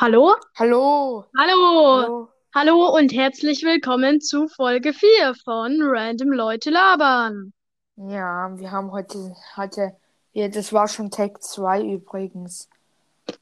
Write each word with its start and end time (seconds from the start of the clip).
Hallo? 0.00 0.36
Hallo. 0.54 1.24
Hallo? 1.36 2.02
Hallo. 2.02 2.28
Hallo 2.54 2.96
und 2.96 3.12
herzlich 3.12 3.64
willkommen 3.64 4.20
zu 4.20 4.46
Folge 4.46 4.92
4 4.92 5.34
von 5.42 5.76
Random 5.82 6.30
Leute 6.30 6.70
labern. 6.70 7.52
Ja, 7.96 8.48
wir 8.56 8.70
haben 8.70 8.92
heute, 8.92 9.34
heute, 9.56 9.96
ja, 10.34 10.46
das 10.46 10.72
war 10.72 10.86
schon 10.86 11.10
Tag 11.10 11.42
2 11.42 11.82
übrigens. 11.82 12.68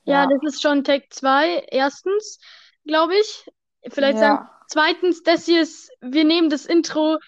Ja, 0.04 0.22
Ja, 0.22 0.26
das 0.28 0.54
ist 0.54 0.62
schon 0.62 0.82
Tag 0.82 1.02
2, 1.10 1.66
erstens, 1.70 2.40
glaube 2.86 3.16
ich. 3.16 3.46
Vielleicht 3.90 4.16
sagen 4.16 4.36
ja, 4.36 4.50
zweitens, 4.68 5.22
das 5.22 5.44
hier 5.44 5.60
ist, 5.60 5.90
wir 6.00 6.24
nehmen 6.24 6.48
das 6.48 6.64
Intro 6.64 7.18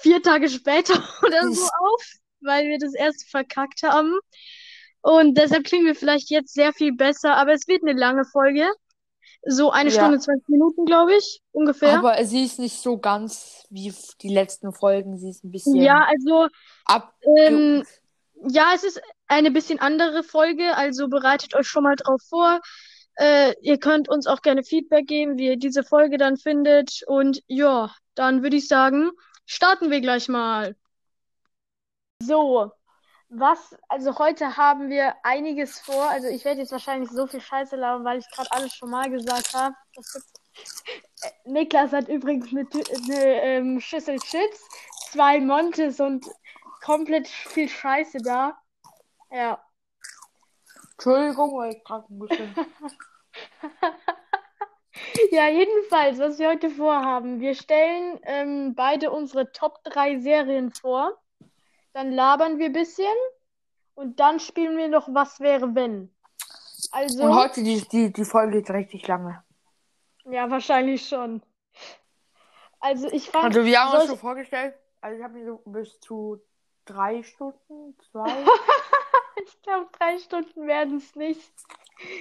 vier 0.00 0.20
Tage 0.20 0.48
später 0.48 0.94
oder 1.24 1.52
so 1.52 1.62
auf, 1.62 2.02
weil 2.40 2.64
wir 2.64 2.80
das 2.80 2.94
erst 2.94 3.30
verkackt 3.30 3.84
haben. 3.84 4.18
Und 5.04 5.36
deshalb 5.36 5.64
klingen 5.64 5.84
wir 5.84 5.94
vielleicht 5.94 6.30
jetzt 6.30 6.54
sehr 6.54 6.72
viel 6.72 6.94
besser, 6.94 7.36
aber 7.36 7.52
es 7.52 7.68
wird 7.68 7.82
eine 7.82 7.92
lange 7.92 8.24
Folge. 8.24 8.66
So 9.46 9.70
eine 9.70 9.90
Stunde, 9.90 10.16
ja. 10.16 10.20
20 10.20 10.48
Minuten, 10.48 10.86
glaube 10.86 11.14
ich, 11.14 11.42
ungefähr. 11.52 11.98
Aber 11.98 12.24
sie 12.24 12.44
ist 12.44 12.58
nicht 12.58 12.80
so 12.80 12.96
ganz 12.96 13.66
wie 13.68 13.92
die 14.22 14.30
letzten 14.30 14.72
Folgen. 14.72 15.18
Sie 15.18 15.28
ist 15.28 15.44
ein 15.44 15.52
Ja, 15.74 16.06
bisschen 16.06 16.08
also, 16.08 16.48
abge... 16.86 17.12
ähm, 17.36 17.84
ja, 18.48 18.72
es 18.74 18.84
ist 18.84 19.02
eine 19.26 19.50
bisschen 19.50 19.78
andere 19.78 20.22
Folge, 20.22 20.74
also 20.74 21.08
bereitet 21.08 21.54
euch 21.54 21.66
schon 21.66 21.82
mal 21.82 21.96
drauf 21.96 22.22
vor. 22.26 22.60
Äh, 23.16 23.52
ihr 23.60 23.78
könnt 23.78 24.08
uns 24.08 24.26
auch 24.26 24.40
gerne 24.40 24.64
Feedback 24.64 25.06
geben, 25.06 25.36
wie 25.36 25.48
ihr 25.48 25.58
diese 25.58 25.84
Folge 25.84 26.16
dann 26.16 26.38
findet. 26.38 27.02
Und 27.06 27.42
ja, 27.46 27.94
dann 28.14 28.42
würde 28.42 28.56
ich 28.56 28.68
sagen, 28.68 29.10
starten 29.44 29.90
wir 29.90 30.00
gleich 30.00 30.28
mal. 30.28 30.74
So, 32.22 32.72
was, 33.38 33.76
also 33.88 34.18
heute 34.18 34.56
haben 34.56 34.88
wir 34.90 35.14
einiges 35.22 35.78
vor. 35.80 36.08
Also 36.08 36.28
ich 36.28 36.44
werde 36.44 36.60
jetzt 36.60 36.72
wahrscheinlich 36.72 37.10
so 37.10 37.26
viel 37.26 37.40
Scheiße 37.40 37.76
labern, 37.76 38.04
weil 38.04 38.18
ich 38.18 38.30
gerade 38.30 38.50
alles 38.52 38.74
schon 38.74 38.90
mal 38.90 39.10
gesagt 39.10 39.54
habe. 39.54 39.74
Äh, 41.22 41.30
Niklas 41.44 41.92
hat 41.92 42.08
übrigens 42.08 42.48
eine, 42.50 42.66
eine 42.70 43.42
ähm, 43.42 43.80
Schüssel 43.80 44.18
Chips, 44.18 44.68
zwei 45.10 45.40
Montes 45.40 46.00
und 46.00 46.26
komplett 46.82 47.28
viel 47.28 47.68
Scheiße 47.68 48.18
da. 48.18 48.56
Ja. 49.30 49.62
Entschuldigung, 50.92 51.56
weil 51.56 51.74
ich 51.74 51.90
ein 51.90 52.18
bisschen... 52.18 52.54
Ja, 55.30 55.48
jedenfalls, 55.48 56.18
was 56.18 56.38
wir 56.38 56.48
heute 56.48 56.70
vorhaben. 56.70 57.40
Wir 57.40 57.54
stellen 57.54 58.20
ähm, 58.22 58.74
beide 58.74 59.10
unsere 59.10 59.50
Top 59.52 59.82
3 59.84 60.20
Serien 60.20 60.72
vor. 60.72 61.18
Dann 61.94 62.12
labern 62.12 62.58
wir 62.58 62.66
ein 62.66 62.72
bisschen 62.72 63.16
und 63.94 64.20
dann 64.20 64.40
spielen 64.40 64.76
wir 64.76 64.88
noch 64.88 65.08
Was 65.14 65.40
wäre 65.40 65.74
wenn. 65.74 66.02
Und 66.02 66.10
Also, 66.92 67.34
heute, 67.34 67.62
die, 67.62 67.80
die, 67.88 68.12
die 68.12 68.24
Folge 68.24 68.58
geht 68.58 68.70
richtig 68.70 69.06
lange. 69.06 69.42
ja, 70.26 70.50
wahrscheinlich 70.50 71.08
schon. 71.08 71.42
Also 72.80 73.08
ich 73.10 73.30
fange. 73.30 73.46
Also 73.46 73.64
wir 73.64 73.80
haben 73.80 73.98
uns 73.98 74.08
schon 74.08 74.18
vorgestellt, 74.18 74.74
also 75.00 75.16
ich 75.16 75.24
habe 75.24 75.34
mir 75.34 75.46
so 75.46 75.62
bis 75.64 75.98
zu 76.00 76.42
drei 76.84 77.22
Stunden, 77.22 77.96
zwei. 78.10 78.30
Ich 79.46 79.60
glaube, 79.62 79.88
drei 79.98 80.18
Stunden 80.18 80.66
werden 80.68 80.98
es 80.98 81.16
nicht. 81.16 81.52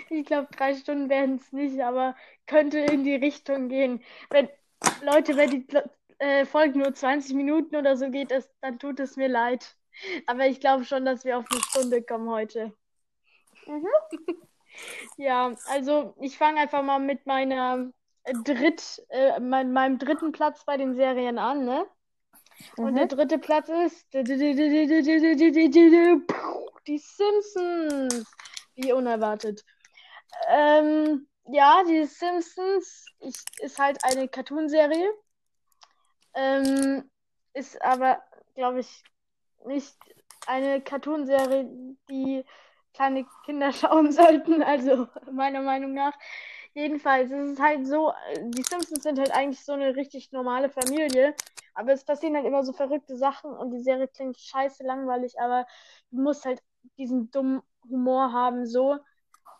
Ich 0.09 0.25
glaube, 0.25 0.47
drei 0.57 0.73
Stunden 0.75 1.09
werden 1.09 1.35
es 1.35 1.51
nicht, 1.53 1.79
aber 1.79 2.15
könnte 2.47 2.79
in 2.79 3.03
die 3.03 3.15
Richtung 3.15 3.69
gehen. 3.69 4.03
Wenn, 4.31 4.49
Leute, 5.03 5.37
wenn 5.37 5.51
die 5.51 5.67
äh, 6.19 6.45
Folge 6.45 6.79
nur 6.79 6.93
20 6.93 7.35
Minuten 7.35 7.75
oder 7.75 7.97
so 7.97 8.09
geht, 8.09 8.31
das, 8.31 8.49
dann 8.61 8.79
tut 8.79 8.99
es 8.99 9.15
mir 9.17 9.27
leid. 9.27 9.75
Aber 10.27 10.47
ich 10.47 10.59
glaube 10.59 10.85
schon, 10.85 11.05
dass 11.05 11.23
wir 11.25 11.37
auf 11.37 11.45
eine 11.51 11.61
Stunde 11.61 12.01
kommen 12.03 12.29
heute. 12.29 12.73
Mhm. 13.67 13.87
Ja, 15.17 15.55
also 15.67 16.15
ich 16.19 16.37
fange 16.37 16.59
einfach 16.61 16.83
mal 16.83 16.99
mit 16.99 17.25
meiner 17.25 17.91
äh, 18.23 18.33
Dritt, 18.43 19.03
äh, 19.09 19.39
mein, 19.39 19.71
meinem 19.71 19.99
dritten 19.99 20.31
Platz 20.31 20.65
bei 20.65 20.77
den 20.77 20.95
Serien 20.95 21.37
an, 21.37 21.65
ne? 21.65 21.85
Und 22.77 22.95
der 22.95 23.05
Mhm. 23.05 23.09
dritte 23.09 23.39
Platz 23.39 23.69
ist 23.69 24.07
die 26.87 26.97
Simpsons. 26.97 28.25
Wie 28.75 28.91
unerwartet. 28.93 29.63
Ähm, 30.47 31.27
ja, 31.45 31.83
die 31.83 32.05
Simpsons 32.05 33.05
ich, 33.19 33.35
ist 33.59 33.77
halt 33.79 34.03
eine 34.03 34.27
Cartoonserie. 34.27 35.09
Ähm, 36.35 37.09
ist 37.53 37.81
aber, 37.81 38.21
glaube 38.55 38.79
ich, 38.79 39.03
nicht 39.65 39.95
eine 40.47 40.81
Cartoonserie, 40.81 41.69
die 42.09 42.43
kleine 42.93 43.25
Kinder 43.45 43.71
schauen 43.73 44.11
sollten. 44.11 44.63
Also 44.63 45.07
meiner 45.31 45.61
Meinung 45.61 45.93
nach. 45.93 46.13
Jedenfalls, 46.73 47.31
es 47.31 47.51
ist 47.51 47.61
halt 47.61 47.85
so, 47.87 48.13
die 48.41 48.63
Simpsons 48.63 49.03
sind 49.03 49.19
halt 49.19 49.31
eigentlich 49.31 49.63
so 49.63 49.73
eine 49.73 49.95
richtig 49.95 50.31
normale 50.31 50.69
Familie. 50.69 51.35
Aber 51.75 51.91
es 51.93 52.03
passieren 52.03 52.35
halt 52.35 52.45
immer 52.45 52.63
so 52.63 52.73
verrückte 52.73 53.15
Sachen 53.17 53.51
und 53.51 53.71
die 53.71 53.79
Serie 53.79 54.07
klingt 54.07 54.37
scheiße 54.39 54.83
langweilig, 54.83 55.39
aber 55.39 55.65
du 56.11 56.21
musst 56.21 56.45
halt 56.45 56.61
diesen 56.97 57.31
dummen 57.31 57.61
Humor 57.89 58.31
haben, 58.31 58.65
so. 58.65 58.97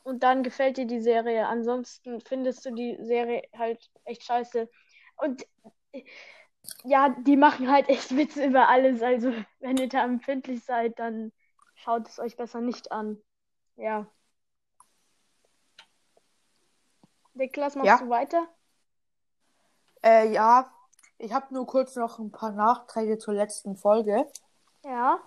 Und 0.04 0.24
dann 0.24 0.44
gefällt 0.44 0.78
dir 0.78 0.86
die 0.86 1.02
Serie. 1.02 1.48
Ansonsten 1.48 2.20
findest 2.22 2.66
du 2.66 2.72
die 2.72 2.98
Serie 3.02 3.44
halt 3.58 3.90
echt 4.06 4.24
scheiße. 4.24 4.70
Und 5.18 5.46
ja, 6.84 7.10
die 7.10 7.38
machen 7.38 7.72
halt 7.72 7.90
echt 7.90 8.16
Witze 8.16 8.46
über 8.46 8.70
alles. 8.70 9.02
Also, 9.02 9.34
wenn 9.60 9.78
ihr 9.78 9.90
da 9.90 10.04
empfindlich 10.04 10.64
seid, 10.64 11.00
dann 11.00 11.32
schaut 11.76 12.08
es 12.08 12.20
euch 12.20 12.36
besser 12.38 12.62
nicht 12.62 12.92
an. 12.92 13.22
Ja. 13.76 14.08
Niklas, 17.34 17.76
machst 17.76 17.88
Ja. 17.88 17.98
du 17.98 18.10
weiter? 18.10 18.48
Äh, 20.04 20.32
ja, 20.32 20.72
ich 21.18 21.34
habe 21.34 21.54
nur 21.54 21.66
kurz 21.66 21.96
noch 21.96 22.20
ein 22.20 22.32
paar 22.32 22.52
Nachträge 22.52 23.18
zur 23.18 23.34
letzten 23.34 23.76
Folge. 23.76 24.28
Ja. 24.84 25.20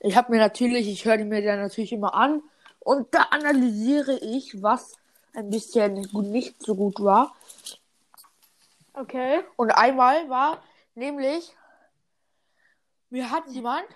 Ich 0.00 0.16
habe 0.16 0.30
mir 0.30 0.38
natürlich, 0.38 0.86
ich 0.88 1.04
höre 1.04 1.16
die 1.16 1.24
mir 1.24 1.42
dann 1.42 1.60
natürlich 1.60 1.92
immer 1.92 2.14
an 2.14 2.42
und 2.80 3.12
da 3.14 3.22
analysiere 3.30 4.18
ich, 4.18 4.62
was 4.62 4.96
ein 5.32 5.50
bisschen 5.50 6.06
nicht 6.12 6.62
so 6.62 6.76
gut 6.76 7.02
war. 7.02 7.34
Okay. 8.94 9.42
Und 9.56 9.70
einmal 9.72 10.28
war 10.30 10.62
nämlich, 10.94 11.54
mir 13.10 13.30
hat 13.30 13.46
jemand 13.48 13.86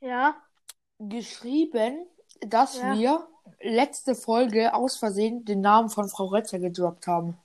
Ja. 0.00 0.36
geschrieben, 0.98 2.06
dass 2.40 2.76
Ja. 2.76 2.94
wir 2.94 3.28
letzte 3.60 4.14
Folge 4.14 4.74
aus 4.74 4.96
Versehen 4.96 5.44
den 5.44 5.60
Namen 5.60 5.88
von 5.88 6.08
Frau 6.08 6.26
Rötzer 6.26 6.58
gedroppt 6.58 7.06
haben. 7.06 7.38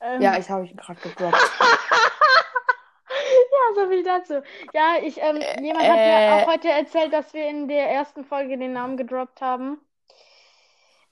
Ähm, 0.00 0.22
Ja, 0.22 0.38
ich 0.38 0.48
habe 0.48 0.66
ihn 0.66 0.76
gerade 0.76 1.00
gedroppt. 1.00 1.36
Ja, 3.50 3.74
so 3.74 3.88
viel 3.88 4.02
dazu. 4.02 4.42
Ja, 4.72 4.96
ich, 5.02 5.18
ähm, 5.20 5.36
jemand 5.62 5.86
hat 5.88 5.96
mir 5.96 6.16
Äh, 6.16 6.30
auch 6.42 6.46
heute 6.46 6.68
erzählt, 6.70 7.12
dass 7.12 7.32
wir 7.34 7.46
in 7.48 7.68
der 7.68 7.90
ersten 7.90 8.24
Folge 8.24 8.56
den 8.56 8.72
Namen 8.72 8.96
gedroppt 8.96 9.40
haben. 9.40 9.78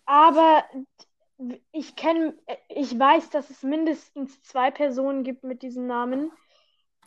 Aber 0.06 0.64
ich 1.72 1.96
kenne, 1.96 2.34
ich 2.68 2.98
weiß, 2.98 3.30
dass 3.30 3.50
es 3.50 3.62
mindestens 3.62 4.42
zwei 4.42 4.70
Personen 4.70 5.22
gibt 5.24 5.44
mit 5.44 5.62
diesem 5.62 5.86
Namen. 5.86 6.32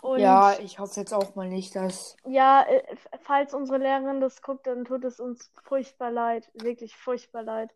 Und 0.01 0.19
ja, 0.19 0.57
ich 0.59 0.79
hoffe 0.79 0.99
jetzt 0.99 1.13
auch 1.13 1.35
mal 1.35 1.49
nicht, 1.49 1.75
dass. 1.75 2.15
ja, 2.25 2.63
äh, 2.63 2.83
falls 3.21 3.53
unsere 3.53 3.79
Lehrerin 3.79 4.21
das 4.21 4.41
guckt, 4.41 4.65
dann 4.67 4.85
tut 4.85 5.03
es 5.03 5.19
uns 5.19 5.51
furchtbar 5.63 6.11
leid. 6.11 6.49
Wirklich 6.53 6.95
furchtbar 6.95 7.43
leid. 7.43 7.71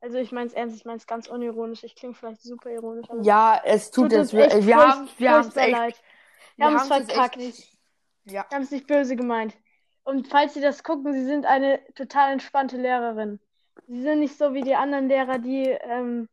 Also 0.00 0.18
ich 0.18 0.32
meine 0.32 0.48
es 0.48 0.52
ernst, 0.52 0.76
ich 0.76 0.84
meine 0.84 0.98
es 0.98 1.06
ganz 1.06 1.28
unironisch. 1.28 1.84
Ich 1.84 1.94
klinge 1.94 2.14
vielleicht 2.14 2.42
super 2.42 2.70
ironisch, 2.70 3.06
Ja, 3.22 3.60
es 3.64 3.90
tut 3.90 4.10
tut 4.10 4.18
es. 4.18 4.34
echt 4.34 4.66
Wir, 4.66 4.76
haben 4.76 5.08
wir 5.16 5.30
haben 5.32 5.48
es 5.48 5.56
echt. 5.56 5.70
leid. 5.70 6.02
Wir 6.56 6.66
haben 6.66 6.74
es 6.76 6.90
echt 6.90 7.12
verkackt. 7.12 7.36
Ja. 8.24 8.44
Wir 8.48 8.56
haben 8.56 8.62
es 8.64 8.70
nicht 8.70 8.86
böse 8.86 9.16
gemeint. 9.16 9.54
Und 10.04 10.26
falls 10.28 10.54
Sie 10.54 10.60
das 10.60 10.82
gucken, 10.82 11.12
Sie 11.12 11.24
sind 11.24 11.46
eine 11.46 11.80
total 11.94 12.32
entspannte 12.32 12.76
Lehrerin. 12.76 13.40
Sie 13.86 14.02
sind 14.02 14.20
nicht 14.20 14.36
so 14.36 14.54
wie 14.54 14.62
die 14.62 14.74
anderen 14.74 15.08
Lehrer, 15.08 15.38
die, 15.38 15.68
ähm, 15.68 16.28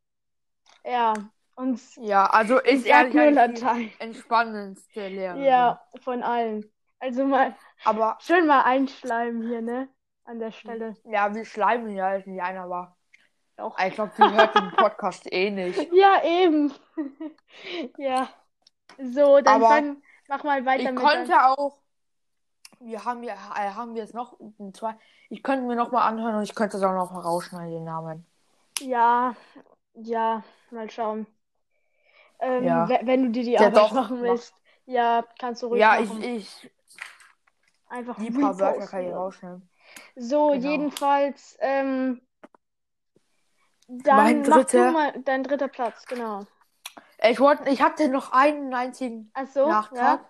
ja, 0.86 1.14
uns, 1.56 1.96
Ja, 1.98 2.26
also 2.26 2.64
ich 2.64 2.86
ist 2.86 2.92
eigentlich 2.92 3.60
die 3.76 3.94
entspannendste 4.00 5.08
Lehrerin. 5.08 5.44
Ja, 5.44 5.82
von 6.02 6.24
allen. 6.24 6.72
Also 7.00 7.26
mal, 7.26 7.56
Aber 7.84 8.18
schön 8.22 8.48
mal 8.48 8.62
einschleimen 8.62 9.48
hier, 9.48 9.62
ne? 9.62 9.90
An 10.26 10.40
der 10.40 10.52
Stelle. 10.52 10.96
ja, 11.06 11.34
wir 11.34 11.44
schleimen 11.46 11.96
ja 11.96 12.08
als 12.10 12.26
nicht 12.26 12.42
einer 12.42 12.70
war. 12.70 12.98
Doch. 13.58 13.78
Ich 13.80 13.94
glaube, 13.94 14.12
sie 14.16 14.24
hört 14.24 14.56
den 14.56 14.72
Podcast 14.72 15.32
eh 15.32 15.50
nicht. 15.50 15.92
Ja, 15.94 16.24
eben. 16.24 16.74
Ja. 17.98 18.30
So, 18.98 19.42
dann 19.42 19.56
Aber 19.56 19.68
fang, 19.68 20.02
mach 20.28 20.44
mal 20.44 20.66
weiter 20.66 20.84
Ich 20.84 20.92
mit 20.92 21.00
könnte 21.00 21.34
auch. 21.46 21.78
Wir 22.80 23.04
haben 23.04 23.24
ja, 23.24 23.34
äh, 23.34 23.72
haben 23.72 23.94
wir 23.94 24.02
jetzt 24.02 24.14
noch 24.14 24.38
zwei. 24.74 24.96
Ich 25.30 25.44
könnte 25.44 25.66
mir 25.66 25.76
noch 25.76 25.92
mal 25.92 26.08
anhören 26.08 26.36
und 26.36 26.44
ich 26.44 26.56
könnte 26.56 26.78
es 26.78 26.84
auch 26.84 26.94
noch 26.94 27.12
mal 27.12 27.20
rausschneiden, 27.22 27.72
den 27.72 27.84
Namen. 27.84 28.26
ja, 28.80 29.36
ja, 29.96 30.44
mal 30.72 30.90
schauen. 30.90 31.28
Ähm, 32.40 32.64
Ja. 32.64 32.88
we- 32.88 33.00
wenn 33.04 33.24
du 33.24 33.30
dir 33.32 33.44
die 33.44 33.52
Ja, 33.54 33.62
Arbeit 33.64 33.76
doch, 33.76 33.92
machen 33.92 34.18
mach. 34.18 34.24
willst. 34.24 34.54
Ja, 34.86 35.26
kannst 35.40 35.62
du 35.62 35.68
ruhig 35.68 35.82
Ja, 35.82 36.00
ich, 36.00 36.08
machen. 36.10 36.24
ich, 36.24 36.72
Einfach 37.90 38.18
die 38.18 38.32
paar 38.32 38.58
Wörter 38.60 38.88
kann 38.88 39.04
ich 39.08 39.14
rausschneiden. 39.14 39.70
So, 40.16 40.52
Genau. 40.52 40.70
jedenfalls, 40.70 41.58
ähm, 41.60 42.22
Dann 43.92 44.16
Mein 44.18 44.42
mach 44.42 44.58
du 44.58 44.62
dritter- 44.62 44.92
mal 44.92 45.22
dein 45.24 45.44
dritter 45.44 45.68
Platz, 45.68 46.06
genau. 46.06 46.46
Ich 47.24 47.40
wollte, 47.40 47.68
ich 47.70 47.82
hatte 47.82 48.08
noch 48.08 48.32
einen 48.32 48.72
einzigen 48.74 49.32
Ach 49.34 49.48
so, 49.48 49.68
Nachtrag. 49.68 50.20
ja. 50.22 50.30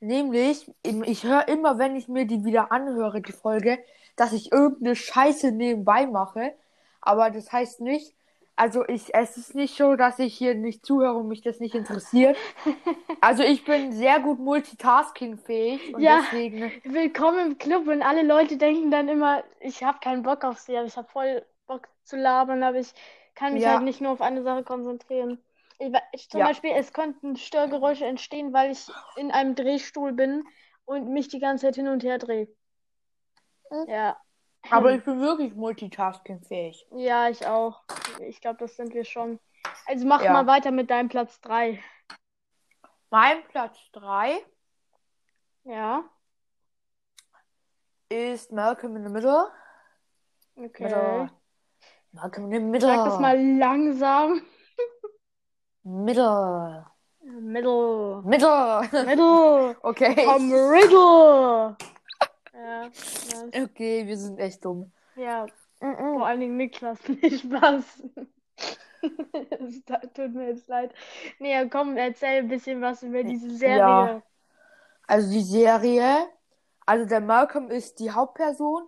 Nämlich, 0.00 0.70
ich 0.82 1.24
höre 1.24 1.48
immer, 1.48 1.78
wenn 1.78 1.96
ich 1.96 2.08
mir 2.08 2.26
die 2.26 2.44
wieder 2.44 2.72
anhöre, 2.72 3.20
die 3.22 3.32
Folge, 3.32 3.78
dass 4.16 4.32
ich 4.32 4.52
irgendeine 4.52 4.96
Scheiße 4.96 5.52
nebenbei 5.52 6.06
mache. 6.06 6.52
Aber 7.00 7.30
das 7.30 7.52
heißt 7.52 7.80
nicht, 7.80 8.14
also 8.56 8.86
ich, 8.86 9.14
es 9.14 9.36
ist 9.36 9.54
nicht 9.54 9.76
so, 9.76 9.96
dass 9.96 10.18
ich 10.18 10.36
hier 10.36 10.54
nicht 10.54 10.86
zuhöre 10.86 11.14
und 11.16 11.28
mich 11.28 11.42
das 11.42 11.60
nicht 11.60 11.74
interessiert. 11.74 12.36
Also 13.20 13.42
ich 13.42 13.64
bin 13.64 13.90
sehr 13.90 14.20
gut 14.20 14.38
multitaskingfähig 14.38 15.94
und 15.94 16.02
Ja. 16.02 16.18
deswegen, 16.18 16.70
Willkommen 16.84 17.52
im 17.52 17.58
Club 17.58 17.88
und 17.88 18.02
alle 18.02 18.22
Leute 18.22 18.58
denken 18.58 18.90
dann 18.90 19.08
immer, 19.08 19.42
ich 19.60 19.82
habe 19.82 19.98
keinen 20.00 20.22
Bock 20.22 20.44
auf 20.44 20.58
sie, 20.58 20.76
aber 20.76 20.86
ich 20.86 20.96
habe 20.98 21.08
voll 21.08 21.42
Bock 21.66 21.88
zu 22.04 22.16
labern, 22.16 22.62
aber 22.62 22.78
ich 22.78 22.92
kann 23.34 23.54
mich 23.54 23.62
Ja. 23.62 23.70
halt 23.76 23.82
nicht 23.82 24.02
nur 24.02 24.12
auf 24.12 24.20
eine 24.20 24.42
Sache 24.42 24.62
konzentrieren. 24.62 25.38
Ich, 26.12 26.30
zum 26.30 26.40
Ja. 26.40 26.46
Beispiel, 26.46 26.70
es 26.72 26.92
könnten 26.92 27.36
Störgeräusche 27.36 28.06
entstehen, 28.06 28.52
weil 28.52 28.70
ich 28.72 28.88
in 29.16 29.30
einem 29.30 29.54
Drehstuhl 29.54 30.12
bin 30.12 30.44
und 30.84 31.08
mich 31.12 31.28
die 31.28 31.40
ganze 31.40 31.66
Zeit 31.66 31.74
hin 31.76 31.88
und 31.88 32.02
her 32.04 32.18
drehe. 32.18 32.48
Mhm. 33.70 33.86
Ja. 33.88 34.16
aber 34.70 34.92
ich 34.92 35.04
bin 35.04 35.20
wirklich 35.20 35.54
multitaskingfähig. 35.54 36.86
Ja, 36.92 37.28
ich 37.28 37.46
auch. 37.46 37.82
Ich 38.20 38.40
glaube, 38.40 38.58
das 38.58 38.76
sind 38.76 38.94
wir 38.94 39.04
schon. 39.04 39.38
Also 39.86 40.06
mach 40.06 40.22
Ja. 40.22 40.32
mal 40.32 40.46
weiter 40.46 40.70
mit 40.70 40.90
deinem 40.90 41.08
Platz 41.08 41.40
3. 41.42 41.82
Mein 43.10 43.42
Platz 43.48 43.78
3 43.92 44.38
Ja, 45.64 46.04
ist 48.08 48.52
Malcolm 48.52 48.96
in 48.96 49.06
the 49.06 49.12
Middle. 49.12 49.50
okay. 50.56 50.82
Middle. 50.84 51.30
Malcolm 52.12 52.44
in 52.46 52.52
the 52.52 52.58
Middle. 52.60 52.88
Sag 52.88 53.04
das 53.04 53.18
mal 53.18 53.38
langsam. 53.58 54.40
Middle. 55.84 56.86
Middle. 57.22 58.22
Middle. 58.24 58.82
Middle. 59.06 59.76
Okay. 59.82 60.14
Tom 60.24 60.52
Riddle. 60.52 61.76
Ja. 62.56 62.88
Okay, 63.64 64.06
wir 64.06 64.16
sind 64.16 64.38
echt 64.38 64.64
dumm. 64.64 64.92
ja, 65.16 65.44
Mhm. 65.80 66.18
vor 66.18 66.26
allen 66.26 66.38
Dingen 66.40 66.56
Niklas, 66.56 66.98
nicht 67.08 67.40
Spaß. 67.40 68.02
Tut 70.14 70.34
mir 70.34 70.48
jetzt 70.50 70.68
leid. 70.68 70.94
Nee, 71.40 71.68
komm, 71.68 71.96
erzähl 71.96 72.38
ein 72.38 72.48
bisschen 72.48 72.80
was 72.80 73.02
über 73.02 73.24
diese 73.24 73.50
Serie. 73.50 73.78
Ja. 73.78 74.22
Also 75.08 75.30
die 75.32 75.42
Serie, 75.42 76.28
also 76.86 77.06
der 77.06 77.20
Malcolm 77.20 77.70
ist 77.70 77.98
die 77.98 78.12
Hauptperson 78.12 78.84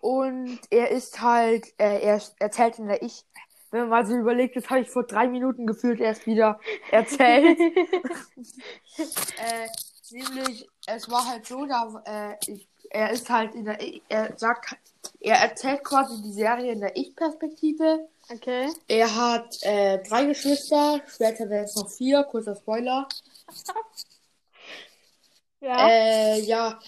und 0.00 0.58
er 0.70 0.90
ist 0.90 1.20
halt, 1.20 1.66
äh, 1.78 2.00
er 2.00 2.20
erzählt 2.40 2.78
in 2.78 2.88
der 2.88 3.02
Ich, 3.02 3.24
wenn 3.72 3.80
man 3.80 3.88
mal 3.88 4.06
so 4.06 4.14
überlegt, 4.14 4.54
das 4.54 4.70
habe 4.70 4.82
ich 4.82 4.90
vor 4.90 5.04
drei 5.04 5.26
Minuten 5.26 5.66
gefühlt 5.66 5.98
erst 5.98 6.26
wieder 6.26 6.60
erzählt. 6.90 7.58
äh, 7.58 9.66
nämlich, 10.10 10.68
es 10.86 11.10
war 11.10 11.26
halt 11.26 11.46
so, 11.46 11.66
da, 11.66 12.02
äh, 12.06 12.36
ich, 12.46 12.68
er 12.90 13.10
ist 13.10 13.28
halt 13.30 13.54
in 13.54 13.64
der, 13.64 13.78
er 14.08 14.38
sagt, 14.38 14.76
er 15.20 15.36
erzählt 15.36 15.82
quasi 15.82 16.20
die 16.22 16.32
Serie 16.32 16.72
in 16.72 16.80
der 16.80 16.96
Ich-Perspektive. 16.96 18.08
Okay. 18.30 18.68
Er 18.86 19.14
hat 19.14 19.62
äh, 19.62 20.02
drei 20.02 20.26
Geschwister, 20.26 21.00
später 21.08 21.48
werden 21.48 21.64
es 21.64 21.74
noch 21.74 21.90
vier, 21.90 22.22
kurzer 22.24 22.54
Spoiler. 22.54 23.08
Ja. 25.64 25.88
Äh, 25.88 26.40
ja. 26.40 26.80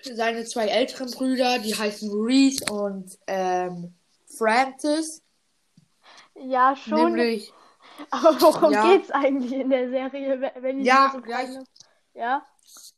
Seine 0.00 0.46
zwei 0.46 0.68
älteren 0.68 1.10
Brüder, 1.10 1.58
die 1.58 1.74
heißen 1.74 2.10
Reese 2.10 2.64
und 2.72 3.18
ähm, 3.26 3.92
Francis. 4.26 5.23
Ja, 6.36 6.74
schon. 6.76 7.12
Nämlich, 7.14 7.52
Aber 8.10 8.40
worum 8.40 8.72
Ja. 8.72 8.92
geht's 8.92 9.10
eigentlich 9.10 9.52
in 9.52 9.70
der 9.70 9.88
Serie, 9.88 10.40
we- 10.40 10.62
wenn 10.62 10.80
ich 10.80 10.86
Ja, 10.86 11.10
so 11.14 11.20
gleich. 11.20 11.48
Ja? 12.14 12.44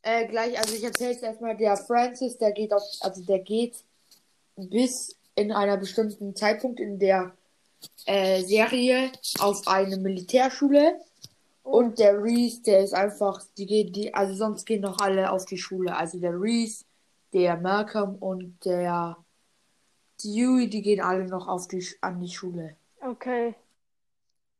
äh, 0.02 0.26
gleich, 0.26 0.58
also 0.58 0.74
ich 0.74 0.84
erzähle 0.84 1.12
jetzt 1.12 1.22
erstmal, 1.22 1.56
der 1.56 1.76
Francis, 1.76 2.38
der 2.38 2.52
geht 2.52 2.72
auf, 2.72 2.82
also 3.00 3.22
der 3.24 3.40
geht 3.40 3.76
bis 4.56 5.16
in 5.34 5.52
einer 5.52 5.76
bestimmten 5.76 6.34
Zeitpunkt 6.34 6.80
in 6.80 6.98
der 6.98 7.34
äh, 8.06 8.42
Serie 8.42 9.10
auf 9.38 9.66
eine 9.66 9.96
Militärschule. 9.98 10.98
Oh. 11.64 11.78
Und 11.78 11.98
der 11.98 12.22
Reese, 12.22 12.62
der 12.62 12.80
ist 12.84 12.94
einfach, 12.94 13.42
die 13.58 13.66
gehen, 13.66 13.92
die, 13.92 14.14
also 14.14 14.34
sonst 14.34 14.64
gehen 14.64 14.82
noch 14.82 14.98
alle 15.00 15.30
auf 15.30 15.44
die 15.46 15.58
Schule. 15.58 15.94
Also 15.96 16.18
der 16.18 16.40
Reese, 16.40 16.84
der 17.32 17.56
Malcolm 17.56 18.14
und 18.16 18.64
der 18.64 19.16
Dewey, 20.22 20.70
die 20.70 20.80
gehen 20.82 21.00
alle 21.00 21.26
noch 21.26 21.48
auf 21.48 21.68
die, 21.68 21.84
an 22.00 22.20
die 22.20 22.30
Schule. 22.30 22.76
Okay. 23.06 23.54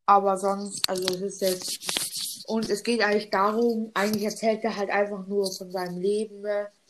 Aber 0.05 0.37
sonst, 0.37 0.87
also 0.89 1.03
es 1.13 1.21
ist 1.21 1.41
jetzt, 1.41 2.45
und 2.47 2.69
es 2.69 2.83
geht 2.83 3.01
eigentlich 3.01 3.29
darum, 3.29 3.91
eigentlich 3.93 4.23
erzählt 4.23 4.63
er 4.63 4.75
halt 4.77 4.89
einfach 4.89 5.27
nur 5.27 5.51
von 5.51 5.69
seinem 5.71 5.97
Leben. 5.99 6.43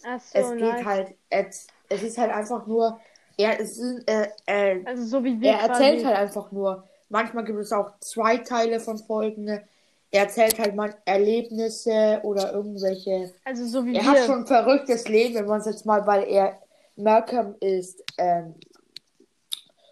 Ach 0.04 0.20
so, 0.20 0.38
Es 0.38 0.56
geht 0.56 0.60
nice. 0.62 0.86
halt, 0.86 1.16
es, 1.30 1.68
es 1.90 2.04
ist 2.04 2.18
halt 2.18 2.32
einfach 2.32 2.68
nur, 2.68 3.00
er, 3.38 3.60
es 3.60 3.76
sind, 3.76 4.08
äh, 4.08 4.30
äh, 4.46 4.86
Also 4.86 5.04
so 5.06 5.24
wie 5.24 5.40
wir 5.42 5.50
er 5.52 5.60
erzählt 5.62 5.96
quasi. 6.02 6.06
halt 6.06 6.18
einfach 6.18 6.52
nur. 6.52 6.84
Manchmal 7.10 7.44
gibt 7.46 7.60
es 7.60 7.72
auch 7.72 8.00
zwei 8.00 8.38
Teile 8.38 8.80
von 8.80 8.98
Folgen. 9.00 9.48
Er 9.48 10.22
erzählt 10.24 10.60
halt 10.60 10.76
mal 10.76 10.96
Erlebnisse 11.06 12.20
oder 12.24 12.54
irgendwelche. 12.54 13.34
Also 13.46 13.66
so 13.66 13.86
wie 13.86 13.96
Er 13.96 14.04
wir. 14.04 14.12
hat 14.12 14.26
schon 14.26 14.40
ein 14.42 14.48
verrücktes 14.48 15.08
Leben, 15.08 15.36
wenn 15.36 15.46
man 15.48 15.60
es 15.62 15.66
jetzt 15.66 15.86
mal, 15.86 16.06
weil 16.06 16.24
er 16.26 16.60
Malcolm 16.96 17.56
ist 17.62 18.04
ähm, 18.18 18.56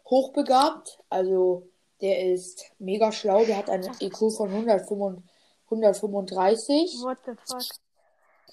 hochbegabt, 0.10 1.00
also 1.10 1.68
der 2.02 2.32
ist 2.34 2.72
mega 2.80 3.12
schlau, 3.12 3.46
der 3.46 3.58
hat 3.58 3.70
einen 3.70 3.90
IQ 4.00 4.32
von 4.36 4.50
135 4.50 5.24
135. 5.66 7.02
What 7.02 7.18
the 7.26 7.32
fuck? 7.46 7.64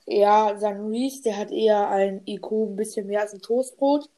Ja, 0.07 0.57
sein 0.59 0.87
Reese, 0.87 1.23
der 1.23 1.37
hat 1.37 1.51
eher 1.51 1.89
ein 1.89 2.23
IQ 2.27 2.51
ein 2.53 2.77
bisschen 2.77 3.07
mehr 3.07 3.21
als 3.21 3.35
ein 3.35 3.41
Toastbrot. 3.43 4.09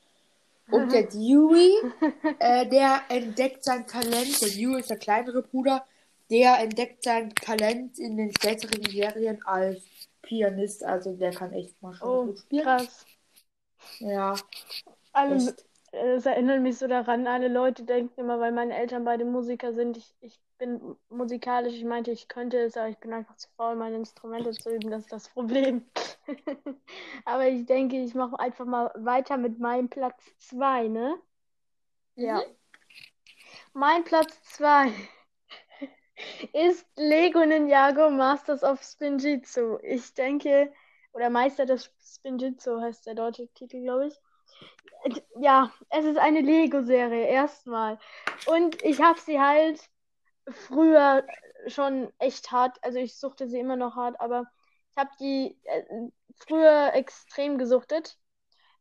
Und 0.71 0.93
der 0.93 1.03
Dewey, 1.03 1.73
äh, 2.39 2.67
der 2.69 3.03
entdeckt 3.11 3.65
sein 3.65 3.87
Talent. 3.87 4.41
Der 4.41 4.49
Dewey 4.49 4.81
ist 4.81 4.89
der 4.91 4.97
kleinere 4.97 5.43
Bruder. 5.43 5.85
Der 6.31 6.59
entdeckt 6.61 7.05
sein 7.05 7.35
Talent 7.35 7.99
in 7.99 8.17
den 8.17 8.31
späteren 8.35 8.83
Serien 8.91 9.43
als 9.45 9.83
Pianist. 10.23 10.83
Also 10.83 11.13
der 11.13 11.33
kann 11.33 11.53
echt 11.53 11.81
mal 11.83 11.93
schon 11.95 12.09
Oh, 12.09 12.25
gut 12.27 12.39
spielen. 12.39 12.63
krass. 12.63 13.05
Ja, 13.99 14.35
Alle. 15.13 15.55
Es 15.95 16.27
erinnert 16.27 16.61
mich 16.61 16.79
so 16.79 16.87
daran, 16.87 17.27
alle 17.27 17.49
Leute 17.49 17.85
denken 17.85 18.21
immer, 18.21 18.41
weil 18.41 18.53
meine 18.53 18.77
Eltern 18.77 19.05
beide 19.05 19.25
Musiker 19.25 19.73
sind, 19.73 19.97
ich, 19.97 20.15
ich 20.21 20.41
bin 20.59 20.97
musikalisch, 21.09 21.75
ich 21.75 21.85
meinte, 21.85 22.11
ich 22.11 22.29
könnte 22.29 22.59
es, 22.59 22.77
aber 22.77 22.89
ich 22.89 22.99
bin 22.99 23.13
einfach 23.13 23.37
zu 23.37 23.49
faul, 23.57 23.77
meine 23.77 23.97
Instrumente 23.97 24.51
zu 24.53 24.75
üben, 24.75 24.91
das 24.91 25.03
ist 25.03 25.13
das 25.13 25.29
Problem. 25.29 25.87
Aber 27.25 27.47
ich 27.47 27.67
denke, 27.67 28.03
ich 28.03 28.15
mache 28.15 28.39
einfach 28.39 28.65
mal 28.65 28.91
weiter 28.97 29.37
mit 29.37 29.59
meinem 29.59 29.89
Platz 29.89 30.23
2, 30.39 30.89
ne? 30.89 31.19
Ja. 32.17 32.43
Mein 33.73 34.05
Platz 34.05 34.41
2 34.55 34.93
ist 36.53 36.87
Lego 36.97 37.45
Ninjago 37.45 38.11
Masters 38.11 38.63
of 38.63 38.83
Spinjitzu. 38.83 39.79
Ich 39.83 40.15
denke, 40.15 40.73
oder 41.13 41.31
Meister 41.31 41.67
des 41.67 41.91
Spinjitzu 42.03 42.81
heißt 42.81 43.07
der 43.07 43.15
deutsche 43.15 43.49
Titel, 43.55 43.83
glaube 43.83 44.07
ich. 44.07 44.21
Ja, 45.41 45.71
es 45.91 46.05
ist 46.05 46.19
eine 46.19 46.41
Lego-Serie, 46.41 47.27
erstmal. 47.27 47.99
Und 48.47 48.83
ich 48.83 49.03
habe 49.03 49.21
sie 49.21 49.39
halt 49.41 49.81
früher 50.49 51.27
schon 51.67 52.13
echt 52.19 52.51
hart, 52.53 52.79
also 52.83 52.99
ich 52.99 53.17
suchte 53.17 53.49
sie 53.49 53.59
immer 53.59 53.77
noch 53.77 53.97
hart, 53.97 54.21
aber 54.21 54.47
ich 54.91 54.97
habe 54.97 55.11
die 55.21 55.59
äh, 55.65 55.83
früher 56.37 56.93
extrem 56.95 57.59
gesuchtet. 57.59 58.19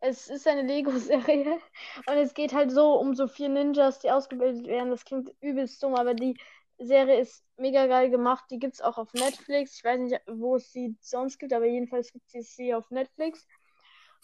Es 0.02 0.30
ist 0.30 0.48
eine 0.48 0.64
Lego-Serie 0.64 1.60
und 2.08 2.18
es 2.18 2.34
geht 2.34 2.54
halt 2.54 2.72
so 2.72 3.00
um 3.00 3.16
so 3.16 3.28
vier 3.28 3.50
Ninjas, 3.50 4.00
die 4.00 4.12
ausgebildet 4.12 4.68
werden. 4.68 4.92
Das 4.92 5.06
klingt 5.06 5.32
übelst 5.42 5.82
dumm, 5.82 5.96
aber 5.96 6.14
die 6.14 6.38
Serie 6.78 7.20
ist 7.20 7.44
mega 7.58 7.88
geil 7.88 8.10
gemacht. 8.10 8.46
Die 8.52 8.60
gibt 8.60 8.76
es 8.76 8.82
auch 8.82 8.98
auf 8.98 9.14
Netflix. 9.14 9.78
Ich 9.78 9.84
weiß 9.84 10.00
nicht, 10.00 10.22
wo 10.28 10.58
es 10.58 10.72
sie 10.72 10.98
sonst 11.02 11.40
gibt, 11.40 11.54
aber 11.54 11.66
jedenfalls 11.66 12.12
gibt 12.12 12.34
es 12.36 12.56
sie 12.56 12.74
auf 12.74 12.90
Netflix. 12.92 13.48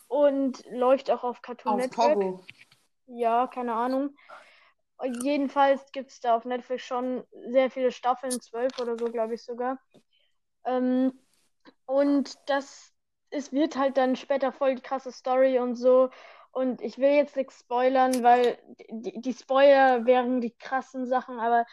Und 0.10 0.66
läuft 0.70 1.10
auch 1.10 1.24
auf 1.24 1.42
Cartoon 1.42 1.74
Auf 1.74 1.80
Network. 1.80 2.14
Togo. 2.14 2.44
Ja, 3.08 3.48
keine 3.48 3.74
Ahnung. 3.74 4.14
Jedenfalls 5.24 5.94
gibt 5.94 6.10
es 6.12 6.20
da 6.20 6.36
auf 6.36 6.44
Netflix 6.44 6.84
schon 6.84 7.24
sehr 7.48 7.72
viele 7.72 7.92
Staffeln, 7.92 8.42
zwölf 8.42 8.78
oder 8.80 8.98
so, 8.98 9.06
glaube 9.06 9.36
ich 9.36 9.44
sogar. 9.44 9.80
Ähm, 10.66 11.14
und 11.86 12.38
das 12.48 12.94
es 13.32 13.52
wird 13.52 13.76
halt 13.78 13.98
dann 13.98 14.16
später 14.16 14.52
voll 14.52 14.76
die 14.76 14.82
krasse 14.82 15.12
Story 15.12 15.60
und 15.60 15.76
so. 15.76 16.10
Und 16.52 16.82
ich 16.82 16.98
will 16.98 17.12
jetzt 17.12 17.36
nichts 17.36 17.60
spoilern, 17.60 18.24
weil 18.24 18.58
die, 18.90 19.22
die 19.22 19.34
Spoiler 19.34 20.06
wären 20.06 20.42
die 20.42 20.56
krassen 20.58 21.06
Sachen, 21.06 21.40
aber 21.40 21.66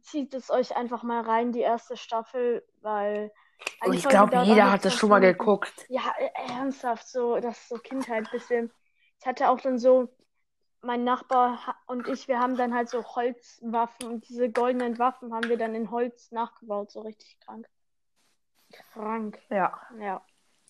zieht 0.00 0.34
es 0.34 0.50
euch 0.50 0.76
einfach 0.76 1.02
mal 1.02 1.22
rein, 1.22 1.52
die 1.52 1.60
erste 1.60 1.96
Staffel, 1.96 2.64
weil 2.80 3.32
Und 3.80 3.88
eine 3.88 3.96
ich 3.96 4.08
glaube, 4.08 4.36
jeder 4.42 4.70
hat 4.70 4.84
das 4.84 4.94
20 4.94 5.00
schon 5.00 5.10
mal 5.10 5.20
geguckt. 5.20 5.86
Ja, 5.88 6.02
äh, 6.18 6.30
ernsthaft, 6.52 7.08
so, 7.08 7.38
das 7.40 7.58
ist 7.58 7.68
so 7.68 7.76
Kindheit 7.76 8.30
bisschen. 8.30 8.72
Ich 9.20 9.26
hatte 9.26 9.48
auch 9.48 9.60
dann 9.60 9.78
so 9.78 10.08
mein 10.80 11.04
Nachbar 11.04 11.76
und 11.86 12.06
ich, 12.08 12.28
wir 12.28 12.38
haben 12.38 12.56
dann 12.56 12.74
halt 12.74 12.90
so 12.90 13.02
Holzwaffen 13.04 14.08
und 14.08 14.28
diese 14.28 14.50
goldenen 14.50 14.98
Waffen 14.98 15.32
haben 15.32 15.48
wir 15.48 15.56
dann 15.56 15.74
in 15.74 15.90
Holz 15.90 16.30
nachgebaut, 16.30 16.90
so 16.90 17.00
richtig 17.00 17.38
krank. 17.40 17.66
Krank, 18.92 19.40
Ja. 19.50 19.72
ja. 19.98 20.22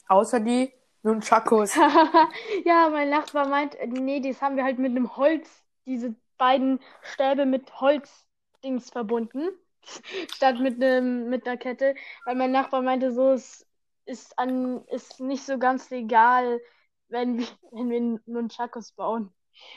Außer 0.08 0.40
die 0.40 0.72
Nunchakos. 1.02 1.74
Ja, 2.64 2.88
mein 2.90 3.10
Nachbar 3.10 3.48
meint, 3.48 3.76
nee, 3.86 4.20
das 4.20 4.40
haben 4.40 4.56
wir 4.56 4.64
halt 4.64 4.78
mit 4.78 4.90
einem 4.90 5.16
Holz, 5.16 5.64
diese 5.86 6.14
beiden 6.38 6.80
Stäbe 7.02 7.46
mit 7.46 7.80
Holzdings 7.80 8.90
verbunden, 8.90 9.48
statt 10.34 10.60
mit 10.60 10.82
einem, 10.82 11.28
mit 11.28 11.46
einer 11.46 11.56
Kette, 11.56 11.94
weil 12.24 12.34
mein 12.36 12.52
Nachbar 12.52 12.82
meinte, 12.82 13.12
so, 13.12 13.32
es 13.32 13.66
ist 14.06 14.38
an, 14.38 14.84
ist 14.88 15.20
nicht 15.20 15.44
so 15.44 15.58
ganz 15.58 15.90
legal, 15.90 16.60
wenn 17.08 17.38
wir, 17.38 17.46
wenn 17.72 17.90
wir 17.90 18.20
Nunchakos 18.26 18.92
bauen. 18.92 19.32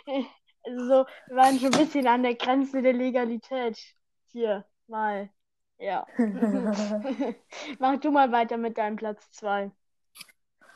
Also 0.64 0.86
so, 0.86 1.06
wir 1.28 1.36
waren 1.38 1.60
schon 1.60 1.74
ein 1.74 1.80
bisschen 1.80 2.08
an 2.08 2.24
der 2.24 2.36
Grenze 2.36 2.82
der 2.82 2.92
Legalität. 2.92 3.80
Hier, 4.26 4.66
mal. 4.88 5.30
Ja. 5.78 6.06
Mach 7.80 8.00
du 8.02 8.12
mal 8.12 8.34
weiter 8.34 8.58
mit 8.58 8.78
deinem 8.78 8.98
Platz 8.98 9.32
2. 9.32 9.72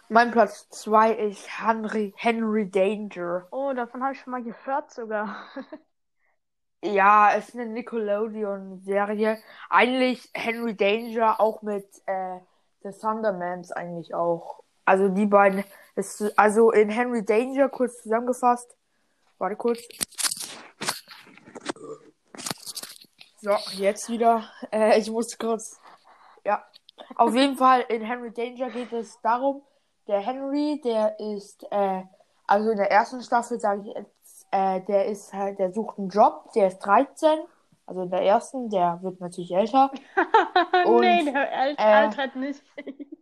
mein 0.07 0.31
Platz 0.31 0.69
2 0.69 1.13
ist 1.13 1.59
Henry, 1.59 2.13
Henry 2.15 2.69
Danger. 2.69 3.47
Oh, 3.51 3.73
davon 3.73 4.01
habe 4.03 4.13
ich 4.13 4.21
schon 4.21 4.31
mal 4.31 4.43
gehört 4.43 4.91
sogar. 4.91 5.45
Ja, 6.83 7.31
es 7.35 7.50
ist 7.50 7.55
eine 7.55 7.67
Nickelodeon-Serie. 7.67 9.38
Eigentlich 9.69 10.29
Henry 10.33 10.75
Danger 10.75 11.39
auch 11.39 11.61
mit 11.61 11.85
äh, 12.07 12.39
The 12.81 12.89
Thundermans 13.00 13.71
eigentlich 13.71 14.15
auch. 14.15 14.63
Also 14.83 15.09
die 15.09 15.27
beiden. 15.27 15.63
Ist, 15.95 16.38
also 16.38 16.71
in 16.71 16.89
Henry 16.89 17.23
Danger 17.23 17.69
kurz 17.69 18.01
zusammengefasst. 18.01 18.75
Warte 19.38 19.55
kurz. 19.57 19.79
So, 23.41 23.55
jetzt 23.73 24.09
wieder. 24.09 24.43
Äh, 24.71 25.00
ich 25.00 25.11
muss 25.11 25.38
kurz. 25.38 25.79
Ja. 26.45 26.65
Auf 27.15 27.35
jeden 27.35 27.57
Fall 27.57 27.81
in 27.89 28.01
Henry 28.01 28.31
Danger 28.31 28.69
geht 28.69 28.93
es 28.93 29.19
darum, 29.21 29.63
der 30.07 30.19
Henry, 30.19 30.79
der 30.83 31.19
ist, 31.19 31.65
äh, 31.71 32.03
also 32.47 32.69
in 32.71 32.77
der 32.77 32.89
ersten 32.89 33.21
Staffel 33.21 33.59
sage 33.59 33.89
ich 33.89 33.95
äh, 34.51 34.81
der 34.81 35.05
ist 35.05 35.34
halt, 35.34 35.60
der 35.60 35.72
sucht 35.72 35.98
einen 35.98 36.10
Job, 36.10 36.51
der 36.53 36.67
ist 36.67 36.79
13. 36.79 37.39
Also 37.86 38.03
in 38.03 38.10
der 38.10 38.22
ersten, 38.22 38.70
der 38.70 39.00
wird 39.01 39.20
natürlich 39.20 39.51
älter. 39.51 39.91
Und, 40.86 41.01
nee, 41.01 41.24
der 41.25 41.51
Al 41.51 41.75
äh, 41.77 41.84
altert 41.84 42.36
nicht. 42.36 42.63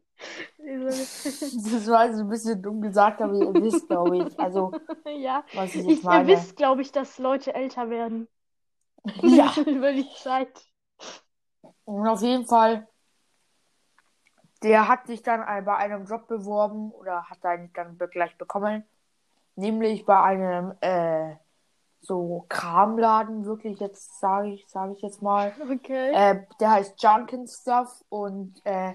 Das 0.59 1.87
war 1.87 1.99
also 1.99 2.23
ein 2.23 2.29
bisschen 2.29 2.61
dumm 2.61 2.81
gesagt, 2.81 3.21
aber 3.21 3.35
ihr 3.35 3.53
wisst, 3.53 3.87
glaube 3.87 4.17
ich. 4.17 4.37
Also, 4.37 4.73
ja, 5.05 5.45
was 5.53 5.73
ich 5.75 5.81
ich, 5.81 5.87
jetzt 5.87 6.03
ihr 6.03 6.09
meine. 6.09 6.27
wisst, 6.27 6.57
glaube 6.57 6.81
ich, 6.81 6.91
dass 6.91 7.19
Leute 7.19 7.55
älter 7.55 7.89
werden. 7.89 8.27
Ja. 9.21 9.53
Über 9.65 9.93
die 9.93 10.09
Zeit. 10.21 10.49
Und 11.85 12.05
auf 12.05 12.21
jeden 12.21 12.45
Fall, 12.45 12.85
der 14.61 14.89
hat 14.89 15.07
sich 15.07 15.23
dann 15.23 15.39
bei 15.63 15.75
einem 15.77 16.05
Job 16.05 16.27
beworben 16.27 16.91
oder 16.91 17.29
hat 17.29 17.45
einen 17.45 17.71
dann 17.73 17.97
gleich 18.11 18.37
bekommen. 18.37 18.83
Nämlich 19.59 20.05
bei 20.05 20.21
einem 20.21 20.73
äh, 20.79 21.35
so 21.99 22.45
Kramladen, 22.47 23.45
wirklich 23.45 23.79
jetzt 23.79 24.19
sage 24.21 24.53
ich, 24.53 24.65
sage 24.69 24.93
ich 24.93 25.01
jetzt 25.01 25.21
mal. 25.21 25.53
Okay. 25.69 26.11
Äh, 26.13 26.45
der 26.61 26.71
heißt 26.71 27.01
Junkin 27.03 27.45
Stuff 27.47 28.03
und 28.09 28.61
äh, 28.63 28.93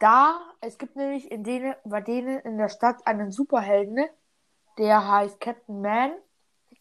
da, 0.00 0.38
es 0.60 0.76
gibt 0.76 0.96
nämlich 0.96 1.30
in 1.30 1.42
denen, 1.44 1.74
bei 1.84 2.02
denen 2.02 2.38
in 2.40 2.58
der 2.58 2.68
Stadt 2.68 3.06
einen 3.06 3.30
Superhelden, 3.32 4.04
der 4.76 5.08
heißt 5.10 5.40
Captain 5.40 5.80
Man 5.80 6.12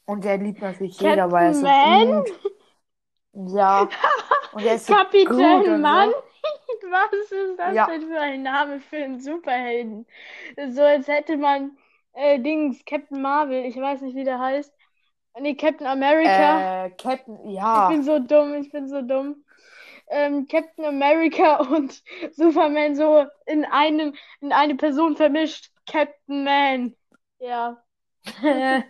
und 0.05 0.25
der 0.25 0.37
liebt 0.37 0.61
natürlich 0.61 0.99
jeder, 0.99 1.31
weil 1.31 1.47
er 1.47 1.53
so 1.53 1.65
Captain 1.65 2.23
gut. 3.33 3.51
Ja. 3.53 3.89
Und 4.51 4.65
er 4.65 4.75
ist 4.75 4.87
Kapitän 4.87 5.81
Mann? 5.81 6.09
so. 6.09 6.15
Was 6.91 7.31
ist 7.31 7.57
das 7.57 7.75
Ja. 7.75 7.85
denn 7.87 8.07
für 8.07 8.19
ein 8.19 8.43
Name 8.43 8.79
für 8.81 8.97
einen 8.97 9.19
Superhelden? 9.21 10.05
So 10.69 10.81
als 10.81 11.07
hätte 11.07 11.37
man 11.37 11.77
äh, 12.15 12.39
Dings, 12.39 12.83
Captain 12.85 13.21
Marvel, 13.21 13.65
ich 13.65 13.75
weiß 13.75 14.01
nicht, 14.01 14.15
wie 14.15 14.23
der 14.23 14.39
heißt. 14.39 14.73
Nee, 15.39 15.55
Captain 15.55 15.85
America. 15.87 16.85
Äh, 16.85 16.91
Captain, 16.91 17.37
Ich 17.45 17.55
ja. 17.55 17.89
bin 17.89 18.03
so 18.03 18.19
dumm, 18.19 18.53
ich 18.53 18.71
bin 18.71 18.87
so 18.87 19.01
dumm. 19.01 19.43
Ähm, 20.07 20.47
Captain 20.47 20.85
America 20.85 21.57
und 21.75 22.01
Superman 22.31 22.95
so 22.95 23.25
in 23.45 23.65
einem, 23.65 24.15
in 24.39 24.53
eine 24.53 24.75
Person 24.75 25.15
vermischt. 25.15 25.71
Captain 25.85 26.43
Man. 26.43 26.95
Ja. 27.39 27.83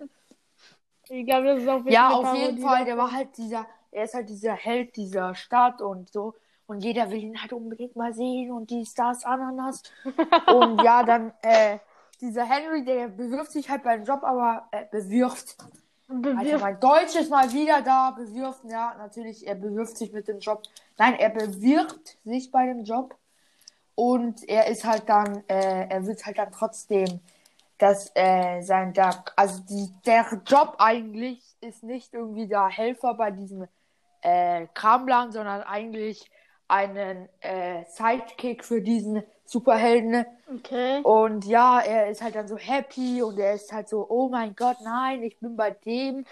Ich 1.08 1.26
glaube, 1.28 1.46
das 1.46 1.62
ist 1.62 1.70
auch 1.70 1.86
ja, 1.86 2.10
auf 2.10 2.34
jeden 2.36 2.60
Parodie 2.60 2.62
Fall, 2.62 2.86
der 2.86 2.98
war 2.98 3.12
halt 3.12 3.38
dieser, 3.38 3.68
er 3.92 4.06
ist 4.06 4.16
halt 4.16 4.28
dieser 4.28 4.54
Held 4.54 4.96
dieser 4.96 5.36
Stadt 5.36 5.82
und 5.82 6.12
so. 6.12 6.34
Und 6.68 6.84
jeder 6.84 7.12
will 7.12 7.20
ihn 7.20 7.40
halt 7.40 7.54
unbedingt 7.54 7.96
mal 7.96 8.12
sehen 8.14 8.52
und 8.52 8.72
die 8.72 8.86
Stars 8.86 9.24
Ananas. 9.24 9.84
und 10.48 10.82
ja, 10.82 11.04
dann, 11.04 11.32
äh, 11.44 11.78
dieser 12.22 12.46
Henry, 12.46 12.84
der 12.84 13.08
bewirft 13.08 13.52
sich 13.52 13.70
halt 13.70 13.84
beim 13.84 14.04
Job, 14.04 14.24
aber 14.24 14.68
äh, 14.72 14.86
bewirft. 14.92 15.58
Also 16.08 16.22
Bewirft. 16.22 16.62
mein 16.62 16.80
Deutsch 16.80 17.16
ist 17.16 17.32
mal 17.32 17.52
wieder 17.52 17.82
da, 17.82 18.12
bewirft, 18.12 18.62
ja, 18.70 18.96
natürlich, 18.98 19.48
er 19.48 19.56
bewirft 19.56 19.98
sich 19.98 20.14
mit 20.14 20.28
dem 20.28 20.40
Job. 20.40 20.62
Nein, 20.98 21.16
er 21.16 21.30
bewirbt 21.30 22.18
sich 22.24 22.52
bei 22.52 22.68
dem 22.68 22.84
Job 22.84 23.16
und 23.96 24.48
er 24.48 24.68
ist 24.68 24.86
halt 24.86 25.10
dann, 25.10 25.44
äh, 25.48 25.88
er 25.90 26.06
wird 26.06 26.26
halt 26.26 26.38
dann 26.38 26.52
trotzdem, 26.52 27.22
dass 27.78 28.12
äh, 28.16 28.62
sein, 28.62 28.94
der, 28.94 29.24
also 29.36 29.62
die, 29.62 29.90
der 30.06 30.26
Job 30.46 30.76
eigentlich 30.78 31.42
ist 31.62 31.84
nicht 31.84 32.14
irgendwie 32.14 32.48
der 32.48 32.68
Helfer 32.68 33.16
bei 33.16 33.32
diesem 33.32 33.68
äh, 34.22 34.68
Kramladen, 34.74 35.32
sondern 35.32 35.64
eigentlich 35.64 36.30
einen 36.68 37.30
äh, 37.42 37.84
Sidekick 37.90 38.64
für 38.64 38.82
diesen 38.82 39.24
Superhelden. 39.46 40.26
Okay. 40.54 41.02
Und 41.04 41.46
ja, 41.46 41.80
er 41.80 42.10
ist 42.10 42.22
halt 42.22 42.36
dann 42.36 42.48
so 42.48 42.58
happy 42.58 43.22
und 43.22 43.38
er 43.40 43.54
ist 43.54 43.72
halt 43.72 43.90
so, 43.90 44.06
oh 44.10 44.30
mein 44.30 44.56
Gott, 44.56 44.78
nein, 44.84 45.24
ich 45.24 45.40
bin 45.40 45.56
bei 45.56 45.72
dem 45.72 46.26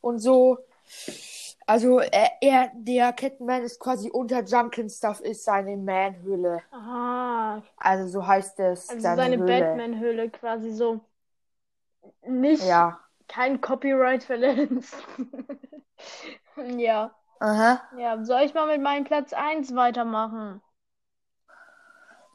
und 0.00 0.18
so. 0.18 0.58
Also 1.66 1.98
er, 1.98 2.30
er 2.40 2.70
der 2.74 3.12
Catman 3.12 3.62
ist 3.62 3.80
quasi 3.80 4.08
unter 4.10 4.42
Junkin 4.44 4.88
Stuff 4.88 5.20
ist 5.20 5.44
seine 5.44 5.76
Man-Hülle. 5.76 6.62
Aha. 6.70 7.62
Also 7.76 8.06
so 8.08 8.26
heißt 8.26 8.60
es. 8.60 8.88
Also 8.88 9.00
seine 9.02 9.16
seine 9.16 9.36
Höhle. 9.38 9.60
Batman-Höhle 9.60 10.30
quasi 10.30 10.70
so. 10.72 11.00
Nicht 12.26 12.64
Ja. 12.64 13.00
kein 13.28 13.60
Copyright 13.60 14.22
verletzt. 14.22 14.96
Ja. 16.78 17.10
Aha. 17.38 17.82
Ja, 17.98 18.24
soll 18.24 18.42
ich 18.42 18.54
mal 18.54 18.66
mit 18.66 18.80
meinem 18.82 19.04
Platz 19.04 19.32
1 19.34 19.74
weitermachen? 19.74 20.62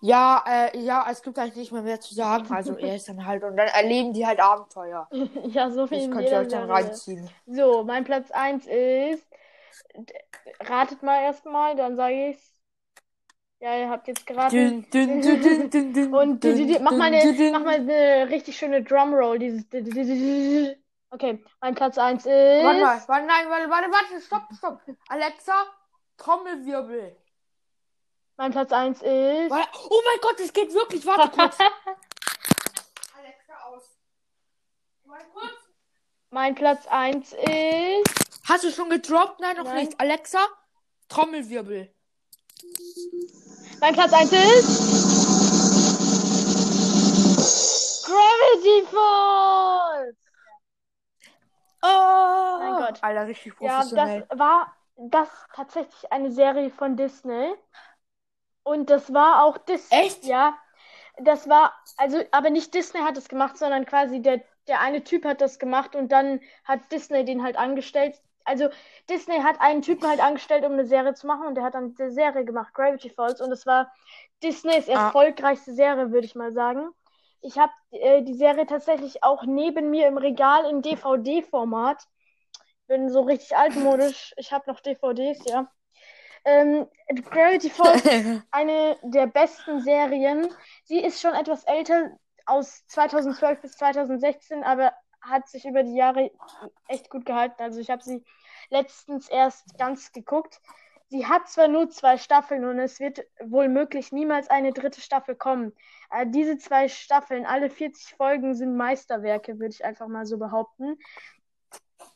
Ja, 0.01 0.43
äh, 0.48 0.79
ja, 0.79 1.05
es 1.10 1.22
gibt 1.22 1.38
eigentlich 1.38 1.55
nicht 1.55 1.72
mehr 1.72 1.84
mehr 1.84 2.01
zu 2.01 2.15
sagen. 2.15 2.51
Also 2.51 2.75
er 2.75 2.96
ist 2.96 3.08
dann 3.08 3.25
halt 3.25 3.43
und 3.43 3.55
dann 3.55 3.67
erleben 3.67 4.13
die 4.13 4.25
halt 4.25 4.39
Abenteuer. 4.39 5.08
Ja, 5.46 5.70
so 5.70 5.86
viel 5.86 6.00
Das 6.00 6.12
könnt 6.12 6.29
ihr 6.29 6.38
euch 6.38 6.48
dann 6.48 6.70
reinziehen. 6.70 7.29
So, 7.46 7.84
mein 7.84 8.03
Platz 8.03 8.31
1 8.31 8.65
ist. 8.65 9.25
Ratet 10.60 11.03
mal 11.03 11.22
erstmal, 11.22 11.75
dann 11.75 11.96
sage 11.96 12.29
ich's. 12.29 12.51
Ja, 13.60 13.77
ihr 13.77 13.89
habt 13.89 14.08
jetzt 14.08 14.25
geraten. 14.25 14.88
Dün, 14.91 15.22
dün, 15.22 15.70
dün, 15.93 16.13
Und 16.13 16.43
mach, 16.81 16.91
mal 16.93 17.13
eine, 17.13 17.51
mach 17.51 17.63
mal 17.63 17.75
eine 17.75 18.27
richtig 18.29 18.58
schöne 18.58 18.84
Drumroll. 18.84 19.38
Dieses. 19.38 19.65
Okay, 21.12 21.43
mein 21.60 21.75
Platz 21.75 21.98
1 22.00 22.25
ist. 22.25 22.31
Warte 22.31 22.81
mal, 22.81 23.03
warte, 23.08 23.27
nein, 23.27 23.50
warte, 23.50 23.70
warte, 23.70 23.91
warte, 23.91 24.22
stopp, 24.22 24.43
stopp. 24.58 24.81
Alexa, 25.10 25.53
Trommelwirbel. 26.17 27.15
Mein 28.42 28.52
Platz 28.54 28.72
1 28.72 29.04
ist. 29.04 29.52
Warte, 29.52 29.70
oh 29.88 30.02
mein 30.04 30.20
Gott, 30.20 30.40
es 30.40 30.52
geht 30.52 30.74
wirklich, 30.74 31.06
warte 31.06 31.30
kurz. 31.30 31.60
Alexa 33.16 33.54
aus. 33.68 33.84
Kurz. 35.32 35.54
Mein 36.32 36.56
Platz 36.56 36.88
1 36.88 37.34
ist. 37.34 38.40
Hast 38.50 38.64
du 38.64 38.72
schon 38.72 38.90
gedroppt? 38.90 39.40
Nein, 39.42 39.58
noch 39.58 39.66
Nein. 39.66 39.86
nicht. 39.86 40.00
Alexa, 40.00 40.40
Trommelwirbel. 41.08 41.94
Mein 43.80 43.94
Platz 43.94 44.12
1 44.12 44.32
ist. 44.32 44.88
Gravity 48.08 48.88
Falls! 48.90 50.18
Oh, 51.84 52.58
Mein 52.58 52.74
Gott. 52.74 53.04
Alter, 53.04 53.28
richtig 53.28 53.54
Ja, 53.60 53.76
professionell. 53.82 54.26
das 54.30 54.40
war 54.40 54.76
das 54.98 55.30
tatsächlich 55.54 56.12
eine 56.12 56.32
Serie 56.32 56.72
von 56.72 56.98
Disney. 56.98 57.54
Und 58.63 58.89
das 58.89 59.13
war 59.13 59.44
auch 59.44 59.58
Disney. 59.58 59.98
Echt? 59.98 60.24
Ja. 60.25 60.58
Das 61.18 61.50
war, 61.50 61.74
also, 61.98 62.24
aber 62.32 62.50
nicht 62.50 62.74
Disney 62.74 63.01
hat 63.01 63.18
es 63.18 63.27
gemacht, 63.27 63.58
sondern 63.58 63.86
quasi 63.86 64.22
der, 64.22 64.41
der 64.68 64.80
eine 64.80 65.03
Typ 65.03 65.25
hat 65.25 65.41
das 65.41 65.60
gemacht 65.60 65.96
und 65.96 66.12
dann 66.12 66.39
hat 66.63 66.91
Disney 66.91 67.25
den 67.25 67.44
halt 67.44 67.58
angestellt. 67.58 68.20
Also 68.44 68.70
Disney 69.10 69.38
hat 69.39 69.62
einen 69.62 69.82
Typen 69.82 70.08
halt 70.08 70.20
angestellt, 70.20 70.65
um 70.65 70.74
eine 70.74 70.86
Serie 70.86 71.13
zu 71.13 71.27
machen 71.27 71.46
und 71.48 71.56
der 71.56 71.63
hat 71.63 71.75
dann 71.75 71.96
eine 71.98 72.12
Serie 72.12 72.44
gemacht, 72.46 72.74
Gravity 72.74 73.10
Falls. 73.10 73.41
Und 73.41 73.51
es 73.51 73.65
war 73.65 73.91
Disneys 74.41 74.89
Ah. 74.89 75.06
erfolgreichste 75.06 75.74
Serie, 75.74 76.12
würde 76.12 76.25
ich 76.25 76.36
mal 76.36 76.51
sagen. 76.51 76.89
Ich 77.41 77.58
habe 77.60 77.72
äh, 77.91 78.22
die 78.24 78.34
Serie 78.34 78.65
tatsächlich 78.65 79.24
auch 79.24 79.44
neben 79.46 79.89
mir 79.89 80.08
im 80.08 80.18
Regal 80.18 80.70
in 80.70 80.82
DVD-Format. 80.82 82.08
Bin 82.88 83.10
so 83.10 83.22
richtig 83.22 83.56
altmodisch. 83.56 84.34
Ich 84.38 84.51
habe 84.51 84.70
noch 84.70 84.80
DVDs, 84.80 85.44
ja. 85.46 85.68
Ähm, 86.44 86.88
Gravity 87.30 87.70
Falls 87.70 88.04
ist 88.04 88.42
eine 88.52 88.98
der 89.04 89.28
besten 89.28 89.82
Serien. 89.82 90.48
Sie 90.86 91.00
ist 91.00 91.22
schon 91.22 91.34
etwas 91.34 91.64
älter, 91.66 92.12
aus 92.46 92.86
2012 92.88 93.62
bis 93.62 93.78
2016, 93.78 94.64
aber 94.64 94.94
hat 95.22 95.48
sich 95.48 95.66
über 95.66 95.84
die 95.84 95.96
Jahre 95.96 96.32
echt 96.88 97.10
gut 97.10 97.26
gehalten. 97.26 97.62
Also 97.62 97.80
ich 97.80 97.90
habe 97.90 98.04
sie 98.04 98.24
letztens 98.70 99.30
erst 99.30 99.78
ganz 99.78 100.12
geguckt. 100.12 100.60
Sie 101.10 101.28
hat 101.28 101.50
zwar 101.50 101.68
nur 101.68 101.90
zwei 101.90 102.18
Staffeln 102.18 102.66
und 102.66 102.80
es 102.80 103.00
wird 103.00 103.26
wohl 103.44 103.68
möglich 103.68 104.12
niemals 104.12 104.50
eine 104.50 104.72
dritte 104.72 105.02
Staffel 105.02 105.36
kommen. 105.36 105.74
Aber 106.10 106.26
diese 106.26 106.58
zwei 106.58 106.88
Staffeln, 106.88 107.46
alle 107.46 107.70
40 107.70 108.16
Folgen, 108.16 108.56
sind 108.56 108.76
Meisterwerke, 108.78 109.60
würde 109.60 109.74
ich 109.74 109.84
einfach 109.84 110.08
mal 110.08 110.26
so 110.26 110.38
behaupten. 110.38 110.98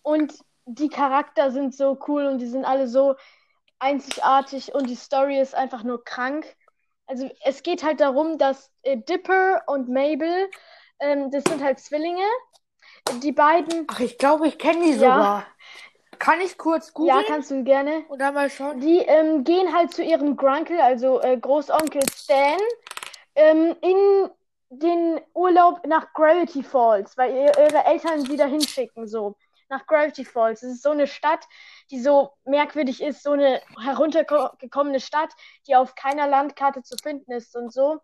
Und 0.01 0.33
die 0.65 0.89
Charakter 0.89 1.51
sind 1.51 1.75
so 1.75 1.99
cool 2.07 2.25
und 2.25 2.39
die 2.39 2.47
sind 2.47 2.65
alle 2.65 2.87
so 2.87 3.15
einzigartig 3.79 4.73
und 4.73 4.89
die 4.89 4.95
Story 4.95 5.39
ist 5.39 5.55
einfach 5.55 5.83
nur 5.83 6.03
krank. 6.03 6.45
Also 7.07 7.29
es 7.43 7.63
geht 7.63 7.83
halt 7.83 7.99
darum, 7.99 8.37
dass 8.37 8.71
äh, 8.83 8.97
Dipper 8.97 9.63
und 9.67 9.89
Mabel, 9.89 10.49
ähm, 10.99 11.29
das 11.31 11.43
sind 11.43 11.63
halt 11.63 11.79
Zwillinge. 11.79 12.25
Die 13.21 13.31
beiden. 13.31 13.85
Ach, 13.87 13.99
ich 13.99 14.17
glaube, 14.17 14.47
ich 14.47 14.57
kenne 14.57 14.83
die 14.83 14.91
ja. 14.91 14.95
sogar. 14.97 15.47
Kann 16.17 16.41
ich 16.41 16.57
kurz 16.57 16.93
googeln? 16.93 17.17
Ja, 17.17 17.23
kannst 17.27 17.51
du 17.51 17.63
gerne. 17.63 18.05
Und 18.07 18.19
dann 18.19 18.33
mal 18.33 18.49
schauen. 18.49 18.79
Die 18.79 18.99
ähm, 18.99 19.43
gehen 19.43 19.75
halt 19.75 19.93
zu 19.93 20.01
ihrem 20.03 20.37
Grunkel, 20.37 20.79
also 20.79 21.21
äh, 21.21 21.37
Großonkel 21.37 22.01
Stan, 22.15 22.57
ähm, 23.35 23.75
in 23.81 24.29
den 24.69 25.21
Urlaub 25.33 25.85
nach 25.85 26.13
Gravity 26.13 26.63
Falls, 26.63 27.17
weil 27.17 27.33
ihre 27.33 27.85
Eltern 27.85 28.25
sie 28.25 28.37
da 28.37 28.45
hinschicken, 28.45 29.07
so. 29.07 29.35
Nach 29.69 29.87
Gravity 29.87 30.25
Falls. 30.25 30.61
Das 30.61 30.71
ist 30.71 30.83
so 30.83 30.91
eine 30.91 31.07
Stadt, 31.07 31.47
die 31.89 31.99
so 31.99 32.31
merkwürdig 32.45 33.01
ist, 33.01 33.23
so 33.23 33.31
eine 33.31 33.61
heruntergekommene 33.81 34.99
Stadt, 34.99 35.33
die 35.67 35.75
auf 35.75 35.95
keiner 35.95 36.27
Landkarte 36.27 36.83
zu 36.83 36.95
finden 37.01 37.31
ist 37.31 37.55
und 37.55 37.73
so. 37.73 37.99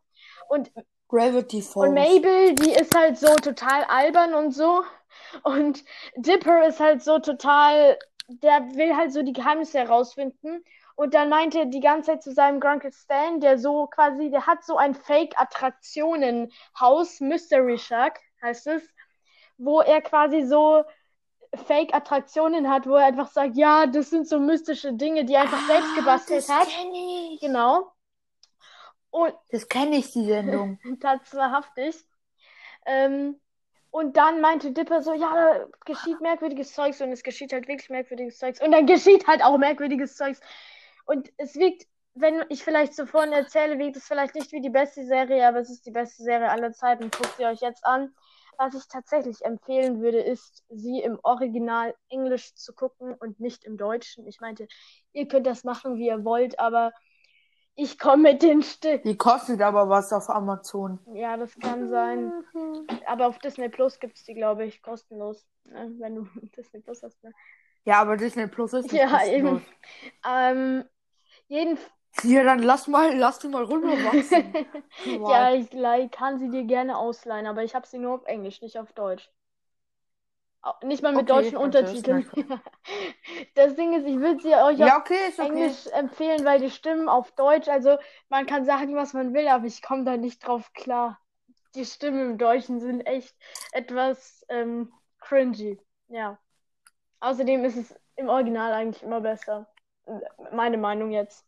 Und 0.49 0.71
Gravity 1.07 1.61
Falls. 1.61 1.89
Und 1.89 1.93
Mabel, 1.93 2.55
die 2.55 2.71
ist 2.71 2.95
halt 2.95 3.17
so 3.17 3.35
total 3.35 3.83
albern 3.83 4.33
und 4.33 4.51
so. 4.51 4.83
Und 5.43 5.83
Dipper 6.15 6.67
ist 6.67 6.79
halt 6.79 7.03
so 7.03 7.19
total, 7.19 7.99
der 8.27 8.61
will 8.75 8.95
halt 8.95 9.13
so 9.13 9.21
die 9.21 9.33
Geheimnisse 9.33 9.79
herausfinden. 9.79 10.63
Und 10.95 11.13
dann 11.13 11.29
meinte 11.29 11.59
er 11.59 11.65
die 11.65 11.79
ganze 11.79 12.11
Zeit 12.11 12.23
zu 12.23 12.33
seinem 12.33 12.59
Grunkle 12.59 12.91
Stan, 12.91 13.39
der 13.39 13.57
so 13.57 13.87
quasi, 13.87 14.29
der 14.29 14.47
hat 14.47 14.63
so 14.63 14.77
ein 14.77 14.95
Fake-Attraktionen-Haus, 14.95 17.19
Mystery 17.19 17.77
Shack 17.77 18.19
heißt 18.41 18.67
es, 18.67 18.83
wo 19.57 19.81
er 19.81 20.01
quasi 20.01 20.43
so 20.43 20.83
Fake-Attraktionen 21.53 22.69
hat, 22.69 22.87
wo 22.87 22.95
er 22.95 23.05
einfach 23.05 23.27
sagt, 23.27 23.57
ja, 23.57 23.85
das 23.85 24.09
sind 24.09 24.27
so 24.27 24.39
mystische 24.39 24.93
Dinge, 24.93 25.25
die 25.25 25.33
er 25.33 25.41
einfach 25.41 25.61
ah, 25.63 25.67
selbst 25.67 25.95
gebastelt 25.95 26.39
das 26.39 26.49
hat. 26.49 26.67
Ich. 26.67 27.41
Genau. 27.41 27.91
Und 29.09 29.33
das 29.49 29.67
kenne 29.67 29.97
ich, 29.97 30.11
die 30.11 30.25
Sendung. 30.25 30.79
Tatsächlich. 31.01 32.05
Ähm, 32.85 33.39
und 33.91 34.15
dann 34.15 34.39
meinte 34.39 34.71
Dipper 34.71 35.01
so, 35.01 35.13
ja, 35.13 35.35
da 35.35 35.67
geschieht 35.85 36.21
merkwürdiges 36.21 36.73
Zeugs 36.73 37.01
und 37.01 37.11
es 37.11 37.23
geschieht 37.23 37.51
halt 37.51 37.67
wirklich 37.67 37.89
merkwürdiges 37.89 38.37
Zeugs. 38.37 38.61
Und 38.61 38.71
dann 38.71 38.85
geschieht 38.85 39.27
halt 39.27 39.43
auch 39.43 39.57
merkwürdiges 39.57 40.15
Zeugs. 40.15 40.39
Und 41.05 41.29
es 41.35 41.55
wirkt, 41.55 41.85
wenn 42.13 42.45
ich 42.47 42.63
vielleicht 42.63 42.95
so 42.95 43.05
vorhin 43.05 43.33
erzähle, 43.33 43.77
wirkt 43.77 43.97
es 43.97 44.07
vielleicht 44.07 44.35
nicht 44.35 44.53
wie 44.53 44.61
die 44.61 44.69
beste 44.69 45.05
Serie, 45.05 45.45
aber 45.45 45.59
es 45.59 45.69
ist 45.69 45.85
die 45.85 45.91
beste 45.91 46.23
Serie 46.23 46.49
aller 46.49 46.71
Zeiten. 46.71 47.11
Guckt 47.11 47.35
sie 47.35 47.45
euch 47.45 47.59
jetzt 47.59 47.85
an. 47.85 48.15
Was 48.63 48.75
ich 48.75 48.87
tatsächlich 48.87 49.43
empfehlen 49.43 50.01
würde, 50.01 50.19
ist, 50.19 50.63
sie 50.69 50.99
im 51.01 51.17
Original 51.23 51.95
Englisch 52.09 52.53
zu 52.53 52.73
gucken 52.75 53.15
und 53.15 53.39
nicht 53.39 53.63
im 53.63 53.75
Deutschen. 53.75 54.27
Ich 54.27 54.39
meinte, 54.39 54.67
ihr 55.13 55.27
könnt 55.27 55.47
das 55.47 55.63
machen, 55.63 55.95
wie 55.97 56.05
ihr 56.05 56.23
wollt, 56.23 56.59
aber 56.59 56.91
ich 57.73 57.97
komme 57.97 58.33
mit 58.33 58.43
den 58.43 58.61
Stück. 58.61 59.01
Die 59.01 59.17
kostet 59.17 59.63
aber 59.63 59.89
was 59.89 60.13
auf 60.13 60.29
Amazon. 60.29 60.99
Ja, 61.11 61.37
das 61.37 61.57
kann 61.57 61.89
sein. 61.89 62.31
Aber 63.07 63.25
auf 63.25 63.39
Disney 63.39 63.67
Plus 63.69 63.99
gibt 63.99 64.17
es 64.17 64.25
die, 64.25 64.35
glaube 64.35 64.63
ich, 64.65 64.83
kostenlos. 64.83 65.43
Ne? 65.65 65.91
Wenn 65.97 66.15
du 66.17 66.27
Disney 66.55 66.81
Plus 66.81 67.01
hast. 67.01 67.23
Ne? 67.23 67.31
Ja, 67.85 67.99
aber 67.99 68.15
Disney 68.15 68.45
Plus 68.45 68.73
ist 68.73 68.91
nicht 68.91 69.01
Ja, 69.01 69.09
kostenlos. 69.17 69.61
eben. 69.63 69.65
Ähm, 70.23 70.85
jeden, 71.47 71.79
ja, 72.23 72.43
dann 72.43 72.59
lass 72.59 72.87
mal, 72.87 73.15
lass 73.17 73.39
die 73.39 73.47
mal 73.47 73.63
runterwachsen. 73.63 74.53
ja, 75.29 75.53
ich, 75.53 76.11
kann 76.11 76.39
sie 76.39 76.49
dir 76.49 76.63
gerne 76.63 76.97
ausleihen, 76.97 77.47
aber 77.47 77.63
ich 77.63 77.73
habe 77.73 77.87
sie 77.87 77.97
nur 77.97 78.15
auf 78.15 78.25
Englisch, 78.25 78.61
nicht 78.61 78.77
auf 78.77 78.93
Deutsch. 78.93 79.29
Nicht 80.83 81.01
mal 81.01 81.13
mit 81.13 81.31
okay, 81.31 81.41
deutschen 81.41 81.57
Untertiteln. 81.57 82.29
das 83.55 83.75
Ding 83.75 83.93
ist, 83.93 84.05
ich 84.05 84.19
würde 84.19 84.41
sie 84.41 84.53
euch 84.53 84.77
ja, 84.77 84.99
okay, 84.99 85.15
auf 85.29 85.39
okay. 85.39 85.47
Englisch 85.47 85.87
empfehlen, 85.87 86.45
weil 86.45 86.59
die 86.59 86.69
Stimmen 86.69 87.09
auf 87.09 87.31
Deutsch, 87.31 87.67
also 87.67 87.97
man 88.29 88.45
kann 88.45 88.63
sagen, 88.63 88.95
was 88.95 89.13
man 89.13 89.33
will, 89.33 89.47
aber 89.47 89.65
ich 89.65 89.81
komme 89.81 90.03
da 90.03 90.17
nicht 90.17 90.45
drauf 90.45 90.71
klar. 90.73 91.19
Die 91.73 91.85
Stimmen 91.85 92.31
im 92.31 92.37
Deutschen 92.37 92.79
sind 92.79 93.01
echt 93.01 93.35
etwas 93.71 94.45
ähm, 94.49 94.93
cringy. 95.19 95.79
Ja. 96.09 96.37
Außerdem 97.21 97.65
ist 97.65 97.77
es 97.77 97.95
im 98.15 98.29
Original 98.29 98.71
eigentlich 98.73 99.01
immer 99.01 99.21
besser. 99.21 99.67
Meine 100.51 100.77
Meinung 100.77 101.11
jetzt. 101.11 101.45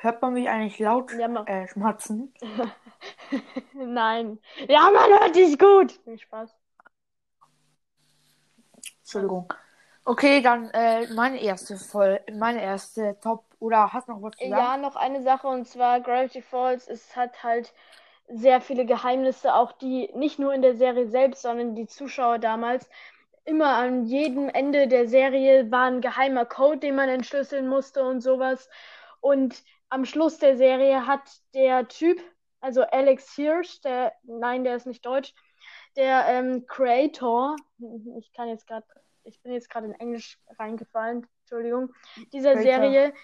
Hört 0.00 0.22
man 0.22 0.34
mich 0.34 0.48
eigentlich 0.48 0.78
laut 0.78 1.12
ja, 1.12 1.44
äh, 1.46 1.66
schmatzen? 1.68 2.32
Nein. 3.72 4.38
Ja, 4.68 4.90
man 4.90 5.20
hört 5.20 5.34
dich 5.34 5.58
gut. 5.58 5.92
Viel 6.04 6.18
Spaß. 6.18 6.54
Entschuldigung. 9.00 9.52
Okay, 10.04 10.40
dann 10.40 10.70
äh, 10.70 11.06
meine 11.14 11.40
erste 11.42 11.76
voll, 11.76 12.20
meine 12.32 12.62
erste 12.62 13.18
Top 13.20 13.44
oder 13.58 13.92
hast 13.92 14.08
noch 14.08 14.22
was 14.22 14.36
zu 14.36 14.48
sagen? 14.48 14.52
Ja, 14.52 14.76
noch 14.76 14.96
eine 14.96 15.22
Sache 15.22 15.48
und 15.48 15.66
zwar 15.66 16.00
Gravity 16.00 16.42
Falls. 16.42 16.88
Es 16.88 17.16
hat 17.16 17.42
halt 17.42 17.74
sehr 18.28 18.60
viele 18.60 18.86
Geheimnisse, 18.86 19.54
auch 19.54 19.72
die 19.72 20.10
nicht 20.14 20.38
nur 20.38 20.54
in 20.54 20.62
der 20.62 20.76
Serie 20.76 21.08
selbst, 21.08 21.42
sondern 21.42 21.74
die 21.74 21.86
Zuschauer 21.86 22.38
damals. 22.38 22.88
Immer 23.44 23.74
an 23.76 24.04
jedem 24.04 24.48
Ende 24.48 24.86
der 24.86 25.08
Serie 25.08 25.70
war 25.70 25.86
ein 25.86 26.00
geheimer 26.00 26.44
Code, 26.44 26.78
den 26.78 26.94
man 26.94 27.08
entschlüsseln 27.08 27.66
musste 27.66 28.04
und 28.04 28.20
sowas. 28.20 28.68
Und 29.20 29.62
am 29.90 30.04
Schluss 30.04 30.38
der 30.38 30.56
Serie 30.56 31.06
hat 31.06 31.22
der 31.54 31.88
Typ, 31.88 32.20
also 32.60 32.82
Alex 32.82 33.34
Hirsch, 33.34 33.80
der, 33.80 34.12
nein, 34.24 34.64
der 34.64 34.76
ist 34.76 34.86
nicht 34.86 35.04
deutsch, 35.04 35.34
der 35.96 36.26
ähm, 36.28 36.66
Creator, 36.66 37.56
ich 38.18 38.32
kann 38.32 38.48
jetzt 38.48 38.66
gerade, 38.66 38.86
ich 39.24 39.40
bin 39.42 39.52
jetzt 39.52 39.70
gerade 39.70 39.86
in 39.86 39.94
Englisch 39.94 40.38
reingefallen, 40.58 41.26
Entschuldigung, 41.40 41.92
dieser 42.32 42.54
Creator. 42.54 42.62
Serie 42.62 43.14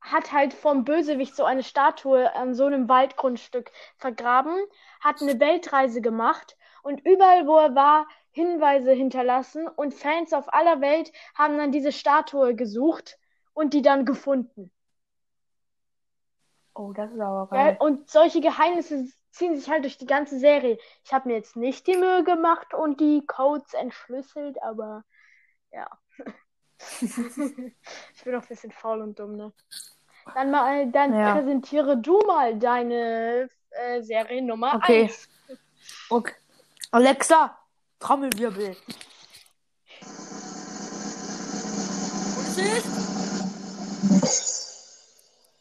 hat 0.00 0.32
halt 0.32 0.54
vom 0.54 0.84
Bösewicht 0.84 1.34
so 1.34 1.44
eine 1.44 1.62
Statue 1.62 2.32
an 2.34 2.54
so 2.54 2.66
einem 2.66 2.88
Waldgrundstück 2.88 3.72
vergraben, 3.96 4.56
hat 5.00 5.20
eine 5.20 5.40
Weltreise 5.40 6.00
gemacht 6.00 6.56
und 6.82 7.04
überall, 7.04 7.46
wo 7.46 7.56
er 7.56 7.74
war, 7.74 8.06
Hinweise 8.30 8.92
hinterlassen 8.92 9.66
und 9.66 9.94
Fans 9.94 10.32
auf 10.32 10.52
aller 10.52 10.80
Welt 10.80 11.12
haben 11.34 11.58
dann 11.58 11.72
diese 11.72 11.90
Statue 11.90 12.54
gesucht 12.54 13.18
und 13.52 13.74
die 13.74 13.82
dann 13.82 14.04
gefunden. 14.04 14.70
Oh, 16.78 16.92
das 16.92 17.10
ist 17.10 17.20
aber 17.20 17.48
geil. 17.48 17.76
Ja, 17.78 17.84
und 17.84 18.08
solche 18.08 18.40
Geheimnisse 18.40 19.08
ziehen 19.32 19.58
sich 19.58 19.68
halt 19.68 19.82
durch 19.82 19.98
die 19.98 20.06
ganze 20.06 20.38
Serie. 20.38 20.78
Ich 21.04 21.12
habe 21.12 21.28
mir 21.28 21.34
jetzt 21.34 21.56
nicht 21.56 21.88
die 21.88 21.96
Mühe 21.96 22.22
gemacht 22.22 22.72
und 22.72 23.00
die 23.00 23.26
Codes 23.26 23.74
entschlüsselt, 23.74 24.62
aber 24.62 25.02
ja. 25.72 25.88
ich 27.00 28.24
bin 28.24 28.34
auch 28.36 28.42
ein 28.42 28.48
bisschen 28.48 28.70
faul 28.70 29.00
und 29.02 29.18
dumm, 29.18 29.36
ne? 29.36 29.52
Dann 30.34 30.52
mal, 30.52 30.88
dann 30.92 31.18
ja. 31.18 31.34
präsentiere 31.34 31.96
du 31.96 32.20
mal 32.20 32.56
deine 32.56 33.50
äh, 33.70 34.00
Serie 34.02 34.40
Nummer 34.40 34.76
okay. 34.76 35.02
1. 35.02 35.28
Okay. 36.10 36.34
Alexa, 36.92 37.58
Trommelwirbel. 37.98 38.76
Was 42.36 42.56
ist? 42.56 42.97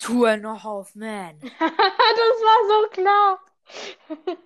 Tour 0.08 0.38
noch 0.38 0.64
auf 0.64 0.96
Man. 0.96 1.38
das 1.42 1.60
war 1.60 2.60
so 2.70 2.90
klar. 2.90 3.40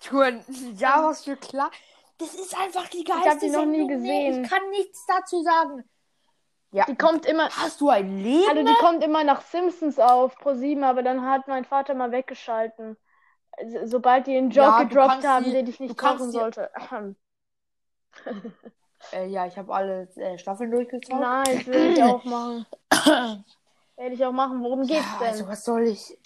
Touren, 0.00 0.44
ja, 0.76 1.02
was 1.02 1.24
für 1.24 1.36
klar. 1.36 1.70
Das 2.18 2.34
ist 2.34 2.56
einfach 2.56 2.86
die 2.88 3.02
geilste 3.02 3.24
Ich 3.24 3.30
habe 3.30 3.40
die 3.40 3.50
noch 3.50 3.66
nie 3.66 3.88
gesehen. 3.88 4.44
Ich 4.44 4.50
kann 4.50 4.70
nichts 4.70 5.04
dazu 5.06 5.42
sagen. 5.42 5.84
Ja. 6.70 6.84
Die 6.84 6.94
kommt 6.94 7.26
immer. 7.26 7.48
Hast 7.50 7.80
du 7.80 7.88
ein 7.88 8.22
Leben? 8.22 8.48
Also 8.48 8.62
die 8.62 8.78
kommt 8.78 9.02
immer 9.02 9.24
nach 9.24 9.40
Simpsons 9.40 9.98
auf 9.98 10.36
Pro 10.36 10.54
7, 10.54 10.84
aber 10.84 11.02
dann 11.02 11.26
hat 11.26 11.48
mein 11.48 11.64
Vater 11.64 11.94
mal 11.94 12.12
weggeschalten. 12.12 12.96
Sobald 13.82 14.28
die 14.28 14.36
einen 14.36 14.50
Job 14.50 14.64
ja, 14.64 14.82
gedroppt 14.84 15.26
haben, 15.26 15.44
die, 15.44 15.50
den 15.50 15.66
ich 15.66 15.80
nicht 15.80 15.98
kaufen 15.98 16.30
sollte. 16.30 16.70
äh, 19.12 19.26
ja, 19.26 19.46
ich 19.46 19.58
habe 19.58 19.74
alle 19.74 20.08
äh, 20.14 20.38
Staffeln 20.38 20.70
durchgezogen. 20.70 21.20
Nein, 21.20 21.44
das 21.46 21.66
will 21.66 21.92
ich 21.94 22.02
auch 22.02 22.22
machen. 22.22 22.64
Werde 24.00 24.14
ich 24.14 24.24
auch 24.24 24.32
machen. 24.32 24.62
Worum 24.62 24.86
geht's 24.86 25.04
ja, 25.04 25.18
denn? 25.18 25.28
Also, 25.28 25.46
was 25.46 25.62
soll 25.62 25.82
ich? 25.82 26.18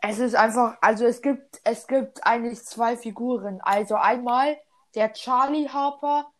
Es 0.00 0.18
ist 0.18 0.34
einfach, 0.34 0.78
also 0.80 1.04
es 1.04 1.20
gibt, 1.20 1.60
es 1.62 1.86
gibt 1.86 2.26
eigentlich 2.26 2.64
zwei 2.64 2.96
Figuren. 2.96 3.60
Also 3.60 3.96
einmal 3.96 4.56
der 4.94 5.12
Charlie 5.12 5.68
Harper. 5.68 6.32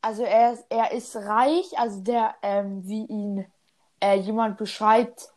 Also 0.00 0.22
er 0.22 0.52
ist, 0.52 0.66
er 0.68 0.92
ist 0.92 1.16
reich, 1.16 1.76
also 1.76 2.00
der, 2.02 2.36
ähm, 2.42 2.86
wie 2.86 3.04
ihn 3.06 3.52
äh, 4.00 4.18
jemand 4.18 4.56
beschreibt, 4.56 5.30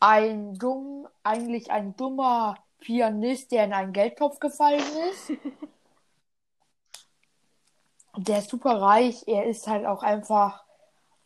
ein 0.00 0.54
dumm, 0.54 1.06
eigentlich 1.22 1.70
ein 1.70 1.94
dummer 1.94 2.56
Pianist, 2.80 3.52
der 3.52 3.66
in 3.66 3.72
einen 3.72 3.92
Geldtopf 3.92 4.40
gefallen 4.40 4.82
ist. 5.12 5.32
der 8.16 8.38
ist 8.38 8.50
super 8.50 8.80
reich. 8.80 9.22
Er 9.28 9.44
ist 9.44 9.68
halt 9.68 9.86
auch 9.86 10.02
einfach, 10.02 10.63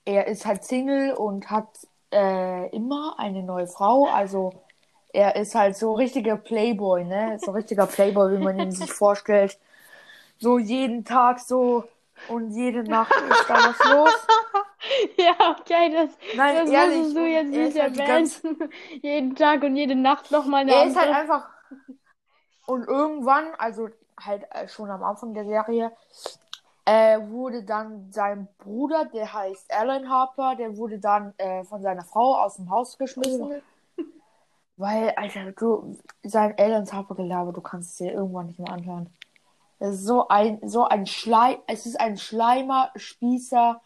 er 0.08 0.26
ist 0.26 0.46
halt 0.46 0.64
Single 0.64 1.12
und 1.12 1.50
hat 1.50 1.68
äh, 2.12 2.74
immer 2.74 3.16
eine 3.18 3.42
neue 3.42 3.66
Frau. 3.66 4.06
Also 4.06 4.54
er 5.12 5.36
ist 5.36 5.54
halt 5.54 5.76
so 5.76 5.92
richtiger 5.92 6.36
Playboy, 6.36 7.04
ne? 7.04 7.38
So 7.44 7.50
richtiger 7.50 7.86
Playboy, 7.86 8.32
wie 8.32 8.42
man 8.42 8.58
ihn 8.58 8.72
sich 8.72 8.90
vorstellt. 8.90 9.58
So 10.38 10.58
jeden 10.58 11.04
Tag 11.04 11.40
so 11.40 11.84
und 12.30 12.52
jede 12.52 12.84
Nacht 12.84 13.12
ist 13.12 13.50
da 13.50 13.54
was 13.56 13.92
los. 13.92 14.26
Ja, 15.18 15.56
okay, 15.58 15.92
das, 15.92 16.10
Nein, 16.36 16.54
das 16.54 16.70
ehrlich, 16.70 16.98
musst 16.98 17.16
du 17.16 17.26
jetzt 17.26 17.50
nicht 17.50 17.76
ist 17.76 17.80
halt 17.80 17.98
erwähnen. 17.98 18.70
Jeden 19.02 19.34
Tag 19.34 19.62
und 19.64 19.76
jede 19.76 19.96
Nacht 19.96 20.30
nochmal 20.30 20.62
eine 20.62 20.72
Er 20.72 20.86
ist 20.86 20.96
halt 20.96 21.08
andere. 21.08 21.20
einfach. 21.32 21.50
Und 22.66 22.86
irgendwann, 22.86 23.48
also 23.58 23.88
halt 24.18 24.44
äh, 24.52 24.68
schon 24.68 24.88
am 24.88 25.02
Anfang 25.02 25.34
der 25.34 25.44
Serie, 25.44 25.92
äh, 26.88 27.20
wurde 27.28 27.64
dann 27.64 28.10
sein 28.12 28.48
Bruder, 28.56 29.04
der 29.12 29.30
heißt 29.30 29.70
Alan 29.70 30.08
Harper, 30.08 30.56
der 30.56 30.74
wurde 30.78 30.98
dann 30.98 31.34
äh, 31.36 31.62
von 31.64 31.82
seiner 31.82 32.02
Frau 32.02 32.36
aus 32.36 32.56
dem 32.56 32.70
Haus 32.70 32.96
geschmissen. 32.96 33.60
Weil, 34.78 35.10
Alter, 35.16 35.52
du, 35.52 35.98
sein 36.22 36.54
Alan 36.56 36.90
Harper 36.90 37.14
Gelaber, 37.14 37.52
du 37.52 37.60
kannst 37.60 37.90
es 37.90 37.96
dir 37.96 38.12
irgendwann 38.12 38.46
nicht 38.46 38.58
mehr 38.58 38.72
anhören. 38.72 39.12
Das 39.78 39.96
ist 39.96 40.06
so 40.06 40.28
ein, 40.28 40.60
so 40.66 40.84
ein 40.84 41.06
Schleim, 41.06 41.58
es 41.66 41.84
ist 41.84 42.00
ein 42.00 42.16
Schleimer, 42.16 42.90
Spießer. 42.96 43.82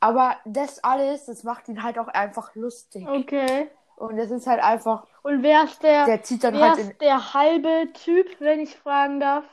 Aber 0.00 0.36
das 0.46 0.82
alles, 0.82 1.26
das 1.26 1.44
macht 1.44 1.68
ihn 1.68 1.82
halt 1.82 1.98
auch 1.98 2.08
einfach 2.08 2.54
lustig. 2.54 3.06
Okay. 3.06 3.68
Und 3.96 4.16
das 4.16 4.30
ist 4.30 4.46
halt 4.46 4.62
einfach, 4.62 5.04
Und 5.24 5.42
wer 5.42 5.64
ist 5.64 5.82
der, 5.82 6.06
der 6.06 6.22
zieht 6.22 6.42
dann 6.42 6.54
wer 6.54 6.70
halt 6.70 6.78
in, 6.78 6.90
ist 6.90 7.00
der 7.02 7.34
halbe 7.34 7.92
Typ, 7.92 8.26
wenn 8.38 8.60
ich 8.60 8.76
fragen 8.76 9.20
darf? 9.20 9.44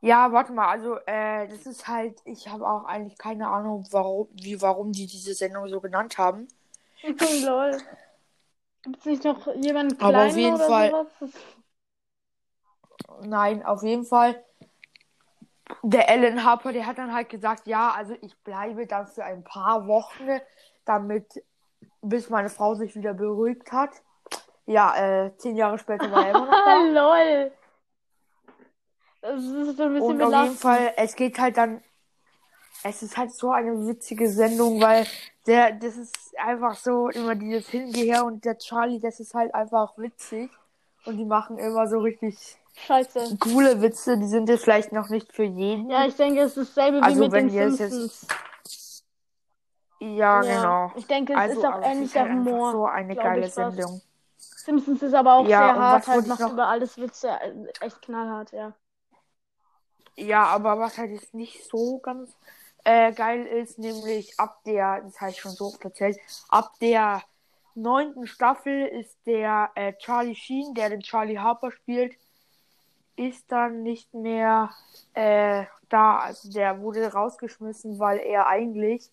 Ja, 0.00 0.30
warte 0.32 0.52
mal, 0.52 0.68
also 0.68 0.96
äh, 1.06 1.48
das 1.48 1.66
ist 1.66 1.88
halt, 1.88 2.20
ich 2.24 2.48
habe 2.48 2.68
auch 2.68 2.84
eigentlich 2.84 3.18
keine 3.18 3.48
Ahnung, 3.48 3.84
warum, 3.90 4.28
wie, 4.32 4.60
warum 4.60 4.92
die 4.92 5.06
diese 5.06 5.34
Sendung 5.34 5.68
so 5.68 5.80
genannt 5.80 6.18
haben. 6.18 6.46
Lol. 7.42 7.78
Gibt 8.82 8.98
es 8.98 9.04
nicht 9.06 9.24
noch 9.24 9.46
jemanden 9.56 9.98
Aber 10.00 10.10
kleinen 10.12 10.30
auf 10.30 10.36
jeden 10.36 10.54
oder 10.56 10.66
Fall- 10.66 10.90
sowas? 11.20 11.32
Nein, 13.22 13.64
auf 13.64 13.82
jeden 13.82 14.04
Fall. 14.04 14.42
Der 15.82 16.08
Alan 16.08 16.44
Harper, 16.44 16.72
der 16.72 16.86
hat 16.86 16.98
dann 16.98 17.12
halt 17.12 17.28
gesagt, 17.28 17.66
ja, 17.66 17.90
also 17.90 18.14
ich 18.20 18.36
bleibe 18.44 18.86
dann 18.86 19.06
für 19.08 19.24
ein 19.24 19.42
paar 19.42 19.86
Wochen, 19.88 20.40
damit, 20.84 21.42
bis 22.02 22.30
meine 22.30 22.50
Frau 22.50 22.74
sich 22.74 22.94
wieder 22.94 23.14
beruhigt 23.14 23.72
hat. 23.72 23.90
Ja, 24.66 24.94
äh, 25.26 25.36
zehn 25.38 25.56
Jahre 25.56 25.78
später 25.78 26.10
war 26.10 26.24
er 26.26 26.30
immer 26.30 26.46
noch 26.46 26.52
da. 26.64 26.76
lol. 26.82 27.52
Das 29.26 29.42
ist 29.42 29.76
so 29.76 29.82
ein 29.82 29.92
bisschen 29.94 30.00
Und 30.02 30.22
auf 30.22 30.30
jeden 30.32 30.56
belastend. 30.56 30.60
Fall, 30.60 30.92
es 30.96 31.16
geht 31.16 31.38
halt 31.40 31.56
dann, 31.56 31.82
es 32.84 33.02
ist 33.02 33.16
halt 33.16 33.32
so 33.32 33.50
eine 33.50 33.86
witzige 33.88 34.28
Sendung, 34.30 34.80
weil 34.80 35.04
der, 35.46 35.72
das 35.72 35.96
ist 35.96 36.38
einfach 36.38 36.76
so 36.76 37.08
immer 37.08 37.34
dieses 37.34 37.68
Hingeher 37.68 38.24
und 38.24 38.44
der 38.44 38.56
Charlie, 38.58 39.00
das 39.00 39.18
ist 39.18 39.34
halt 39.34 39.52
einfach 39.54 39.98
witzig. 39.98 40.50
Und 41.06 41.16
die 41.16 41.24
machen 41.24 41.58
immer 41.58 41.88
so 41.88 41.98
richtig 41.98 42.56
Scheiße. 42.76 43.36
coole 43.40 43.80
Witze, 43.82 44.16
die 44.18 44.26
sind 44.28 44.48
jetzt 44.48 44.62
vielleicht 44.64 44.92
noch 44.92 45.08
nicht 45.08 45.32
für 45.32 45.44
jeden. 45.44 45.90
Ja, 45.90 46.04
ich 46.06 46.14
denke, 46.16 46.40
es 46.42 46.56
ist 46.56 46.76
dasselbe 46.76 46.98
wie 46.98 47.02
Also 47.04 47.24
mit 47.24 47.32
wenn 47.32 47.48
den 47.48 47.68
es 47.68 47.76
Simpsons. 47.78 48.26
Ja, 50.00 50.42
Ja, 50.42 50.42
genau. 50.42 50.92
Ich 50.96 51.06
denke, 51.06 51.32
es 51.32 51.38
Also, 51.40 51.60
ist 51.60 51.64
auch 51.64 51.72
aber 51.72 51.82
es 51.82 51.92
ähnlich 51.92 52.06
ist 52.06 52.14
der 52.14 52.22
halt 52.22 52.32
Humor. 52.32 52.72
so 52.72 52.86
eine 52.86 53.16
geile 53.16 53.42
fast. 53.42 53.54
Sendung. 53.54 54.02
Simpsons 54.38 55.02
ist 55.02 55.14
aber 55.14 55.34
auch 55.34 55.48
Ja, 55.48 55.58
sehr 55.58 55.74
hart, 55.74 56.06
halt 56.06 56.26
macht 56.26 56.40
noch- 56.40 56.52
über 56.52 56.66
alles 56.66 56.98
Witze, 56.98 57.28
äh, 57.28 57.52
echt 57.80 58.02
knallhart, 58.02 58.52
ja. 58.52 58.74
Ja, 60.16 60.44
aber 60.44 60.78
was 60.78 60.96
halt 60.98 61.10
jetzt 61.10 61.34
nicht 61.34 61.68
so 61.68 61.98
ganz 61.98 62.36
äh, 62.84 63.12
geil 63.12 63.46
ist, 63.46 63.78
nämlich 63.78 64.38
ab 64.38 64.60
der, 64.64 65.02
das 65.02 65.20
habe 65.20 65.30
ich 65.30 65.40
schon 65.40 65.52
so 65.52 65.66
oft 65.66 65.84
erzählt, 65.84 66.18
ab 66.48 66.72
der 66.80 67.22
neunten 67.74 68.26
Staffel 68.26 68.86
ist 68.86 69.18
der 69.26 69.70
äh, 69.74 69.92
Charlie 69.98 70.34
Sheen, 70.34 70.74
der 70.74 70.90
den 70.90 71.00
Charlie 71.00 71.38
Harper 71.38 71.70
spielt, 71.70 72.16
ist 73.16 73.50
dann 73.50 73.82
nicht 73.82 74.12
mehr 74.14 74.70
äh, 75.14 75.64
da. 75.88 76.18
Also 76.18 76.50
der 76.50 76.80
wurde 76.80 77.12
rausgeschmissen, 77.12 77.98
weil 77.98 78.18
er 78.18 78.46
eigentlich 78.46 79.10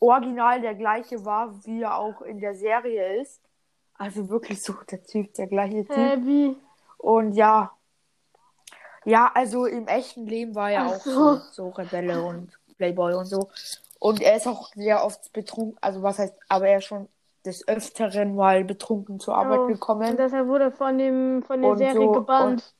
original 0.00 0.60
der 0.60 0.74
gleiche 0.74 1.24
war, 1.24 1.64
wie 1.64 1.82
er 1.82 1.96
auch 1.96 2.22
in 2.22 2.40
der 2.40 2.54
Serie 2.54 3.20
ist. 3.20 3.40
Also 3.94 4.28
wirklich 4.28 4.62
so 4.62 4.74
der 4.90 5.02
Typ, 5.02 5.32
der 5.34 5.46
gleiche 5.46 5.86
Typ. 5.86 6.26
Wie? 6.26 6.56
Und 6.98 7.32
ja. 7.32 7.72
Ja, 9.06 9.30
also 9.34 9.66
im 9.66 9.86
echten 9.86 10.26
Leben 10.26 10.54
war 10.54 10.70
er 10.70 10.86
auch 10.86 11.00
so. 11.00 11.40
so, 11.52 11.68
Rebelle 11.70 12.22
und 12.22 12.50
Playboy 12.76 13.14
und 13.14 13.26
so. 13.26 13.48
Und 13.98 14.20
er 14.20 14.36
ist 14.36 14.46
auch 14.46 14.72
sehr 14.74 15.04
oft 15.04 15.32
betrunken, 15.32 15.78
also 15.80 16.02
was 16.02 16.18
heißt, 16.18 16.34
aber 16.48 16.68
er 16.68 16.78
ist 16.78 16.84
schon 16.84 17.08
des 17.44 17.66
Öfteren 17.68 18.34
mal 18.34 18.64
betrunken 18.64 19.20
zur 19.20 19.36
Arbeit 19.36 19.60
Oh, 19.60 19.62
Und 19.64 19.72
gekommen. 19.74 20.16
deshalb 20.16 20.48
wurde 20.48 20.72
von 20.72 20.98
dem 20.98 21.42
von 21.44 21.62
der 21.62 21.70
Und 21.70 21.78
Serie 21.78 21.94
so, 21.94 22.12
gebannt. 22.12 22.74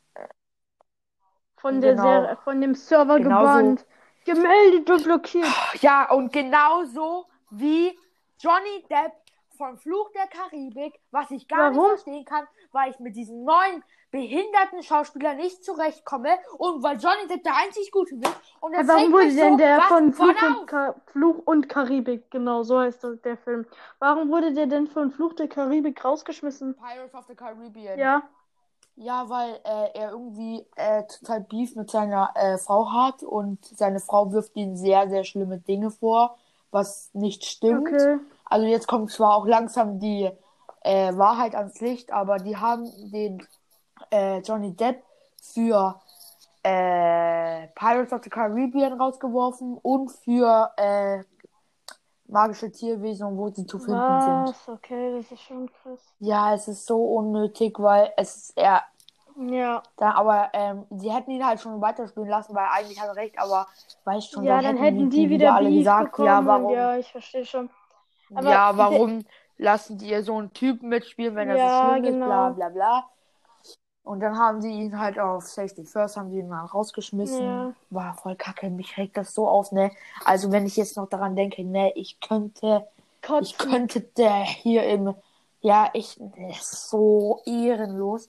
Von 1.57 1.81
der 1.81 1.93
Genau. 1.93 2.03
Serie, 2.03 2.37
von 2.45 2.61
dem 2.61 2.75
Server 2.75 3.19
Genau 3.19 3.41
so. 3.41 3.49
gebannt. 3.49 3.87
Gemeldet 4.25 4.91
und 4.91 5.05
blockiert. 5.05 5.47
Ja, 5.81 6.11
und 6.11 6.33
genauso 6.33 7.27
wie 7.51 7.97
Johnny 8.41 8.85
Depp 8.91 9.13
von 9.57 9.79
Fluch 9.79 10.11
der 10.13 10.27
Karibik, 10.27 11.01
was 11.11 11.31
ich 11.31 11.49
gar 11.49 11.71
Warum? 11.73 11.77
nicht 11.77 12.03
verstehen 12.03 12.25
kann, 12.25 12.47
weil 12.73 12.91
ich 12.91 12.99
mit 13.01 13.17
diesem 13.17 13.45
neuen 13.45 13.83
behinderten 14.11 14.83
Schauspieler 14.83 15.35
nicht 15.35 15.65
zurechtkomme 15.65 16.39
und 16.59 16.83
weil 16.83 16.97
Johnny 16.99 17.27
Depp 17.29 17.43
der 17.43 17.57
einzig 17.57 17.91
Gute 17.91 18.15
ist. 18.15 18.37
Und 18.61 18.73
das 18.73 18.87
Warum 18.87 19.13
wurde 19.13 19.35
denn 19.35 19.53
so 19.53 19.57
der 19.57 19.81
von 19.83 20.13
Fluch 20.13 20.29
und, 20.29 20.95
Fluch 21.07 21.39
und 21.45 21.69
Karibik, 21.69 22.31
genau 22.31 22.63
so 22.63 22.79
heißt 22.79 23.03
das, 23.05 23.21
der 23.23 23.37
Film. 23.37 23.67
Warum 23.99 24.31
wurde 24.31 24.55
der 24.55 24.67
denn 24.67 24.87
von 24.87 25.11
Fluch 25.11 25.35
der 25.35 25.49
Karibik 25.49 26.05
rausgeschmissen? 26.05 26.75
Pirates 26.77 27.15
of 27.15 27.27
the 27.27 27.35
Caribbean. 27.35 27.99
Ja, 27.99 28.23
Ja, 28.95 29.29
weil 29.29 29.61
äh, 29.65 29.99
er 29.99 30.13
irgendwie 30.13 30.65
äh, 30.77 31.03
total 31.07 31.43
Beef 31.43 31.77
mit 31.77 31.91
seiner 31.91 32.31
äh, 32.35 32.57
Frau 32.57 32.91
hat 32.93 33.23
und 33.23 33.63
seine 33.65 34.01
Frau 34.01 34.33
wirft 34.33 34.57
ihm 34.57 34.77
sehr, 34.77 35.09
sehr 35.11 35.25
schlimme 35.25 35.59
Dinge 35.59 35.91
vor, 35.91 36.39
was 36.71 37.11
nicht 37.13 37.45
stimmt. 37.45 37.89
okay. 37.89 38.19
Also 38.47 38.67
jetzt 38.67 38.87
kommt 38.87 39.11
zwar 39.11 39.35
auch 39.37 39.47
langsam 39.47 39.99
die 39.99 40.31
äh, 40.83 41.17
Wahrheit 41.17 41.55
ans 41.55 41.81
Licht, 41.81 42.13
aber 42.13 42.39
die 42.39 42.57
haben 42.57 42.85
den 43.11 43.47
äh, 44.11 44.39
Johnny 44.41 44.75
Depp 44.75 45.03
für 45.43 46.01
äh, 46.63 47.69
Pirates 47.75 48.13
of 48.13 48.23
the 48.23 48.31
Caribbean 48.31 49.01
rausgeworfen 49.01 49.79
und 49.83 50.11
für 50.11 50.73
äh, 50.77 51.23
magische 52.29 52.71
Tierwesen, 52.71 53.37
wo 53.37 53.49
sie 53.51 53.67
zu 53.67 53.79
finden 53.79 54.21
sind. 54.21 54.49
Was? 54.49 54.69
Okay, 54.69 55.17
das 55.17 55.31
ist 55.31 55.43
schon 55.43 55.71
krass. 55.71 56.01
Ja, 56.19 56.55
es 56.55 56.69
ist 56.69 56.87
so 56.87 57.03
unnötig, 57.05 57.79
weil 57.79 58.13
es 58.17 58.37
ist 58.37 58.59
eher 58.59 58.83
Ja, 59.39 59.83
da, 59.97 60.13
aber 60.13 60.51
ähm, 60.55 60.87
sie 60.91 61.13
hätten 61.13 61.31
ihn 61.31 61.47
halt 61.47 61.61
schon 61.61 61.81
weiterspielen 61.81 62.29
lassen, 62.29 62.55
weil 62.55 62.67
eigentlich 62.73 63.01
hat 63.01 63.09
er 63.09 63.17
recht, 63.17 63.39
aber 63.39 63.67
weißt 64.05 64.33
schon, 64.33 64.45
ja, 64.45 64.63
dann 64.63 64.77
hätten 64.77 65.11
die 65.11 65.29
wieder 65.29 65.55
alle 65.55 65.69
Beef 65.69 65.79
gesagt, 65.79 66.13
bekommen. 66.13 66.27
ja, 66.29 66.47
warum, 66.47 66.73
ja, 66.73 66.97
ich 66.97 67.11
verstehe 67.13 67.45
schon. 67.45 67.71
Aber- 68.35 68.77
warum 68.79 69.25
lassen 69.59 69.99
die 69.99 70.11
ihr 70.11 70.23
so 70.23 70.37
einen 70.37 70.53
Typen 70.53 70.89
mitspielen, 70.89 71.35
wenn 71.37 71.49
er 71.51 71.57
Ja, 71.57 71.81
so 71.87 71.91
schlimm 71.93 72.05
ist, 72.05 72.11
genau. 72.13 72.27
bla 72.27 72.51
bla 72.51 72.69
bla. 72.69 73.05
Und 74.05 74.21
dann 74.21 74.39
haben 74.39 74.61
sie 74.63 74.71
ihn 74.71 75.01
halt 75.01 75.19
auf 75.19 75.47
Safety 75.49 75.85
First, 75.85 76.17
haben 76.17 76.31
sie 76.31 76.39
ihn 76.39 76.49
mal 76.49 76.65
rausgeschmissen. 76.65 77.45
Ja. 77.45 77.73
War 77.91 78.15
voll 78.15 78.37
kacke, 78.37 78.71
mich 78.71 78.97
regt 78.97 79.17
das 79.17 79.35
so 79.35 79.49
auf, 79.49 79.73
ne? 79.73 79.91
Also 80.25 80.53
wenn 80.53 80.65
ich 80.65 80.77
jetzt 80.77 80.97
noch 80.97 81.09
daran 81.09 81.35
denke, 81.35 81.65
ne, 81.65 81.91
ich 81.97 82.21
könnte, 82.21 82.87
ich 83.21 83.27
Kotzen. 83.27 83.59
könnte 83.71 84.01
der 84.03 84.43
hier 84.45 84.85
im, 84.85 85.13
ja, 85.61 85.91
ich, 85.93 86.17
der 86.21 86.51
ist 86.51 86.89
so 86.89 87.41
ehrenlos. 87.47 88.29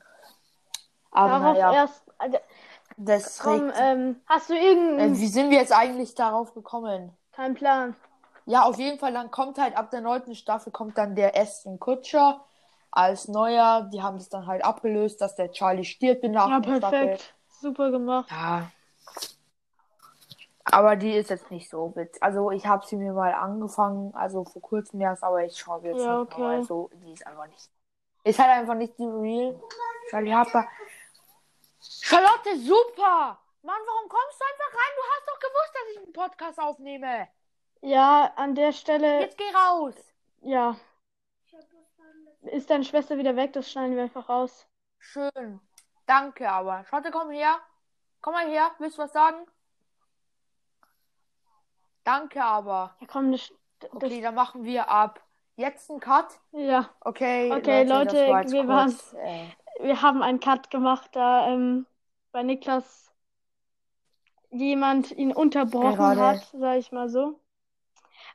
Aber 1.11 1.29
Darauf 1.39 1.53
naja, 1.53 1.73
erst. 1.73 2.03
Also, 2.17 2.37
das 2.97 3.37
komm, 3.37 3.65
regt 3.69 3.77
ähm, 3.79 4.15
hast 4.25 4.49
du 4.49 4.53
Äh, 4.55 4.71
irgendeinen. 4.71 5.17
wie 5.19 5.27
sind 5.27 5.51
wir 5.51 5.59
jetzt 5.59 5.73
eigentlich 5.77 6.15
darauf 6.15 6.55
gekommen? 6.55 7.11
Kein 7.33 7.53
Plan. 7.53 7.95
Ja, 8.47 8.63
auf 8.63 8.77
jeden 8.77 8.97
Fall, 8.97 9.11
dann 9.11 9.29
kommt 9.29 9.57
halt 9.57 9.75
ab 9.75 9.91
der 9.91 9.99
neunten 9.99 10.33
Staffel 10.33 10.71
kommt 10.71 10.97
dann 10.97 11.15
der 11.15 11.37
Aston 11.37 11.79
Kutscher 11.79 12.45
als 12.91 13.27
neuer. 13.27 13.89
Die 13.91 14.01
haben 14.01 14.17
das 14.17 14.29
dann 14.29 14.47
halt 14.47 14.63
abgelöst, 14.63 15.19
dass 15.19 15.35
der 15.35 15.51
Charlie 15.51 15.83
stirbt 15.83 16.23
in 16.23 16.31
der 16.31 16.47
Ja, 16.47 16.57
achten 16.57 16.79
perfekt. 16.79 17.35
Super 17.49 17.91
gemacht. 17.91 18.27
Staffel. 18.27 18.47
Ja. 18.47 18.71
Aber 20.63 20.95
die 20.95 21.11
ist 21.11 21.29
jetzt 21.29 21.51
nicht 21.51 21.69
so 21.69 21.93
witzig. 21.95 22.23
Also 22.23 22.51
ich 22.51 22.65
habe 22.65 22.85
sie 22.85 22.95
mir 22.95 23.11
mal 23.11 23.33
angefangen, 23.33 24.13
also 24.15 24.45
vor 24.45 24.61
kurzem 24.61 25.01
erst, 25.01 25.25
aber 25.25 25.43
ich 25.43 25.57
schaue 25.57 25.81
jetzt 25.83 26.01
Ja, 26.01 26.19
nicht 26.19 26.31
okay. 26.31 26.41
mehr, 26.41 26.49
also 26.51 26.89
die 26.93 27.11
ist 27.11 27.27
einfach 27.27 27.47
nicht. 27.47 27.69
Ist 28.23 28.39
halt 28.39 28.51
einfach 28.51 28.75
nicht 28.75 28.97
die 28.97 29.05
Real. 29.05 29.59
Charlie 30.09 30.33
Harper. 30.33 30.65
Charlotte, 31.81 32.57
super! 32.59 33.37
Mann, 33.61 33.81
warum 33.85 34.07
kommst 34.07 34.39
du 34.39 34.45
einfach 34.45 34.73
rein? 34.73 34.93
Du 34.95 35.01
hast 35.03 35.27
doch 35.27 35.39
gewusst, 35.39 35.71
dass 35.73 35.91
ich 35.91 35.97
einen 35.97 36.13
Podcast 36.13 36.59
aufnehme. 36.59 37.27
Ja, 37.81 38.31
an 38.35 38.55
der 38.55 38.71
Stelle, 38.73 39.21
Jetzt 39.21 39.37
geh 39.37 39.43
raus. 39.55 39.95
ja. 40.41 40.75
Ist 42.43 42.69
deine 42.69 42.85
Schwester 42.85 43.17
wieder 43.17 43.35
weg? 43.35 43.51
Das 43.53 43.69
schneiden 43.69 43.95
wir 43.97 44.03
einfach 44.03 44.29
raus. 44.29 44.67
Schön. 44.99 45.59
Danke 46.05 46.49
aber. 46.49 46.85
Charlotte, 46.85 47.11
komm 47.11 47.29
her. 47.29 47.57
Komm 48.21 48.33
mal 48.33 48.47
her. 48.47 48.71
Willst 48.79 48.97
du 48.97 49.01
was 49.01 49.11
sagen? 49.11 49.45
Danke 52.05 52.41
aber. 52.41 52.95
Ja, 53.01 53.07
komm, 53.07 53.31
das, 53.33 53.51
das, 53.79 53.91
Okay, 53.91 54.21
dann 54.21 54.35
machen 54.35 54.63
wir 54.63 54.87
ab. 54.89 55.21
Jetzt 55.57 55.89
einen 55.89 55.99
Cut. 55.99 56.39
ja. 56.51 56.89
Okay, 57.01 57.51
Okay, 57.51 57.85
das 57.85 57.97
Leute, 57.97 58.27
war 58.29 58.45
wir 58.49 58.65
kurz, 58.65 59.13
äh, 59.13 59.49
Wir 59.81 60.01
haben 60.01 60.21
einen 60.21 60.39
Cut 60.39 60.69
gemacht, 60.69 61.09
da 61.13 61.47
ähm, 61.49 61.85
bei 62.31 62.43
Niklas 62.43 63.11
jemand 64.51 65.11
ihn 65.11 65.33
unterbrochen 65.33 65.95
Gerade. 65.97 66.21
hat, 66.21 66.49
sag 66.53 66.77
ich 66.77 66.91
mal 66.93 67.09
so. 67.09 67.39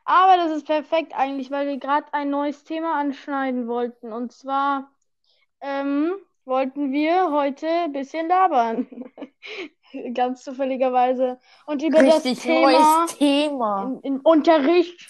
Aber 0.04 0.36
das 0.36 0.50
ist 0.56 0.66
perfekt 0.66 1.12
eigentlich, 1.16 1.50
weil 1.50 1.66
wir 1.66 1.78
gerade 1.78 2.06
ein 2.12 2.30
neues 2.30 2.64
Thema 2.64 2.98
anschneiden 2.98 3.68
wollten. 3.68 4.12
Und 4.12 4.32
zwar 4.32 4.90
ähm, 5.60 6.12
wollten 6.44 6.92
wir 6.92 7.30
heute 7.30 7.68
ein 7.68 7.92
bisschen 7.92 8.28
labern. 8.28 8.86
Ganz 10.14 10.42
zufälligerweise. 10.42 11.38
Und 11.66 11.82
über 11.82 12.02
das 12.02 12.24
richtig 12.24 12.40
Thema 12.40 12.70
neues 12.72 13.16
Thema. 13.16 13.82
in, 13.82 14.00
im 14.14 14.20
Unterricht. 14.20 15.08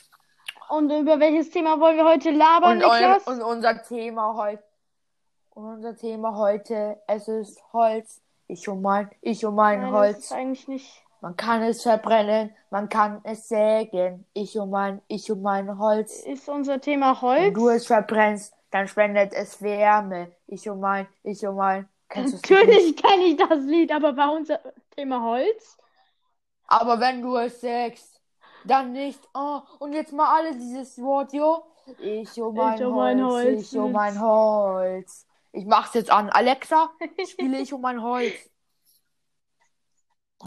Und 0.69 0.91
über 0.91 1.21
welches 1.21 1.51
Thema 1.51 1.79
wollen 1.81 1.97
wir 1.97 2.05
heute 2.05 2.31
labern, 2.31 2.83
Und, 2.83 2.91
Niklas? 2.91 3.27
und 3.27 3.43
unser 3.43 3.83
Thema 3.83 4.35
heute. 4.37 4.63
Und 5.51 5.67
unser 5.67 5.95
Thema 5.97 6.37
heute, 6.37 7.01
es 7.07 7.29
ist 7.29 7.63
Holz. 7.75 8.23
Ich 8.49 8.69
um 8.69 8.81
mein, 8.81 9.11
ich 9.21 9.45
um 9.45 9.55
mein 9.55 9.81
Nein, 9.81 9.93
das 9.93 10.01
Holz. 10.01 10.19
ist 10.19 10.33
eigentlich 10.33 10.69
nicht. 10.69 11.02
Man 11.23 11.37
kann 11.37 11.63
es 11.63 11.83
verbrennen, 11.83 12.55
man 12.71 12.91
kann 12.91 13.21
es 13.25 13.49
sägen. 13.49 14.27
Ich 14.35 14.59
um 14.59 14.71
mein, 14.71 15.01
ich 15.09 15.31
um 15.33 15.41
mein 15.43 15.79
Holz. 15.79 16.23
Ist 16.25 16.49
unser 16.51 16.81
Thema 16.83 17.23
Wenn 17.35 17.53
Holz? 17.53 17.55
du 17.55 17.69
es 17.69 17.87
verbrennst, 17.87 18.55
dann 18.71 18.89
spendet 18.89 19.35
es 19.35 19.61
Wärme. 19.63 20.33
Ich 20.47 20.69
um 20.71 20.81
mein, 20.81 21.07
ich 21.23 21.47
um 21.47 21.57
mein. 21.57 21.89
Natürlich 22.15 22.97
kenne 22.97 23.25
ich 23.25 23.37
das 23.37 23.61
Lied, 23.65 23.93
aber 23.93 24.13
bei 24.13 24.29
unser 24.29 24.61
Thema 24.97 25.23
Holz. 25.23 25.79
Aber 26.67 27.01
wenn 27.01 27.23
du 27.23 27.37
es 27.37 27.61
sägst, 27.61 28.21
dann 28.65 28.93
nicht. 28.93 29.21
Oh, 29.35 29.61
und 29.79 29.93
jetzt 29.93 30.13
mal 30.13 30.35
alle 30.37 30.57
dieses 30.57 31.01
Wort, 31.01 31.33
jo. 31.33 31.63
Ich 31.99 32.41
um 32.41 32.57
mein, 32.57 32.75
Ich 32.77 32.83
um 32.83 32.95
mein 32.97 33.23
Holz, 33.25 33.25
Holz 33.25 33.73
ich 33.73 33.77
um 33.77 33.93
mein 33.93 34.21
Holz. 34.21 35.27
Ich 35.53 35.67
mach's 35.67 35.95
jetzt 35.95 36.11
an. 36.11 36.31
Alexa, 36.31 36.91
spiele 37.31 37.59
ich 37.61 37.73
um 37.73 37.81
mein 37.81 38.03
Holz. 38.03 38.52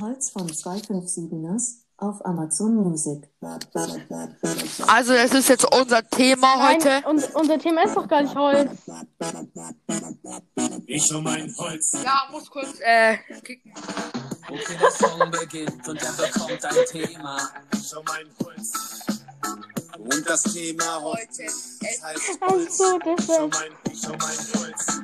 Holz 0.01 0.31
von 0.31 0.47
257ers 0.49 1.85
auf 1.97 2.25
Amazon 2.25 2.75
Music. 2.75 3.29
Also, 4.87 5.13
es 5.13 5.33
ist 5.33 5.49
jetzt 5.49 5.73
unser 5.73 6.07
Thema 6.09 6.57
Nein, 6.57 7.03
uns, 7.05 7.27
unser 7.33 7.57
Thema 7.57 7.83
ist 7.83 7.95
doch 7.95 8.07
gar 8.07 8.21
nicht 8.21 8.35
Holz. 8.35 8.69
Ich 10.85 11.13
um 11.13 11.23
mein 11.23 11.53
Holz. 11.57 11.93
Ja, 12.03 12.27
muss 12.31 12.49
kurz, 12.49 12.79
äh, 12.81 13.17
kicken. 13.43 13.73
Okay, 14.47 14.77
der 14.79 14.91
Song 14.91 15.31
beginnt 15.31 15.87
und 15.87 16.03
er 16.03 16.11
bekommt 16.11 16.65
ein 16.65 16.85
Thema. 16.91 17.37
Ich 17.73 17.95
um 17.95 18.03
mein 18.05 18.27
Holz. 18.45 19.05
Und 19.97 20.29
das 20.29 20.43
Thema 20.43 21.01
heute 21.01 21.43
es 21.45 21.79
heißt 22.03 22.39
Ach 22.41 22.49
Holz. 22.49 22.77
so, 22.77 22.83
Ich 22.83 23.29
um 23.29 23.49
mein, 23.49 23.71
ich 23.91 24.07
um 24.09 24.17
mein 24.17 24.61
Holz. 24.61 25.01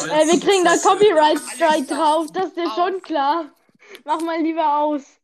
Holz 0.00 0.12
Äh, 0.12 0.26
wir 0.26 0.40
kriegen 0.40 0.64
da 0.64 0.74
ist 0.74 0.84
das 0.84 0.92
Copyright 0.92 1.38
Strike 1.38 1.64
Alexa, 1.72 1.94
drauf, 1.94 2.26
das 2.32 2.44
ist 2.46 2.56
dir 2.56 2.70
schon 2.74 3.02
klar. 3.02 3.46
Mach 4.06 4.20
mal 4.22 4.40
lieber 4.40 4.78
aus. 4.78 5.20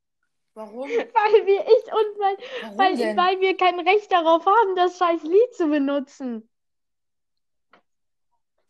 Warum? 0.54 0.88
Weil 0.88 1.46
wir, 1.46 1.60
ich 1.62 1.92
und 1.92 2.18
mein, 2.18 2.36
Warum 2.62 2.78
weil, 2.78 2.96
denn? 2.96 3.16
weil 3.16 3.40
wir 3.40 3.56
kein 3.56 3.80
Recht 3.80 4.12
darauf 4.12 4.44
haben, 4.44 4.76
das 4.76 4.98
scheiß 4.98 5.22
Lied 5.22 5.54
zu 5.54 5.68
benutzen. 5.68 6.48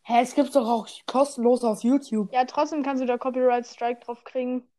Hä, 0.03 0.21
es 0.21 0.35
gibt's 0.35 0.53
doch 0.53 0.67
auch 0.67 0.87
kostenlos 1.07 1.63
auf 1.63 1.83
YouTube. 1.83 2.31
Ja, 2.31 2.45
trotzdem 2.45 2.83
kannst 2.83 3.01
du 3.01 3.05
da 3.07 3.17
Copyright 3.17 3.65
Strike 3.65 4.01
drauf 4.05 4.23
kriegen. 4.23 4.69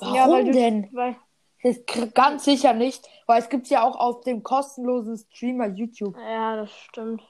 Warum 0.00 0.14
ja, 0.14 0.30
weil 0.30 0.44
du, 0.44 0.52
denn? 0.52 0.88
Weil, 0.92 1.16
Das 1.62 1.78
ganz 2.14 2.44
sicher 2.44 2.72
nicht, 2.74 3.08
weil 3.26 3.40
es 3.40 3.48
gibt's 3.48 3.70
ja 3.70 3.82
auch 3.82 3.96
auf 3.96 4.20
dem 4.20 4.42
kostenlosen 4.42 5.16
Streamer 5.16 5.66
YouTube. 5.66 6.16
ja, 6.16 6.56
das 6.56 6.70
stimmt. 6.72 7.22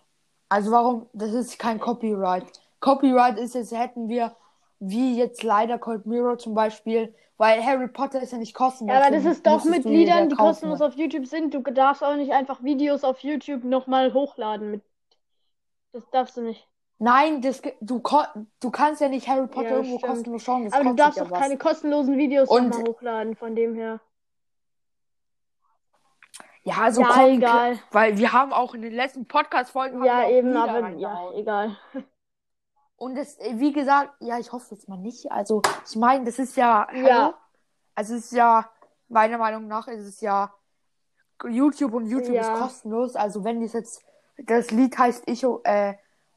Also 0.50 0.70
warum? 0.70 1.08
Das 1.12 1.32
ist 1.32 1.58
kein 1.58 1.78
Copyright. 1.78 2.46
Copyright 2.80 3.38
ist 3.38 3.54
jetzt, 3.54 3.72
hätten 3.72 4.08
wir, 4.08 4.36
wie 4.80 5.16
jetzt 5.16 5.42
leider 5.42 5.78
Cold 5.78 6.06
Mirror 6.06 6.38
zum 6.38 6.54
Beispiel, 6.54 7.14
weil 7.36 7.64
Harry 7.64 7.88
Potter 7.88 8.20
ist 8.22 8.32
ja 8.32 8.38
nicht 8.38 8.54
kostenlos. 8.54 8.94
Ja, 8.94 9.02
aber 9.02 9.14
das 9.14 9.24
ist 9.24 9.46
doch 9.46 9.64
mit 9.64 9.84
Liedern, 9.84 10.28
die 10.28 10.34
kostenlos 10.36 10.80
auf 10.80 10.94
YouTube 10.94 11.26
sind. 11.26 11.54
Du 11.54 11.60
darfst 11.62 12.02
auch 12.02 12.16
nicht 12.16 12.32
einfach 12.32 12.62
Videos 12.62 13.04
auf 13.04 13.20
YouTube 13.20 13.64
nochmal 13.64 14.12
hochladen. 14.12 14.70
Mit... 14.72 14.82
Das 15.92 16.08
darfst 16.10 16.36
du 16.36 16.42
nicht. 16.42 16.66
Nein, 17.00 17.42
das, 17.42 17.62
du, 17.80 18.02
du 18.60 18.70
kannst 18.70 19.00
ja 19.00 19.08
nicht 19.08 19.28
Harry 19.28 19.46
Potter 19.46 19.68
Ja, 19.70 19.76
irgendwo 19.76 19.98
stimmt. 19.98 20.12
kostenlos 20.14 20.42
schauen. 20.42 20.64
Das 20.64 20.72
Aber 20.72 20.84
du 20.84 20.94
darfst 20.94 21.20
auch 21.22 21.30
was. 21.30 21.40
keine 21.40 21.56
kostenlosen 21.56 22.16
Videos 22.18 22.48
Und- 22.48 22.70
nochmal 22.70 22.88
hochladen, 22.88 23.36
von 23.36 23.54
dem 23.54 23.74
her. 23.76 24.00
Ja, 26.64 26.74
also 26.82 27.00
Ja, 27.00 27.08
komm, 27.12 27.24
egal. 27.30 27.78
Weil 27.92 28.18
wir 28.18 28.32
haben 28.32 28.52
auch 28.52 28.74
in 28.74 28.82
den 28.82 28.92
letzten 28.92 29.26
Podcast-Folgen 29.26 30.04
Ja, 30.04 30.28
eben, 30.28 30.56
aber 30.56 30.88
ja, 30.90 31.30
egal. 31.34 31.76
Und 32.98 33.14
das, 33.14 33.38
äh, 33.38 33.54
wie 33.58 33.72
gesagt, 33.72 34.10
ja, 34.20 34.38
ich 34.38 34.52
hoffe 34.52 34.74
jetzt 34.74 34.88
mal 34.88 34.98
nicht. 34.98 35.30
Also, 35.32 35.62
ich 35.88 35.96
meine, 35.96 36.24
das 36.24 36.38
ist 36.38 36.56
ja. 36.56 36.86
Ja. 36.92 37.22
Hallo? 37.22 37.34
Also, 37.94 38.14
es 38.16 38.26
ist 38.26 38.32
ja, 38.32 38.68
meiner 39.08 39.38
Meinung 39.38 39.66
nach, 39.68 39.88
ist 39.88 40.04
es 40.06 40.20
ja 40.20 40.52
YouTube 41.48 41.94
und 41.94 42.06
YouTube 42.06 42.34
Ja. 42.34 42.42
ist 42.42 42.60
kostenlos. 42.60 43.14
Also, 43.16 43.44
wenn 43.44 43.60
das 43.62 43.72
jetzt, 43.72 44.02
das 44.36 44.70
Lied 44.72 44.98
heißt 44.98 45.22
Ich, 45.26 45.44
um- 45.46 45.60
äh, 45.64 45.94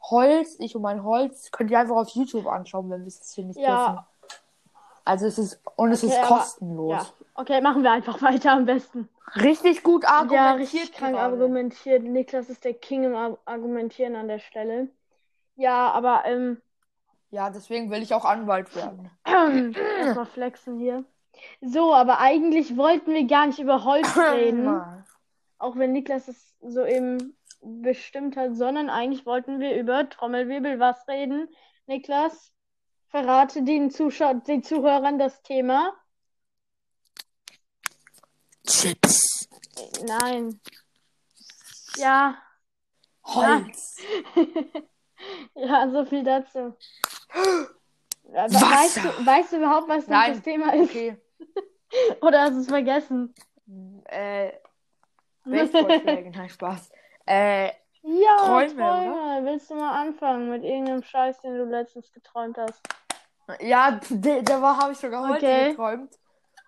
Holz, 0.09 0.55
ich 0.59 0.75
um 0.75 0.81
mein 0.83 1.03
Holz, 1.03 1.51
könnt 1.51 1.69
ihr 1.71 1.79
einfach 1.79 1.95
auf 1.95 2.09
YouTube 2.09 2.47
anschauen, 2.47 2.89
wenn 2.89 3.01
wir 3.01 3.07
es 3.07 3.31
hier 3.33 3.45
nicht 3.45 3.59
Ja. 3.59 3.87
dürfen. 3.87 4.05
Also, 5.03 5.25
es 5.25 5.37
ist, 5.39 5.61
und 5.75 5.91
es 5.91 6.03
Okay, 6.03 6.13
ist 6.13 6.19
aber- 6.19 6.27
kostenlos. 6.37 6.91
Ja. 6.91 7.05
Okay, 7.35 7.61
machen 7.61 7.81
wir 7.83 7.91
einfach 7.91 8.21
weiter 8.21 8.51
am 8.53 8.65
besten. 8.65 9.09
Richtig 9.35 9.81
gut 9.83 10.03
Ja, 10.03 10.09
argumentiert. 10.19 10.59
richtig 10.59 10.91
krank 10.93 11.15
argumentiert. 11.17 12.03
Niklas 12.03 12.49
ist 12.49 12.63
der 12.63 12.73
King 12.75 13.05
im 13.05 13.15
Ar- 13.15 13.37
Argumentieren 13.45 14.15
an 14.15 14.27
der 14.27 14.39
Stelle. 14.39 14.89
Ja, 15.61 15.91
aber 15.91 16.25
ähm, 16.25 16.59
Ja, 17.29 17.51
deswegen 17.51 17.91
will 17.91 18.01
ich 18.01 18.15
auch 18.15 18.25
Anwalt 18.25 18.75
werden. 18.75 19.11
erstmal 19.99 20.25
flexen 20.25 20.79
hier. 20.79 21.05
So, 21.61 21.93
aber 21.93 22.19
eigentlich 22.19 22.77
wollten 22.77 23.13
wir 23.13 23.27
gar 23.27 23.45
nicht 23.45 23.59
über 23.59 23.83
Holz 23.83 24.17
reden. 24.17 24.67
auch 25.59 25.75
wenn 25.75 25.93
Niklas 25.93 26.27
es 26.27 26.55
so 26.61 26.83
eben 26.83 27.37
bestimmt 27.61 28.37
hat, 28.37 28.55
sondern 28.55 28.89
eigentlich 28.89 29.27
wollten 29.27 29.59
wir 29.59 29.79
über 29.79 30.09
Trommelwirbel 30.09 30.79
was 30.79 31.07
reden. 31.07 31.47
Niklas, 31.85 32.51
verrate 33.09 33.61
den 33.61 33.91
Zuschau 33.91 34.33
den 34.33 34.63
Zuhörern 34.63 35.19
das 35.19 35.43
Thema. 35.43 35.93
Chips. 38.65 39.47
Nein. 40.03 40.59
Ja, 41.97 42.35
Holz. 43.23 43.97
ja, 45.55 45.89
so 45.89 46.05
viel 46.05 46.23
dazu. 46.23 46.75
Wasser. 48.23 48.61
Weißt 48.61 48.97
du, 48.97 49.25
weißt 49.25 49.53
du 49.53 49.57
überhaupt, 49.57 49.87
was 49.89 50.07
Nein. 50.07 50.33
das 50.33 50.41
Thema 50.41 50.73
ist? 50.73 50.89
Okay. 50.89 51.17
Oder 52.21 52.41
hast 52.43 52.53
du 52.53 52.59
es 52.59 52.67
vergessen? 52.67 53.33
Äh, 54.05 54.51
Baseballschläge, 55.45 56.31
nein, 56.31 56.49
Spaß. 56.49 56.91
Äh, 57.25 57.67
Ja, 58.03 58.37
Träume, 58.37 58.75
Träume. 58.75 59.45
Willst 59.45 59.69
du 59.69 59.75
mal 59.75 60.01
anfangen 60.01 60.49
mit 60.49 60.63
irgendeinem 60.63 61.03
Scheiß, 61.03 61.41
den 61.41 61.57
du 61.57 61.65
letztens 61.65 62.11
geträumt 62.13 62.57
hast? 62.57 62.81
ja, 63.59 63.99
der, 64.09 64.43
der 64.43 64.61
war, 64.61 64.77
habe 64.77 64.93
ich 64.93 64.97
sogar 64.99 65.27
heute 65.27 65.45
Okay. 65.45 65.69
geträumt. 65.71 66.17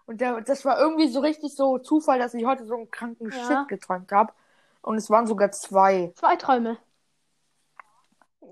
Und 0.06 0.20
der, 0.20 0.42
das 0.42 0.66
war 0.66 0.78
irgendwie 0.80 1.08
so 1.08 1.22
richtig 1.22 1.56
so 1.56 1.78
Zufall, 1.78 2.20
dass 2.20 2.34
ich 2.34 2.46
heute 2.46 2.66
so 2.66 2.76
einen 2.76 2.92
kranken 2.92 3.32
Ja. 3.32 3.48
Shit 3.48 3.68
geträumt 3.70 4.12
habe. 4.12 4.34
Und 4.82 4.98
es 4.98 5.10
waren 5.10 5.28
sogar 5.28 5.52
zwei. 5.52 6.12
Zwei 6.16 6.36
Träume. 6.36 6.78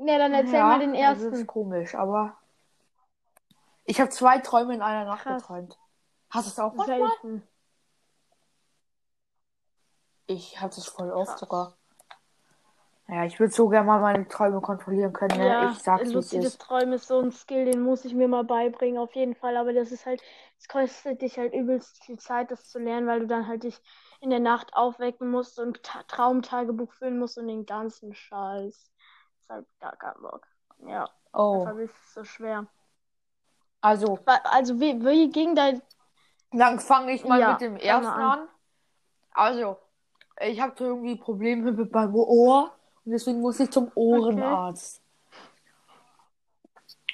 Ja, 0.05 0.17
dann 0.17 0.33
erzähl 0.33 0.59
ja, 0.59 0.67
mal 0.67 0.79
den 0.79 0.93
Das 0.93 1.01
ersten. 1.01 1.33
ist 1.33 1.47
komisch, 1.47 1.95
aber 1.95 2.37
ich 3.85 3.99
habe 3.99 4.09
zwei 4.09 4.39
Träume 4.39 4.73
in 4.73 4.81
einer 4.81 5.05
Nacht 5.05 5.23
Krass. 5.23 5.41
geträumt. 5.41 5.77
Hast 6.29 6.47
du 6.47 6.51
es 6.51 6.59
auch 6.59 6.73
manchmal? 6.73 6.99
Selten. 6.99 7.43
Ich 10.27 10.61
hatte 10.61 10.79
es 10.79 10.87
voll 10.87 11.11
oft 11.11 11.37
sogar. 11.37 11.73
Ja, 13.09 13.25
ich 13.25 13.37
würde 13.41 13.53
so 13.53 13.67
gerne 13.67 13.85
mal 13.87 13.99
meine 13.99 14.25
Träume 14.29 14.61
kontrollieren 14.61 15.11
können. 15.11 15.37
Ne? 15.37 15.47
Ja, 15.49 15.69
ich 15.69 15.79
sag's, 15.79 16.13
lucides 16.13 16.53
ist. 16.53 16.61
Träumen 16.61 16.93
ist 16.93 17.07
so 17.07 17.19
ein 17.19 17.33
Skill, 17.33 17.65
den 17.65 17.81
muss 17.81 18.05
ich 18.05 18.13
mir 18.13 18.29
mal 18.29 18.45
beibringen, 18.45 18.97
auf 18.97 19.13
jeden 19.15 19.35
Fall. 19.35 19.57
Aber 19.57 19.73
das 19.73 19.91
ist 19.91 20.05
halt, 20.05 20.21
es 20.57 20.69
kostet 20.69 21.21
dich 21.21 21.37
halt 21.37 21.53
übelst 21.53 22.01
viel 22.05 22.17
Zeit, 22.17 22.51
das 22.51 22.69
zu 22.69 22.79
lernen, 22.79 23.07
weil 23.07 23.19
du 23.19 23.27
dann 23.27 23.47
halt 23.47 23.63
dich 23.63 23.81
in 24.21 24.29
der 24.29 24.39
Nacht 24.39 24.73
aufwecken 24.73 25.29
musst 25.29 25.59
und 25.59 25.83
Ta 25.83 26.03
Traumtagebuch 26.03 26.93
führen 26.93 27.19
musst 27.19 27.37
und 27.37 27.47
den 27.47 27.65
ganzen 27.65 28.13
Scheiß. 28.15 28.91
Deshalb 29.51 29.67
gar 29.79 29.95
keinen 29.97 30.21
Bock. 30.21 30.47
Ja, 30.87 31.09
Oh, 31.33 31.65
einfach 31.65 31.77
ist 31.77 31.91
es 31.91 32.13
so 32.13 32.23
schwer. 32.23 32.65
also, 33.81 34.19
Also, 34.25 34.79
wie, 34.79 35.03
wie 35.03 35.29
ging 35.29 35.55
dein. 35.55 35.81
dann 36.51 36.79
fange 36.79 37.13
ich 37.13 37.23
mal 37.23 37.39
Ja, 37.39 37.53
mit 37.53 37.61
dem 37.61 37.75
ersten 37.77 38.05
an. 38.07 38.39
an. 38.39 38.47
Also, 39.33 39.77
ich 40.41 40.59
habe 40.59 40.73
irgendwie 40.83 41.15
Probleme 41.15 41.71
mit 41.71 41.91
meinem 41.93 42.15
Ohr 42.15 42.71
und 43.05 43.11
deswegen 43.11 43.41
muss 43.41 43.59
ich 43.59 43.71
zum 43.71 43.91
Ohrenarzt. 43.95 45.01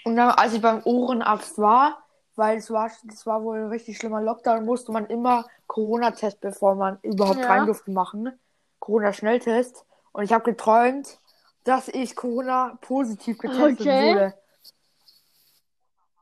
Und 0.03 0.15
dann, 0.15 0.29
als 0.31 0.53
ich 0.53 0.61
beim 0.61 0.81
Ohrenarzt 0.85 1.57
war, 1.57 2.03
weil 2.35 2.57
es 2.57 2.71
war, 2.71 2.89
es 3.09 3.25
war 3.25 3.43
wohl 3.43 3.57
ein 3.57 3.67
richtig 3.67 3.97
schlimmer 3.97 4.21
Lockdown, 4.21 4.65
musste 4.65 4.91
man 4.91 5.05
immer 5.07 5.45
Corona-Test, 5.67 6.39
bevor 6.39 6.75
man 6.75 6.97
überhaupt 7.01 7.39
Ja. 7.39 7.49
rein 7.49 7.65
durfte, 7.65 7.91
machen. 7.91 8.39
Corona-Schnelltest. 8.79 9.85
Und 10.13 10.23
ich 10.23 10.31
habe 10.31 10.43
geträumt, 10.45 11.19
dass 11.67 11.89
ich 11.89 12.15
Corona-positiv 12.15 13.37
getestet 13.39 13.81
Okay. 13.81 14.09
wurde. 14.09 14.33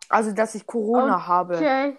Also, 0.10 0.32
dass 0.32 0.56
ich 0.56 0.66
Corona 0.66 1.28
habe. 1.28 1.56
Okay. 1.56 1.98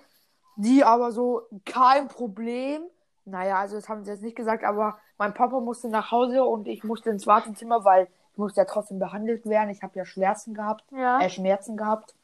Die 0.56 0.84
aber 0.84 1.12
so 1.12 1.42
kein 1.64 2.08
Problem. 2.08 2.82
Naja, 3.24 3.58
also 3.58 3.76
das 3.76 3.88
haben 3.88 4.04
sie 4.04 4.10
jetzt 4.10 4.22
nicht 4.22 4.36
gesagt, 4.36 4.64
aber 4.64 4.98
mein 5.18 5.34
Papa 5.34 5.60
musste 5.60 5.88
nach 5.88 6.10
Hause 6.10 6.44
und 6.44 6.66
ich 6.66 6.82
musste 6.84 7.10
ins 7.10 7.26
Wartezimmer, 7.26 7.84
weil 7.84 8.08
ich 8.32 8.38
musste 8.38 8.60
ja 8.60 8.64
trotzdem 8.64 8.98
behandelt 8.98 9.46
werden. 9.46 9.70
Ich 9.70 9.82
habe 9.82 9.96
ja 9.98 10.04
Schmerzen 10.04 10.54
gehabt, 10.54 10.84
Ja. 10.90 11.20
äh, 11.20 11.28
Schmerzen 11.28 11.76
gehabt. 11.76 12.14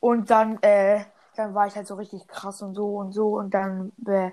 Und 0.00 0.30
dann, 0.30 0.62
äh, 0.62 1.04
dann 1.36 1.54
war 1.54 1.66
ich 1.66 1.76
halt 1.76 1.86
so 1.86 1.94
richtig 1.94 2.28
krass 2.28 2.62
und 2.62 2.74
so 2.74 2.96
und 2.96 3.12
so 3.12 3.36
und 3.38 3.54
dann, 3.54 3.92
äh, 4.06 4.30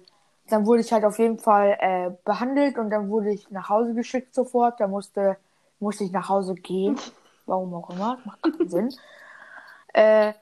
dann 0.49 0.65
wurde 0.65 0.81
ich 0.81 0.91
halt 0.91 1.05
auf 1.05 1.19
jeden 1.19 1.39
Fall 1.39 1.77
äh, 1.79 2.11
behandelt 2.25 2.77
und 2.77 2.89
dann 2.89 3.09
wurde 3.09 3.31
ich 3.31 3.49
nach 3.51 3.69
Hause 3.69 3.93
geschickt 3.93 4.33
sofort. 4.33 4.79
Da 4.79 4.87
musste, 4.87 5.37
musste 5.79 6.03
ich 6.03 6.11
nach 6.11 6.29
Hause 6.29 6.55
gehen. 6.55 6.99
Warum 7.45 7.73
auch 7.73 7.89
immer, 7.89 8.19
macht 8.25 8.41
keinen 8.43 8.69
Sinn. 8.69 8.93
Äh, 9.93 10.33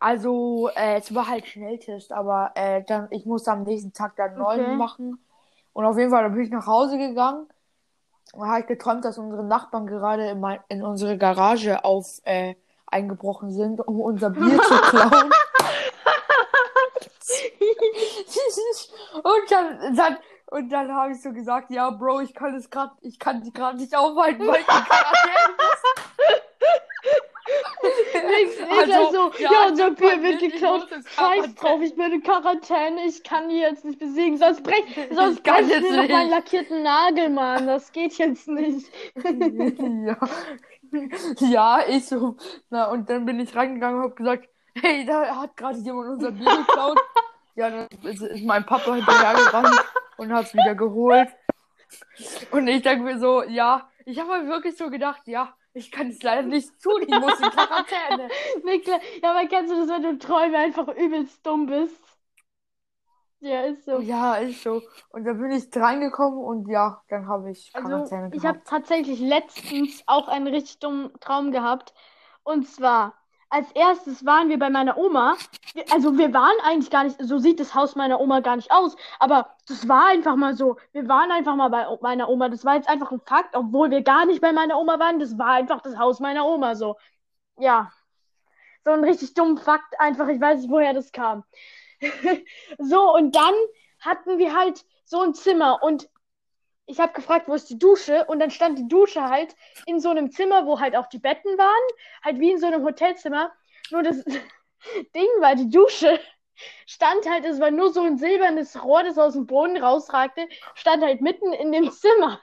also, 0.00 0.68
äh, 0.74 0.98
es 0.98 1.14
war 1.14 1.28
halt 1.28 1.46
Schnelltest, 1.46 2.12
aber 2.12 2.50
äh, 2.56 2.82
dann, 2.84 3.06
ich 3.10 3.24
musste 3.24 3.52
am 3.52 3.62
nächsten 3.62 3.92
Tag 3.92 4.16
dann 4.16 4.36
neun 4.36 4.60
Okay. 4.60 4.76
machen. 4.76 5.24
Und 5.72 5.84
auf 5.84 5.96
jeden 5.96 6.10
Fall, 6.10 6.24
dann 6.24 6.34
bin 6.34 6.42
ich 6.42 6.50
nach 6.50 6.66
Hause 6.66 6.98
gegangen 6.98 7.46
und 8.32 8.48
habe 8.48 8.60
ich 8.60 8.66
geträumt, 8.66 9.04
dass 9.04 9.18
unsere 9.18 9.44
Nachbarn 9.44 9.86
gerade 9.86 10.30
in, 10.30 10.40
mein, 10.40 10.58
in 10.68 10.82
unsere 10.82 11.16
Garage 11.18 11.84
auf 11.84 12.20
äh, 12.24 12.56
eingebrochen 12.86 13.52
sind, 13.52 13.80
um 13.86 14.00
unser 14.00 14.30
Bier 14.30 14.60
zu 14.62 14.74
klauen. 14.74 15.30
und 19.22 19.50
dann, 19.50 19.96
dann 19.96 20.16
und 20.52 20.68
dann 20.68 20.92
habe 20.92 21.12
ich 21.12 21.22
so 21.22 21.32
gesagt, 21.32 21.70
ja, 21.70 21.88
Bro, 21.90 22.20
ich 22.20 22.34
kann 22.34 22.54
es 22.54 22.68
gerade, 22.68 22.92
ich 23.00 23.18
kann 23.18 23.42
die 23.42 23.52
gerade 23.52 23.78
nicht 23.78 23.96
aufhalten, 23.96 24.46
weil 24.46 24.60
ich. 24.60 24.66
Niklas 24.66 25.82
Also, 28.70 29.12
so, 29.12 29.32
ja, 29.42 29.52
ja, 29.52 29.68
unser 29.68 29.88
ich 29.88 29.96
Bier 29.96 30.22
wird 30.22 30.42
ich 30.42 30.52
geklaut. 30.52 30.88
Scheiß 31.16 31.54
drauf, 31.54 31.80
ich 31.82 31.94
bin 31.94 32.12
in 32.12 32.22
Quarantäne, 32.22 33.04
ich 33.06 33.22
kann 33.24 33.48
die 33.48 33.58
jetzt 33.58 33.84
nicht 33.84 33.98
besiegen. 33.98 34.38
Sonst 34.38 34.62
brech, 34.62 34.84
sonst 35.10 35.42
kann 35.42 35.66
brech 35.66 35.70
jetzt 35.70 35.90
mir 35.90 36.02
noch 36.02 36.08
meinen 36.08 36.30
lackierten 36.30 36.82
Nagel, 36.82 37.30
Mann. 37.30 37.66
Das 37.66 37.92
geht 37.92 38.14
jetzt 38.18 38.48
nicht. 38.48 38.90
ja. 39.24 40.16
ja, 41.40 41.80
ich 41.88 42.06
so. 42.06 42.36
Na, 42.70 42.90
und 42.90 43.08
dann 43.10 43.24
bin 43.24 43.40
ich 43.40 43.54
reingegangen 43.54 43.98
und 43.98 44.04
habe 44.04 44.14
gesagt, 44.14 44.48
hey, 44.74 45.04
da 45.04 45.36
hat 45.42 45.56
gerade 45.56 45.78
jemand 45.78 46.10
unser 46.10 46.30
Bier 46.30 46.56
geklaut. 46.58 46.98
Ja, 47.54 47.70
dann 47.70 47.88
ist, 48.02 48.44
mein 48.44 48.64
Papa 48.64 48.94
hinterhergerannt 48.94 49.84
und 50.16 50.32
hat 50.32 50.46
es 50.46 50.54
wieder 50.54 50.74
geholt. 50.74 51.28
Und 52.50 52.68
ich 52.68 52.82
denke 52.82 53.04
mir 53.04 53.18
so, 53.18 53.42
ja, 53.42 53.88
ich 54.04 54.18
habe 54.18 54.42
mir 54.42 54.48
wirklich 54.48 54.76
so 54.76 54.90
gedacht, 54.90 55.22
ja, 55.26 55.54
ich 55.74 55.90
kann 55.90 56.08
es 56.08 56.22
leider 56.22 56.42
nicht 56.42 56.82
tun, 56.82 57.02
ich 57.02 57.08
muss 57.08 57.40
in 57.40 57.50
Quarantäne. 57.50 58.28
Niklas, 58.64 59.00
ja, 59.22 59.30
aber 59.30 59.48
kennst 59.48 59.72
du 59.72 59.76
das, 59.76 59.88
wenn 59.88 60.02
du 60.02 60.18
Träume 60.18 60.58
einfach 60.58 60.88
übelst 60.88 61.44
dumm 61.46 61.66
bist? 61.66 62.00
Ja, 63.40 63.62
ist 63.62 63.84
so. 63.84 63.98
ja, 63.98 64.36
ist 64.36 64.62
so. 64.62 64.82
Und 65.10 65.24
dann 65.24 65.40
bin 65.40 65.50
ich 65.50 65.64
reingekommen 65.74 66.38
und 66.38 66.68
ja, 66.68 67.02
dann 67.08 67.26
habe 67.26 67.50
ich 67.50 67.70
Also, 67.74 67.88
Quarantäne 67.88 68.30
ich 68.32 68.46
habe 68.46 68.60
tatsächlich 68.64 69.18
letztens 69.18 70.02
auch 70.06 70.28
einen 70.28 70.46
richtig 70.46 70.78
dummen 70.78 71.10
Traum 71.18 71.50
gehabt. 71.50 71.92
Und 72.44 72.68
zwar, 72.68 73.14
als 73.52 73.70
erstes 73.72 74.24
waren 74.24 74.48
wir 74.48 74.58
bei 74.58 74.70
meiner 74.70 74.96
Oma. 74.96 75.36
Also, 75.90 76.16
wir 76.16 76.32
waren 76.32 76.58
eigentlich 76.64 76.90
gar 76.90 77.04
nicht, 77.04 77.16
so 77.20 77.38
sieht 77.38 77.60
das 77.60 77.74
Haus 77.74 77.96
meiner 77.96 78.18
Oma 78.18 78.40
gar 78.40 78.56
nicht 78.56 78.72
aus. 78.72 78.96
Aber 79.18 79.54
das 79.68 79.86
war 79.88 80.06
einfach 80.06 80.36
mal 80.36 80.56
so. 80.56 80.76
Wir 80.92 81.06
waren 81.06 81.30
einfach 81.30 81.54
mal 81.54 81.68
bei 81.68 81.86
meiner 82.00 82.30
Oma. 82.30 82.48
Das 82.48 82.64
war 82.64 82.76
jetzt 82.76 82.88
einfach 82.88 83.12
ein 83.12 83.20
Fakt, 83.20 83.54
obwohl 83.54 83.90
wir 83.90 84.02
gar 84.02 84.24
nicht 84.24 84.40
bei 84.40 84.52
meiner 84.52 84.78
Oma 84.78 84.98
waren. 84.98 85.18
Das 85.18 85.36
war 85.36 85.50
einfach 85.50 85.82
das 85.82 85.98
Haus 85.98 86.18
meiner 86.18 86.46
Oma 86.46 86.74
so. 86.74 86.96
Ja. 87.58 87.92
So 88.84 88.92
ein 88.92 89.04
richtig 89.04 89.34
dummen 89.34 89.58
Fakt, 89.58 90.00
einfach, 90.00 90.28
ich 90.28 90.40
weiß 90.40 90.62
nicht, 90.62 90.70
woher 90.70 90.94
das 90.94 91.12
kam. 91.12 91.44
so, 92.78 93.14
und 93.14 93.36
dann 93.36 93.54
hatten 94.00 94.38
wir 94.38 94.56
halt 94.56 94.84
so 95.04 95.20
ein 95.20 95.34
Zimmer 95.34 95.82
und 95.82 96.08
ich 96.92 97.00
habe 97.00 97.12
gefragt, 97.12 97.48
wo 97.48 97.54
ist 97.54 97.68
die 97.70 97.78
Dusche? 97.78 98.24
Und 98.26 98.40
dann 98.40 98.50
stand 98.50 98.78
die 98.78 98.88
Dusche 98.88 99.22
halt 99.28 99.54
in 99.86 99.98
so 100.00 100.10
einem 100.10 100.30
Zimmer, 100.30 100.66
wo 100.66 100.78
halt 100.80 100.94
auch 100.96 101.06
die 101.08 101.18
Betten 101.18 101.56
waren, 101.58 101.86
halt 102.24 102.38
wie 102.38 102.50
in 102.52 102.58
so 102.58 102.66
einem 102.66 102.84
Hotelzimmer. 102.84 103.52
Nur 103.90 104.02
das 104.02 104.24
Ding 105.14 105.28
war, 105.40 105.54
die 105.54 105.70
Dusche 105.70 106.20
stand 106.86 107.28
halt, 107.28 107.44
es 107.44 107.58
war 107.60 107.70
nur 107.70 107.92
so 107.92 108.02
ein 108.02 108.18
silbernes 108.18 108.82
Rohr, 108.84 109.02
das 109.02 109.18
aus 109.18 109.32
dem 109.32 109.46
Boden 109.46 109.76
rausragte, 109.82 110.48
stand 110.74 111.02
halt 111.02 111.20
mitten 111.20 111.52
in 111.52 111.72
dem 111.72 111.90
Zimmer. 112.02 112.40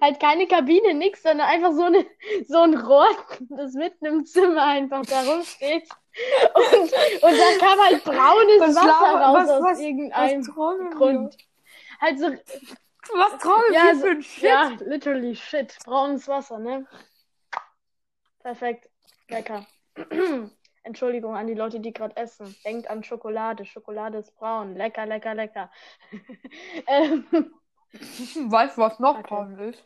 Halt 0.00 0.18
keine 0.20 0.46
Kabine, 0.46 0.94
nix, 0.94 1.22
sondern 1.22 1.46
einfach 1.48 1.72
so, 1.72 1.82
eine, 1.82 2.06
so 2.48 2.58
ein 2.60 2.74
Rohr, 2.78 3.08
das 3.50 3.74
mitten 3.74 4.06
im 4.06 4.24
Zimmer 4.24 4.62
einfach 4.64 5.04
da 5.04 5.20
rumsteht. 5.22 5.86
Und, 6.54 6.92
und 6.92 7.38
da 7.38 7.58
kam 7.66 7.78
halt 7.78 8.02
braunes 8.04 8.60
Was 8.60 8.76
Wasser 8.76 9.20
raus 9.20 9.36
was- 9.42 9.50
aus 9.50 9.62
was- 9.64 9.80
irgendeinem 9.80 10.42
träumen 10.44 10.90
wir? 10.90 10.96
Grund. 10.96 11.36
Halt 12.00 12.18
so, 12.18 12.30
Was 13.14 13.40
träumen 13.42 13.72
Ja, 13.72 13.84
wir 13.84 13.94
so- 13.96 14.00
für 14.02 14.10
ein 14.10 14.22
Shit? 14.22 14.42
ja, 14.42 14.68
literally 14.80 15.34
shit. 15.36 15.76
Braunes 15.84 16.26
Wasser, 16.28 16.58
ne? 16.58 16.86
Perfekt. 18.40 18.88
Lecker. 19.28 19.66
Entschuldigung 20.84 21.34
an 21.36 21.46
die 21.48 21.54
Leute, 21.54 21.80
die 21.80 21.92
gerade 21.92 22.16
essen. 22.16 22.54
Denkt 22.64 22.88
an 22.88 23.02
Schokolade. 23.02 23.64
Schokolade 23.64 24.18
ist 24.18 24.34
braun. 24.36 24.76
Lecker, 24.76 25.04
lecker, 25.06 25.34
lecker. 25.34 25.70
ähm, 26.86 27.24
Weißt 27.92 28.76
du, 28.76 28.82
was 28.82 28.98
noch 29.00 29.18
Okay. 29.18 29.28
braun 29.28 29.58
ist? 29.58 29.82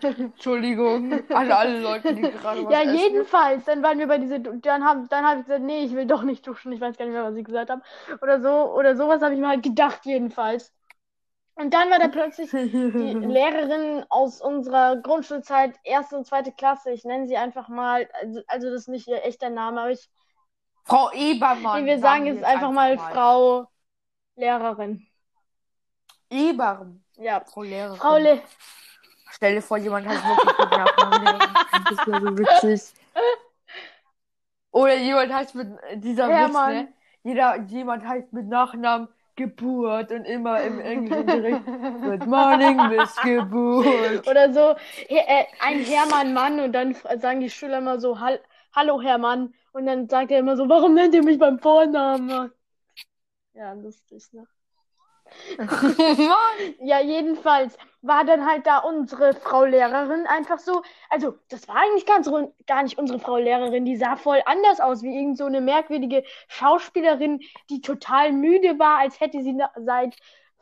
Entschuldigung 0.00 1.12
an 1.30 1.50
alle 1.50 1.80
Leute, 1.80 2.14
die 2.14 2.22
gerade 2.22 2.64
was 2.64 2.72
ja, 2.72 2.82
essen. 2.82 2.96
jedenfalls. 2.96 3.64
Dann 3.64 3.82
waren 3.82 3.98
wir 3.98 4.06
bei 4.06 4.18
dieser. 4.18 4.38
Du 4.38 4.56
dann 4.58 4.84
habe 4.84 5.06
dann 5.08 5.26
hab 5.26 5.38
ich 5.38 5.44
gesagt, 5.44 5.64
nee, 5.64 5.84
ich 5.84 5.94
will 5.94 6.06
doch 6.06 6.22
nicht 6.22 6.46
duschen. 6.46 6.72
Ich 6.72 6.80
weiß 6.80 6.96
gar 6.96 7.04
nicht 7.04 7.14
mehr, 7.14 7.24
was 7.24 7.36
ich 7.36 7.44
gesagt 7.44 7.70
habe. 7.70 7.82
Oder 8.20 8.40
so. 8.40 8.72
Oder 8.74 8.96
sowas 8.96 9.22
habe 9.22 9.34
ich 9.34 9.40
mir 9.40 9.48
halt 9.48 9.62
gedacht, 9.62 10.00
jedenfalls. 10.04 10.72
Und 11.54 11.74
dann 11.74 11.90
war 11.90 11.98
da 11.98 12.08
plötzlich 12.08 12.50
die 12.52 12.56
Lehrerin 12.66 14.04
aus 14.08 14.40
unserer 14.40 14.96
Grundschulzeit, 14.96 15.74
erste 15.84 16.16
und 16.16 16.26
zweite 16.26 16.52
Klasse, 16.52 16.92
ich 16.92 17.04
nenne 17.04 17.28
sie 17.28 17.36
einfach 17.36 17.68
mal, 17.68 18.08
also, 18.20 18.40
also 18.46 18.70
das 18.70 18.82
ist 18.82 18.88
nicht 18.88 19.06
ihr 19.06 19.22
echter 19.24 19.50
Name, 19.50 19.82
aber 19.82 19.90
ich, 19.90 20.08
Frau 20.84 21.10
Ebermann. 21.12 21.84
nee, 21.84 21.90
wir 21.90 21.98
sagen 21.98 22.26
jetzt 22.26 22.42
einfach 22.42 22.72
mal 22.72 22.98
Frau 22.98 23.68
Lehrerin. 24.36 25.06
Ebermann. 26.30 27.04
Ja, 27.16 27.40
Frau 27.40 27.62
Lehrerin. 27.62 27.96
Frau 27.96 28.16
Le 28.16 28.40
Stell 29.34 29.54
dir 29.54 29.62
vor, 29.62 29.78
jemand 29.78 30.06
heißt 30.06 30.22
wirklich 30.26 30.58
mit 30.58 30.70
Nachnamen 30.70 31.24
Lehrerin. 31.24 31.54
Das 31.88 32.06
wäre 32.06 32.20
so 32.20 32.38
witzig. 32.38 32.94
Oder 34.72 34.96
jemand 34.96 35.32
heißt 35.32 35.54
mit 35.54 35.68
dieser 35.94 36.28
Hermann. 36.28 36.74
Witz, 36.74 36.82
ne? 36.82 36.92
Jeder, 37.24 37.56
jemand 37.62 38.06
heißt 38.06 38.32
mit 38.32 38.46
Nachnamen 38.46 39.08
Geburt 39.36 40.12
und 40.12 40.26
immer 40.26 40.60
im 40.60 40.78
Englischunterricht 40.78 41.64
Good 42.02 42.26
morning, 42.26 42.76
Miss 42.88 43.16
Geburt. 43.22 44.28
Oder 44.28 44.52
so, 44.52 44.76
äh, 45.08 45.44
ein 45.60 45.82
Hermann 45.82 46.34
Mann 46.34 46.60
und 46.60 46.72
dann 46.72 46.94
sagen 47.18 47.40
die 47.40 47.48
Schüler 47.48 47.78
immer 47.78 47.98
so, 47.98 48.20
Hall 48.20 48.38
Hallo 48.74 49.00
Hermann. 49.00 49.54
Und 49.72 49.86
dann 49.86 50.08
sagt 50.08 50.30
er 50.30 50.40
immer 50.40 50.56
so, 50.56 50.68
warum 50.68 50.94
nennt 50.94 51.14
ihr 51.14 51.22
mich 51.22 51.38
beim 51.38 51.58
Vornamen? 51.58 52.52
Ja, 53.54 53.72
lustig, 53.72 54.30
ne? 54.32 54.46
Ja, 56.80 57.00
jedenfalls 57.00 57.76
war 58.02 58.24
dann 58.24 58.46
halt 58.46 58.66
da 58.66 58.78
unsere 58.78 59.32
Frau 59.32 59.64
Lehrerin 59.64 60.26
einfach 60.26 60.58
so. 60.58 60.82
Also, 61.08 61.34
das 61.48 61.68
war 61.68 61.76
eigentlich 61.76 62.06
ganz 62.06 62.30
gar 62.66 62.82
nicht 62.82 62.98
unsere 62.98 63.18
Frau 63.18 63.36
Lehrerin. 63.36 63.84
Die 63.84 63.96
sah 63.96 64.16
voll 64.16 64.42
anders 64.46 64.80
aus, 64.80 65.02
wie 65.02 65.14
irgend 65.14 65.38
so 65.38 65.44
eine 65.44 65.60
merkwürdige 65.60 66.24
Schauspielerin, 66.48 67.40
die 67.70 67.80
total 67.80 68.32
müde 68.32 68.78
war, 68.78 68.98
als 68.98 69.20
hätte 69.20 69.42
sie 69.42 69.56
seit 69.76 70.16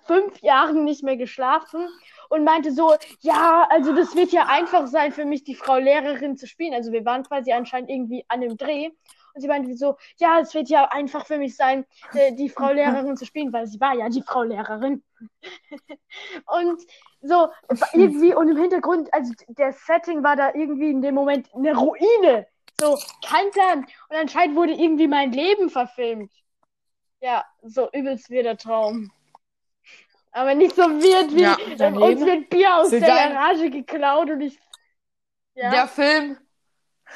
fünf 0.06 0.40
Jahren 0.42 0.84
nicht 0.84 1.02
mehr 1.02 1.16
geschlafen 1.16 1.88
und 2.28 2.44
meinte 2.44 2.72
so, 2.72 2.94
ja, 3.20 3.66
also 3.70 3.94
das 3.94 4.14
wird 4.14 4.32
ja 4.32 4.46
einfach 4.46 4.86
sein 4.86 5.12
für 5.12 5.24
mich, 5.24 5.44
die 5.44 5.54
Frau 5.54 5.76
Lehrerin 5.78 6.36
zu 6.36 6.46
spielen. 6.46 6.74
Also 6.74 6.92
wir 6.92 7.04
waren 7.04 7.22
quasi 7.22 7.52
anscheinend 7.52 7.90
irgendwie 7.90 8.24
an 8.28 8.40
dem 8.40 8.56
Dreh. 8.56 8.90
Und 9.34 9.40
sie 9.40 9.48
meinte 9.48 9.74
so, 9.76 9.96
ja, 10.16 10.40
es 10.40 10.54
wird 10.54 10.68
ja 10.68 10.88
einfach 10.90 11.26
für 11.26 11.38
mich 11.38 11.56
sein, 11.56 11.86
äh, 12.14 12.32
die 12.32 12.48
Frau 12.48 12.70
Lehrerin 12.72 13.16
zu 13.16 13.26
spielen, 13.26 13.52
weil 13.52 13.66
sie 13.66 13.80
war 13.80 13.94
ja 13.94 14.08
die 14.08 14.22
Frau 14.22 14.42
Lehrerin. 14.42 15.02
und 16.46 16.80
so, 17.22 17.48
irgendwie, 17.92 18.34
und 18.34 18.48
im 18.48 18.56
Hintergrund, 18.56 19.12
also 19.12 19.32
der 19.48 19.72
Setting 19.72 20.22
war 20.22 20.36
da 20.36 20.54
irgendwie 20.54 20.90
in 20.90 21.02
dem 21.02 21.14
Moment 21.14 21.48
eine 21.54 21.76
Ruine. 21.76 22.46
So, 22.80 22.98
kein 23.26 23.50
Plan. 23.50 23.86
Und 24.08 24.16
anscheinend 24.16 24.56
wurde 24.56 24.72
irgendwie 24.72 25.06
mein 25.06 25.32
Leben 25.32 25.68
verfilmt. 25.68 26.32
Ja, 27.20 27.44
so 27.62 27.90
übelst 27.92 28.30
wieder 28.30 28.56
Traum. 28.56 29.12
Aber 30.32 30.54
nicht 30.54 30.74
so 30.74 30.82
wird 30.82 31.34
wie 31.34 31.42
Ja, 31.42 31.58
dein 31.76 31.98
uns 31.98 32.24
wird 32.24 32.48
Bier 32.48 32.76
aus 32.76 32.90
der 32.90 33.00
Garage 33.00 33.70
geklaut 33.70 34.30
und 34.30 34.40
ich. 34.40 34.58
Ja, 35.54 35.70
Der 35.70 35.88
Film. 35.88 36.38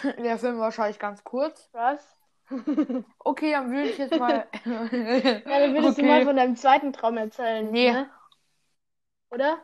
Der 0.19 0.39
Film 0.39 0.59
wahrscheinlich 0.59 0.99
ganz 0.99 1.25
kurz. 1.25 1.71
was? 1.73 2.05
Okay, 3.21 3.53
dann 3.53 3.71
würde 3.71 3.89
ich 3.89 3.99
jetzt 3.99 4.19
mal. 4.19 4.47
Ja, 4.67 5.61
dann 5.61 5.75
würdest 5.75 5.99
du 5.99 6.03
Okay. 6.03 6.09
mal 6.09 6.25
von 6.25 6.37
deinem 6.37 6.57
zweiten 6.57 6.93
Traum 6.93 7.17
erzählen. 7.17 7.71
Nee. 7.71 7.93
Ne? 7.93 8.11
Oder? 9.31 9.59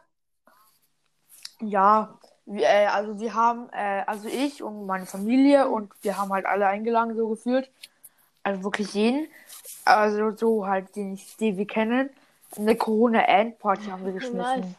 Ja, 1.61 2.19
wir, 2.47 2.67
äh, 2.67 2.87
also 2.87 3.21
wir 3.21 3.35
haben, 3.35 3.69
äh, 3.73 4.03
also 4.07 4.29
ich 4.29 4.63
und 4.63 4.87
meine 4.87 5.07
Familie 5.07 5.69
und 5.69 5.93
wir 6.03 6.19
haben 6.19 6.33
halt 6.33 6.47
alle 6.47 6.67
eingeladen, 6.67 7.17
so 7.17 7.29
gefühlt. 7.29 7.71
Also 8.43 8.65
wirklich 8.65 8.95
jeden. 8.95 9.29
Also 9.85 10.31
so 10.33 10.67
halt, 10.67 10.97
den, 10.97 11.15
ich, 11.15 11.37
den 11.37 11.57
wir 11.57 11.67
kennen. 11.67 12.11
Eine 12.57 12.77
Corona-End-Party 12.77 13.85
haben 13.91 14.05
wir 14.05 14.13
geschmissen. 14.13 14.63
Nice. 14.63 14.77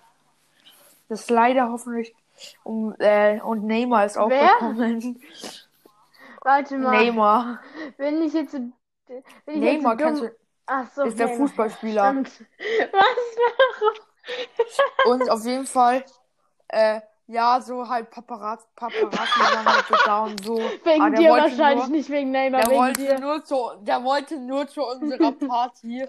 Das 1.09 1.21
ist 1.21 1.29
leider 1.29 1.71
hoffentlich. 1.71 2.15
Um, 2.63 2.95
äh, 2.99 3.39
und 3.41 3.63
Neymar 3.65 4.05
ist 4.05 4.17
auch 4.17 4.29
Wer? 4.29 4.47
gekommen. 4.53 5.21
Warte 6.43 6.77
mal. 6.77 6.91
Neymar. 6.91 7.59
Wenn 7.97 8.21
ich 8.23 8.33
jetzt. 8.33 8.53
Wenn 8.53 8.73
ich 9.47 9.57
Neymar 9.59 9.99
jetzt 9.99 10.17
so 10.17 10.25
dumm... 10.25 10.29
du, 10.29 10.35
Ach 10.65 10.87
so, 10.95 11.03
ist 11.03 11.19
der 11.19 11.27
Neymar. 11.27 11.47
Fußballspieler. 11.47 12.09
Stimmt. 12.09 12.31
Was? 12.91 14.05
Und 15.05 15.29
auf 15.29 15.43
jeden 15.45 15.65
Fall, 15.65 16.03
äh, 16.69 17.01
ja, 17.27 17.59
so 17.61 17.87
halt 17.87 18.09
Paparazzi, 18.09 18.67
Paparazzi 18.75 19.39
waren 19.39 19.65
halt 19.65 19.85
so 19.87 19.95
da 20.05 20.23
und 20.23 20.43
so. 20.43 20.57
Wegen 20.57 21.11
der 21.11 21.19
dir 21.19 21.29
wahrscheinlich 21.31 21.87
nur, 21.87 21.97
nicht 21.97 22.09
wegen 22.09 22.31
Neymar, 22.31 22.61
Der 22.61 22.69
wegen 22.69 22.79
wollte 22.81 23.01
dir. 23.01 23.19
nur 23.19 23.43
zu, 23.43 23.71
der 23.81 24.03
wollte 24.03 24.37
nur 24.37 24.67
zu 24.67 24.85
unserer 24.85 25.31
Party. 25.47 26.05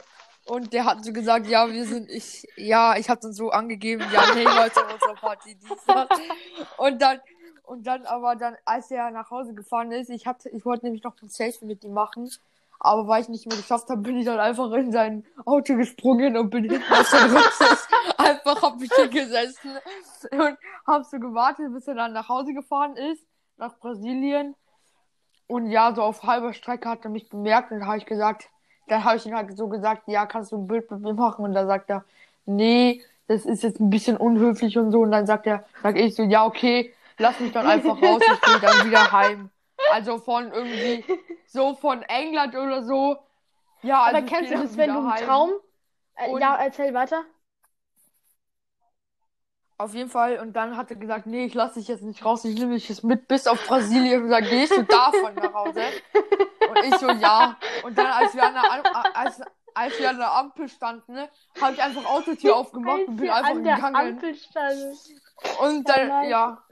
Und 0.53 0.75
der 0.75 0.85
hat 0.85 1.03
so 1.03 1.15
gesagt, 1.15 1.47
ja, 1.47 1.67
wir 1.67 1.87
sind, 1.87 2.11
ich, 2.11 2.47
ja, 2.57 2.95
ich 2.99 3.09
habe 3.09 3.23
dann 3.23 3.33
so 3.33 3.53
angegeben, 3.53 4.05
ja, 4.13 4.35
Neymar 4.35 4.71
zu 4.71 4.83
unserer 4.83 5.15
Party. 5.15 5.55
Dies, 5.55 5.79
das. 5.87 6.07
Und 6.77 7.01
dann, 7.01 7.21
und 7.63 7.87
dann 7.87 8.05
aber 8.05 8.37
dann, 8.37 8.59
als 8.67 8.91
er 8.91 9.11
nach 9.13 9.31
Hause 9.31 9.55
gefahren 9.55 9.93
ist, 9.93 10.11
ich 10.11 10.27
hatte, 10.27 10.51
ich 10.51 10.67
wollte 10.67 10.85
nämlich 10.85 11.05
noch 11.05 11.15
ein 11.23 11.31
Selfie 11.31 11.65
mit 11.65 11.83
ihm 11.85 11.95
machen. 11.95 12.31
Aber 12.79 13.09
weil 13.09 13.23
ich 13.23 13.31
nicht 13.31 13.47
mehr 13.47 13.57
geschafft 13.57 13.89
habe, 13.89 14.03
bin 14.03 14.19
ich 14.19 14.27
dann 14.27 14.39
einfach 14.41 14.71
in 14.73 14.93
sein 14.93 15.25
Auto 15.47 15.75
gesprungen 15.75 16.37
und 16.37 16.51
bin 16.51 16.69
hinten 16.69 16.93
auf 16.93 17.11
den 17.11 17.35
Rücksitz 17.35 17.89
einfach 18.19 18.61
hab 18.61 18.79
mich 18.79 18.91
hier 18.95 19.09
gesessen 19.09 19.71
und 20.33 20.59
hab 20.87 21.07
so 21.07 21.19
gewartet, 21.19 21.73
bis 21.73 21.89
er 21.89 21.95
dann 21.95 22.13
nach 22.13 22.29
Hause 22.29 22.53
gefahren 22.53 22.99
ist, 22.99 23.25
nach 23.57 23.79
Brasilien. 23.79 24.55
Und 25.47 25.71
ja, 25.71 25.95
so 25.95 26.03
auf 26.03 26.25
halber 26.25 26.53
Strecke 26.53 26.91
hat 26.91 27.05
er 27.05 27.11
mich 27.11 27.31
bemerkt 27.31 27.73
und 27.73 27.87
habe 27.87 27.97
ich 27.97 28.05
gesagt, 28.05 28.51
dann 28.89 29.05
habe 29.05 29.17
ich 29.17 29.27
ihn 29.27 29.35
halt 29.35 29.57
so 29.57 29.69
gesagt, 29.69 30.03
ja, 30.07 30.27
kannst 30.27 30.53
du 30.53 30.57
ein 30.57 30.67
Bild 30.67 30.91
mit 30.91 31.01
mir 31.01 31.15
machen? 31.15 31.45
Und 31.45 31.55
da 31.55 31.67
sagt 31.67 31.91
er, 31.91 32.05
nee, 32.47 33.03
das 33.29 33.45
ist 33.45 33.63
jetzt 33.63 33.81
ein 33.81 33.91
bisschen 33.91 34.17
unhöflich 34.17 34.77
und 34.79 34.91
so. 34.91 35.01
Und 35.01 35.13
dann 35.13 35.27
sagt 35.27 35.47
er, 35.47 35.65
sag 35.83 35.97
ich 35.97 36.15
so, 36.15 36.23
ja, 36.23 36.45
okay, 36.45 36.93
lass 37.19 37.39
mich 37.41 37.53
dann 37.53 37.67
einfach 37.67 38.01
raus, 38.03 38.23
ich 38.23 38.41
gehe 38.41 38.61
dann 38.61 38.87
wieder 38.87 39.13
heim. 39.13 39.51
Also 39.91 40.19
von 40.19 40.53
irgendwie, 40.53 41.05
so 41.47 41.75
von 41.75 42.03
England 42.03 42.55
oder 42.55 42.83
so. 42.83 43.17
Ja, 43.83 44.03
also 44.03 44.19
Aber 44.19 44.27
kennst 44.27 44.51
du 44.51 44.55
dann 44.55 44.63
das, 44.65 44.77
wenn 44.77 44.93
du 44.93 45.11
heim. 45.11 45.25
Traum. 45.25 45.51
Äh, 46.17 46.39
ja, 46.39 46.57
erzähl 46.57 46.95
weiter. 46.95 47.25
Auf 49.79 49.95
jeden 49.95 50.11
Fall. 50.11 50.39
Und 50.39 50.53
dann 50.55 50.77
hat 50.77 50.91
er 50.91 50.97
gesagt, 50.97 51.27
nee, 51.27 51.45
ich 51.45 51.55
lasse 51.55 51.81
dich 51.81 51.89
jetzt 51.89 52.05
nicht 52.05 52.25
raus, 52.25 52.45
ich 52.45 52.57
nehme 52.57 52.75
dich 52.75 52.89
jetzt 52.89 53.03
mit 53.03 53.27
bis 53.27 53.47
auf 53.47 53.67
Brasilien. 53.67 54.25
Und 54.25 54.31
dann 54.31 54.45
gehst 54.45 54.77
du 54.77 54.85
davon 54.85 55.35
nach 55.35 55.53
Hause. 55.53 55.83
Und 56.75 56.85
ich 56.85 56.95
so, 56.97 57.11
ja. 57.11 57.57
Und 57.85 57.97
dann, 57.99 58.07
als 58.07 58.35
wir 58.35 58.45
an 58.45 58.55
der, 58.55 59.17
als, 59.17 59.41
als 59.75 59.99
wir 59.99 60.11
an 60.11 60.19
der 60.19 60.33
Ampel 60.33 60.69
standen, 60.69 61.15
ne, 61.15 61.29
habe 61.61 61.73
ich 61.75 61.83
einfach 61.83 62.05
Autotür 62.07 62.57
aufgemacht 62.57 63.07
und 63.09 63.17
bin 63.17 63.31
einfach 63.31 63.51
an 63.51 63.65
der 63.65 63.77
gegangen. 63.77 63.97
Ampel 63.97 64.35
standen. 64.35 64.97
Und 65.63 65.89
Ja, 65.89 65.97
dann, 65.97 66.09
nice. 66.09 66.29
ja. 66.31 66.63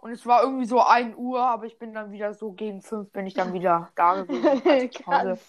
Und 0.00 0.12
es 0.12 0.24
war 0.26 0.42
irgendwie 0.42 0.66
so 0.66 0.80
1 0.80 1.16
Uhr, 1.16 1.40
aber 1.42 1.66
ich 1.66 1.78
bin 1.78 1.92
dann 1.92 2.12
wieder 2.12 2.32
so 2.34 2.52
gegen 2.52 2.80
5 2.80 3.10
bin 3.10 3.26
ich 3.26 3.34
dann 3.34 3.52
wieder 3.52 3.90
da 3.96 4.22
gewesen. 4.22 4.90
Also. 5.06 5.40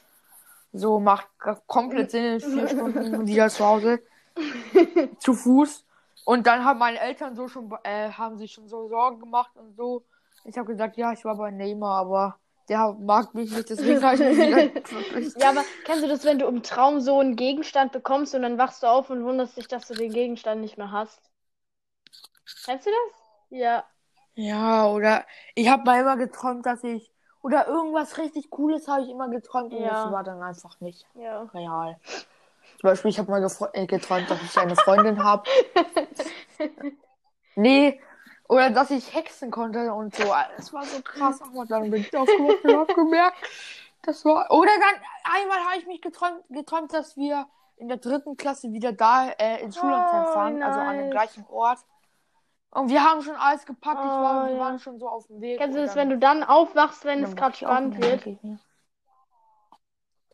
So 0.73 0.99
macht 0.99 1.27
komplett 1.67 2.11
Sinn 2.11 2.25
in 2.25 2.39
vier 2.41 2.67
Stunden 2.67 3.25
wieder 3.27 3.49
zu 3.49 3.65
Hause. 3.65 4.01
zu 5.19 5.33
Fuß. 5.33 5.85
Und 6.25 6.45
dann 6.45 6.65
haben 6.65 6.79
meine 6.79 6.99
Eltern 6.99 7.35
so 7.35 7.47
schon, 7.47 7.71
äh, 7.83 8.11
haben 8.11 8.37
sich 8.37 8.51
schon 8.51 8.67
so 8.67 8.87
Sorgen 8.89 9.19
gemacht 9.19 9.51
und 9.55 9.75
so. 9.75 10.03
Ich 10.43 10.57
habe 10.57 10.67
gesagt, 10.67 10.97
ja, 10.97 11.13
ich 11.13 11.23
war 11.25 11.35
bei 11.37 11.51
Neymar, 11.51 11.99
aber 11.99 12.39
der 12.69 12.93
mag 12.99 13.33
mich 13.33 13.51
nicht, 13.51 13.69
deswegen 13.69 14.03
habe 14.03 14.15
ich 14.15 14.21
mich 14.21 14.37
wieder. 14.37 14.71
Ja, 15.39 15.49
aber 15.49 15.65
kennst 15.83 16.03
du 16.03 16.07
das, 16.07 16.23
wenn 16.25 16.39
du 16.39 16.47
im 16.47 16.63
Traum 16.63 16.99
so 16.99 17.19
einen 17.19 17.35
Gegenstand 17.35 17.91
bekommst 17.91 18.35
und 18.35 18.41
dann 18.41 18.57
wachst 18.57 18.83
du 18.83 18.87
auf 18.87 19.09
und 19.09 19.23
wunderst 19.23 19.57
dich, 19.57 19.67
dass 19.67 19.87
du 19.87 19.95
den 19.95 20.11
Gegenstand 20.13 20.61
nicht 20.61 20.77
mehr 20.77 20.91
hast? 20.91 21.21
Kennst 22.65 22.85
du 22.85 22.91
das? 22.91 23.59
Ja. 23.59 23.85
Ja, 24.35 24.87
oder 24.87 25.25
ich 25.55 25.67
habe 25.69 25.83
mal 25.83 25.99
immer 26.01 26.17
geträumt, 26.17 26.65
dass 26.65 26.83
ich. 26.83 27.11
Oder 27.41 27.67
irgendwas 27.67 28.17
richtig 28.17 28.49
Cooles 28.49 28.87
habe 28.87 29.03
ich 29.03 29.09
immer 29.09 29.29
geträumt 29.29 29.73
und 29.73 29.81
Ja. 29.81 30.05
das 30.05 30.11
war 30.11 30.23
dann 30.23 30.41
einfach 30.41 30.79
nicht 30.81 31.05
Ja. 31.15 31.43
real. 31.53 31.97
Zum 32.79 32.89
Beispiel, 32.89 33.09
ich 33.09 33.19
habe 33.19 33.31
mal 33.31 33.47
äh, 33.73 33.85
geträumt, 33.87 34.29
dass 34.29 34.41
ich 34.43 34.57
eine 34.59 34.75
Freundin 34.75 35.23
habe. 35.23 35.43
Nee, 37.55 37.99
oder 38.47 38.69
dass 38.69 38.91
ich 38.91 39.13
hexen 39.13 39.51
konnte 39.51 39.93
und 39.93 40.15
so. 40.15 40.23
Das 40.57 40.71
war 40.73 40.83
so 40.83 41.01
krass. 41.01 41.41
Aber 41.41 41.65
dann 41.69 41.89
bin 41.91 42.01
ich 42.01 42.15
aufgewacht 42.15 42.63
und 42.63 42.77
hab 42.77 42.95
gemerkt, 42.95 43.37
das 44.03 44.23
war. 44.25 44.49
Oder 44.51 44.71
dann, 44.79 45.01
einmal 45.41 45.59
habe 45.65 45.77
ich 45.79 45.87
mich 45.87 46.01
geträumt, 46.01 46.43
geträumt, 46.49 46.93
dass 46.93 47.17
wir 47.17 47.47
in 47.77 47.87
der 47.89 47.97
dritten 47.97 48.37
Klasse 48.37 48.71
wieder 48.71 48.91
da 48.93 49.29
äh, 49.37 49.61
ins 49.61 49.77
Schullandheim 49.77 50.25
Oh, 50.29 50.33
fahren, 50.33 50.63
also 50.63 50.79
an 50.79 50.97
dem 50.97 51.11
gleichen 51.11 51.45
Ort. 51.49 51.79
Und 52.71 52.89
wir 52.89 53.03
haben 53.03 53.21
schon 53.21 53.35
alles 53.35 53.65
gepackt. 53.65 53.99
ich 53.99 54.05
war, 54.09 54.43
Oh, 54.43 54.47
wir 54.47 54.55
ja. 54.55 54.59
waren 54.59 54.79
schon 54.79 54.99
so 54.99 55.07
auf 55.07 55.27
dem 55.27 55.41
Weg. 55.41 55.57
Kennst 55.59 55.77
du 55.77 55.85
das, 55.85 55.95
wenn 55.95 56.09
du 56.09 56.17
dann 56.17 56.43
aufwachst, 56.43 57.05
wenn 57.05 57.21
dann 57.21 57.29
es 57.31 57.35
gerade 57.35 57.51
ich 57.53 57.59
spannend 57.59 57.97
wird? 58.01 58.25
ich 58.25 58.41
mir, 58.43 58.59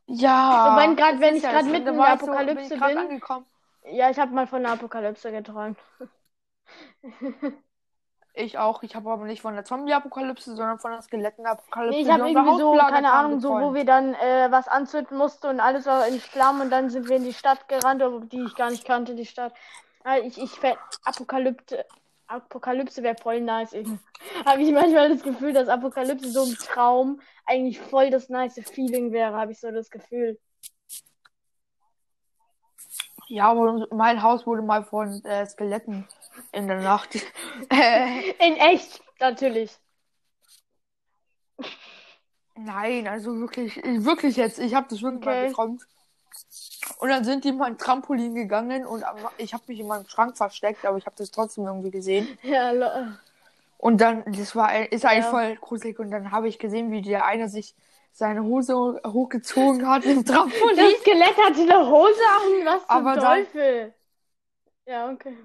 Ja. 0.07 0.75
Wenn 0.77 0.95
grad- 0.95 1.13
das 1.13 1.19
wenn 1.21 1.35
ich 1.35 1.41
das. 1.43 1.63
mitten 1.65 1.87
in 1.87 1.95
der 1.97 2.13
ich 2.13 2.19
so- 2.19 2.25
Apokalypse 2.27 2.69
bin. 2.69 2.77
Ich 2.79 2.85
bin. 2.87 2.97
angekommen. 2.97 3.45
Ja, 3.85 4.09
ich 4.09 4.19
habe 4.19 4.31
mal 4.33 4.47
von 4.47 4.63
der 4.63 4.71
Apokalypse 4.73 5.31
geträumt. 5.31 5.77
Ich 8.35 8.57
auch. 8.57 8.81
Ich 8.81 8.95
habe 8.95 9.11
aber 9.11 9.25
nicht 9.25 9.41
von 9.41 9.53
der 9.53 9.63
Zombie-Apokalypse, 9.63 10.55
sondern 10.55 10.79
von 10.79 10.91
der 10.91 11.01
Skeletten-Apokalypse. 11.03 11.95
Nee, 11.95 12.03
ich 12.03 12.11
habe 12.11 12.27
irgendwie 12.27 12.57
so, 12.59 12.73
keine 12.73 13.11
Ahnung, 13.11 13.39
so, 13.39 13.49
wo 13.49 13.73
wir 13.75 13.85
dann 13.85 14.15
äh, 14.15 14.47
was 14.49 14.67
anzünden 14.67 15.17
mussten 15.17 15.47
und 15.47 15.59
alles 15.59 15.85
war 15.85 16.07
in 16.07 16.19
Flammen 16.19 16.61
und 16.61 16.69
dann 16.71 16.89
sind 16.89 17.07
wir 17.09 17.17
in 17.17 17.25
die 17.25 17.33
Stadt 17.33 17.67
gerannt, 17.67 18.01
die 18.31 18.41
ich 18.41 18.55
gar 18.55 18.71
nicht 18.71 18.85
kannte, 18.85 19.13
die 19.13 19.27
Stadt. 19.27 19.53
Ah, 20.03 20.17
Ich, 20.17 20.41
ich 20.41 20.59
Apokalypse, 21.05 21.85
Apokalypse 22.27 23.03
wäre 23.03 23.15
voll 23.21 23.41
nice. 23.41 23.73
Habe 24.45 24.61
ich 24.61 24.71
manchmal 24.71 25.09
das 25.09 25.21
Gefühl, 25.21 25.53
dass 25.53 25.67
Apokalypse 25.67 26.31
so 26.31 26.43
im 26.43 26.55
Traum 26.55 27.21
eigentlich 27.45 27.79
voll 27.79 28.09
das 28.09 28.29
nice 28.29 28.59
Feeling 28.67 29.11
wäre, 29.11 29.35
habe 29.35 29.51
ich 29.51 29.59
so 29.59 29.69
das 29.71 29.89
Gefühl. 29.89 30.39
Ja, 33.33 33.49
aber 33.49 33.87
mein 33.89 34.21
Haus 34.21 34.45
wurde 34.45 34.61
mal 34.61 34.83
von 34.83 35.25
äh, 35.25 35.43
Skeletten 35.47 36.07
in 36.51 36.67
der 36.67 36.81
Nacht. 36.81 37.15
In 37.71 38.57
echt, 38.57 39.01
natürlich. 39.19 39.75
nein, 42.55 43.07
also 43.07 43.35
wirklich, 43.39 43.75
wirklich 43.77 44.35
jetzt. 44.37 44.59
Ich 44.59 44.75
habe 44.75 44.85
das 44.87 45.01
wirklich 45.01 45.25
mal 45.25 45.33
Okay. 45.35 45.47
geträumt. 45.47 45.81
Und 46.99 47.09
dann 47.09 47.23
sind 47.23 47.43
die 47.43 47.51
mal 47.51 47.65
ein 47.65 47.77
Trampolin 47.79 48.35
gegangen 48.35 48.85
und 48.85 49.03
ich 49.37 49.53
habe 49.55 49.63
mich 49.67 49.79
in 49.79 49.87
meinem 49.87 50.07
Schrank 50.07 50.37
versteckt, 50.37 50.85
aber 50.85 50.97
ich 50.99 51.05
habe 51.07 51.15
das 51.17 51.31
trotzdem 51.31 51.65
irgendwie 51.65 51.89
gesehen. 51.89 52.37
Ja, 52.43 52.69
lo- 52.71 53.15
Und 53.79 53.99
dann, 53.99 54.23
das 54.31 54.55
war, 54.55 54.91
ist 54.91 55.05
eigentlich 55.05 55.25
Ja. 55.25 55.31
voll 55.31 55.55
gruselig. 55.55 55.97
Und 55.99 56.11
dann 56.11 56.31
habe 56.31 56.47
ich 56.47 56.59
gesehen, 56.59 56.91
wie 56.91 57.01
der 57.01 57.25
eine 57.25 57.49
sich 57.49 57.73
seine 58.13 58.43
Hose 58.43 59.01
hochgezogen 59.05 59.87
hat 59.89 60.05
im 60.05 60.23
Trampolin. 60.23 60.53
das 60.77 60.93
Skelett 61.01 61.35
hatte 61.37 61.61
eine 61.61 61.87
Hose 61.89 62.21
an, 62.29 62.65
was 62.65 62.81
zum 62.87 62.89
Aber 62.89 63.15
dann- 63.15 63.43
Teufel. 63.43 63.93
Ja, 64.85 65.09
okay. 65.11 65.35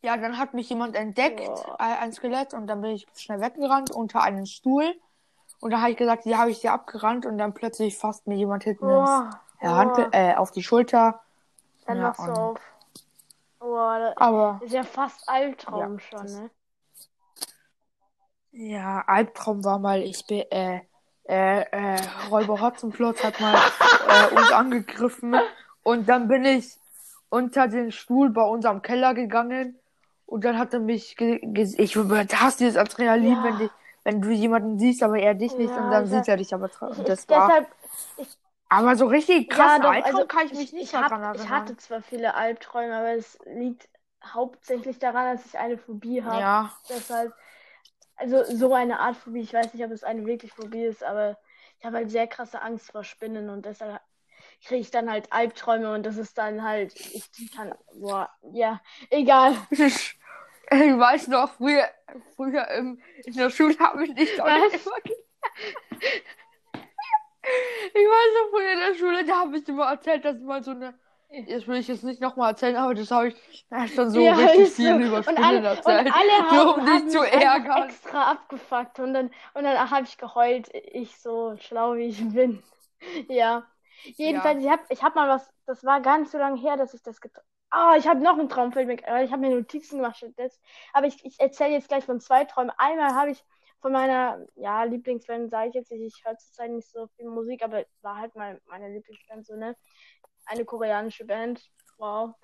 Ja, 0.00 0.16
dann 0.16 0.38
hat 0.38 0.54
mich 0.54 0.68
jemand 0.70 0.94
entdeckt, 0.94 1.40
äh, 1.40 1.82
ein 1.82 2.12
Skelett, 2.12 2.54
und 2.54 2.68
dann 2.68 2.80
bin 2.80 2.92
ich 2.92 3.06
schnell 3.16 3.40
weggerannt 3.40 3.90
unter 3.90 4.22
einen 4.22 4.46
Stuhl. 4.46 4.94
Und 5.60 5.72
dann 5.72 5.80
habe 5.80 5.90
ich 5.90 5.96
gesagt, 5.96 6.24
die 6.24 6.36
habe 6.36 6.52
ich 6.52 6.60
dir 6.60 6.72
abgerannt 6.72 7.26
und 7.26 7.36
dann 7.36 7.52
plötzlich 7.52 7.98
fasst 7.98 8.28
mir 8.28 8.36
jemand 8.36 8.62
hinten 8.62 8.84
ins 8.88 9.08
Boah, 9.08 9.40
äh, 9.60 9.66
Hand, 9.66 10.14
äh, 10.14 10.34
auf 10.36 10.52
die 10.52 10.62
Schulter. 10.62 11.20
dann 11.86 11.96
Ja, 11.96 12.02
machst 12.04 12.20
du 12.20 12.24
und- 12.24 12.38
auf. 12.38 12.60
Das 13.60 14.16
Aber 14.18 14.60
ist 14.62 14.72
ja 14.72 14.84
fast 14.84 15.28
Albtraum 15.28 15.98
Ja, 15.98 15.98
schon, 15.98 16.26
ne? 16.26 16.50
ja, 18.52 19.02
Albtraum 19.06 19.64
war 19.64 19.78
mal, 19.80 20.00
ich 20.02 20.24
bin, 20.26 20.40
äh, 20.50 20.82
äh, 21.28 21.60
äh, 21.60 21.96
Räuber 22.30 22.60
Hotzenplotz 22.60 23.22
hat 23.22 23.38
mal 23.40 23.54
äh, 24.08 24.34
uns 24.34 24.50
angegriffen 24.50 25.36
und 25.82 26.08
dann 26.08 26.26
bin 26.28 26.44
ich 26.44 26.76
unter 27.28 27.68
den 27.68 27.92
Stuhl 27.92 28.30
bei 28.30 28.42
unserem 28.42 28.80
Keller 28.82 29.12
gegangen 29.14 29.78
und 30.26 30.44
dann 30.44 30.58
hat 30.58 30.72
er 30.72 30.80
mich 30.80 31.16
ge 31.16 31.38
ge 31.42 31.68
ich 31.76 31.96
hasse 31.96 32.58
dieses 32.58 32.76
Adrenalin, 32.76 33.36
Ja. 33.36 33.44
wenn, 33.44 33.58
dich, 33.58 33.70
wenn 34.04 34.22
du 34.22 34.30
jemanden 34.30 34.78
siehst, 34.78 35.02
aber 35.02 35.18
er 35.18 35.34
dich 35.34 35.56
nicht 35.58 35.74
Ja, 35.76 35.82
und 35.84 35.90
dann 35.90 36.04
ich- 36.04 36.10
sieht 36.10 36.28
er 36.28 36.36
dich 36.38 36.54
aber 36.54 36.66
Ich, 36.66 36.72
trotzdem. 36.72 37.02
ich, 37.02 37.08
Das 37.08 37.28
war, 37.28 37.48
deshalb, 37.48 37.68
aber 38.70 38.96
so 38.96 39.06
richtig 39.06 39.50
krass 39.50 39.80
doch, 39.82 39.90
Albtraum 39.90 40.14
also 40.14 40.26
kann 40.26 40.46
ich 40.46 40.52
mich 40.54 40.72
nicht 40.72 40.92
ich, 40.92 40.94
hab, 40.94 41.10
erinnern. 41.12 41.36
ich 41.36 41.48
hatte 41.48 41.76
zwar 41.76 42.02
viele 42.02 42.34
Albträume, 42.34 42.96
aber 42.96 43.12
es 43.14 43.38
liegt 43.46 43.88
hauptsächlich 44.24 44.98
daran, 44.98 45.36
dass 45.36 45.46
ich 45.46 45.58
eine 45.58 45.76
Phobie 45.78 46.22
habe. 46.22 46.40
ja, 46.40 46.70
Deshalb, 46.88 47.34
also 48.18 48.44
so 48.44 48.74
eine 48.74 49.00
Art 49.00 49.16
Phobie, 49.16 49.40
ich 49.40 49.52
weiß 49.52 49.74
nicht, 49.74 49.84
ob 49.84 49.90
es 49.90 50.04
eine 50.04 50.26
wirklich 50.26 50.52
Phobie 50.52 50.84
ist, 50.84 51.02
aber 51.02 51.38
ich 51.78 51.86
habe 51.86 51.96
halt 51.96 52.10
sehr 52.10 52.26
krasse 52.26 52.60
Angst 52.60 52.90
vor 52.90 53.04
Spinnen 53.04 53.48
und 53.50 53.64
deshalb 53.64 54.00
kriege 54.64 54.80
ich 54.80 54.90
dann 54.90 55.10
halt 55.10 55.32
Albträume 55.32 55.92
und 55.92 56.04
das 56.04 56.16
ist 56.16 56.36
dann 56.38 56.62
halt, 56.62 56.94
ich 56.94 57.30
kann, 57.54 57.74
boah, 57.94 58.30
ja, 58.52 58.80
egal. 59.10 59.56
ich 59.70 60.16
weiß 60.70 61.28
noch, 61.28 61.52
früher, 61.54 61.88
früher 62.36 62.68
im, 62.68 63.00
in 63.24 63.34
der 63.34 63.50
Schule 63.50 63.78
haben 63.78 64.00
wir 64.00 64.12
nicht 64.12 64.38
Ich 67.94 68.04
weiß 68.04 68.30
noch, 68.34 68.50
früher 68.50 68.72
in 68.72 68.78
der 68.78 68.94
Schule, 68.94 69.24
da 69.24 69.38
habe 69.40 69.56
ich 69.56 69.66
immer 69.68 69.90
erzählt, 69.90 70.24
dass 70.24 70.38
mal 70.40 70.62
so 70.62 70.72
eine. 70.72 70.98
Das 71.46 71.66
will 71.66 71.76
ich 71.76 71.88
jetzt 71.88 72.04
nicht 72.04 72.20
nochmal 72.20 72.50
erzählen, 72.52 72.76
aber 72.76 72.94
das 72.94 73.10
habe 73.10 73.28
ich 73.28 73.66
na, 73.70 73.86
schon 73.86 74.10
so 74.10 74.20
Ja, 74.22 74.32
richtig 74.32 74.70
so. 74.70 74.74
viel 74.74 74.98
über 75.00 75.22
Und 75.26 75.38
Spinnen 75.38 75.44
alle, 75.44 75.66
und 75.84 75.96
erzählt. 75.96 76.08
alle 76.08 76.50
haben, 76.50 76.70
Nur 76.74 76.78
um 76.78 76.86
dich 76.86 77.06
zu 77.08 77.18
ärgern. 77.22 77.84
extra 77.84 78.30
abgefuckt 78.32 78.98
und 78.98 79.14
dann, 79.14 79.30
und 79.54 79.64
dann 79.64 79.90
habe 79.90 80.04
ich 80.04 80.16
geheult, 80.18 80.68
ich 80.74 81.16
so 81.18 81.56
schlau 81.58 81.94
wie 81.96 82.08
ich 82.08 82.18
bin. 82.32 82.62
Ja. 83.28 83.64
Jedenfalls, 84.16 84.62
ich 84.62 84.68
habe 84.68 84.82
ich 84.88 85.02
hab 85.04 85.14
mal 85.14 85.28
was, 85.28 85.48
das 85.66 85.84
war 85.84 86.00
gar 86.00 86.18
nicht 86.18 86.30
so 86.30 86.38
lange 86.38 86.60
her, 86.60 86.76
dass 86.76 86.94
ich 86.94 87.02
das 87.02 87.20
geträumt 87.20 87.46
Ah, 87.70 87.96
ich 87.96 88.08
habe 88.08 88.20
noch 88.20 88.38
einen 88.38 88.48
Traum, 88.48 88.72
fällt 88.72 88.86
mir, 88.88 88.94
ich 89.22 89.30
habe 89.30 89.38
mir 89.42 89.50
Notizen 89.54 89.98
gemacht 89.98 90.16
stattdessen. 90.16 90.58
Aber 90.94 91.06
ich, 91.06 91.22
ich 91.24 91.38
erzähle 91.38 91.72
jetzt 91.74 91.88
gleich 91.88 92.04
von 92.04 92.18
zwei 92.20 92.44
Träumen. 92.44 92.72
Einmal 92.78 93.14
habe 93.14 93.30
ich 93.30 93.44
von 93.80 93.92
meiner, 93.92 94.44
ja, 94.56 94.84
Lieblingsband, 94.84 95.50
sage 95.50 95.68
ich 95.68 95.74
jetzt 95.74 95.90
nicht, 95.92 96.02
ich 96.16 96.24
höre 96.24 96.36
zurzeit 96.38 96.70
nicht 96.70 96.88
so 96.90 97.06
viel 97.16 97.28
Musik, 97.28 97.62
aber 97.62 97.84
war 98.00 98.16
halt 98.16 98.34
mal 98.34 98.60
meine 98.66 98.88
Lieblingsband, 98.92 99.46
so, 99.46 99.54
ne? 99.54 99.76
Eine 100.48 100.64
koreanische 100.64 101.24
Band. 101.24 101.60
Wow. 101.98 102.34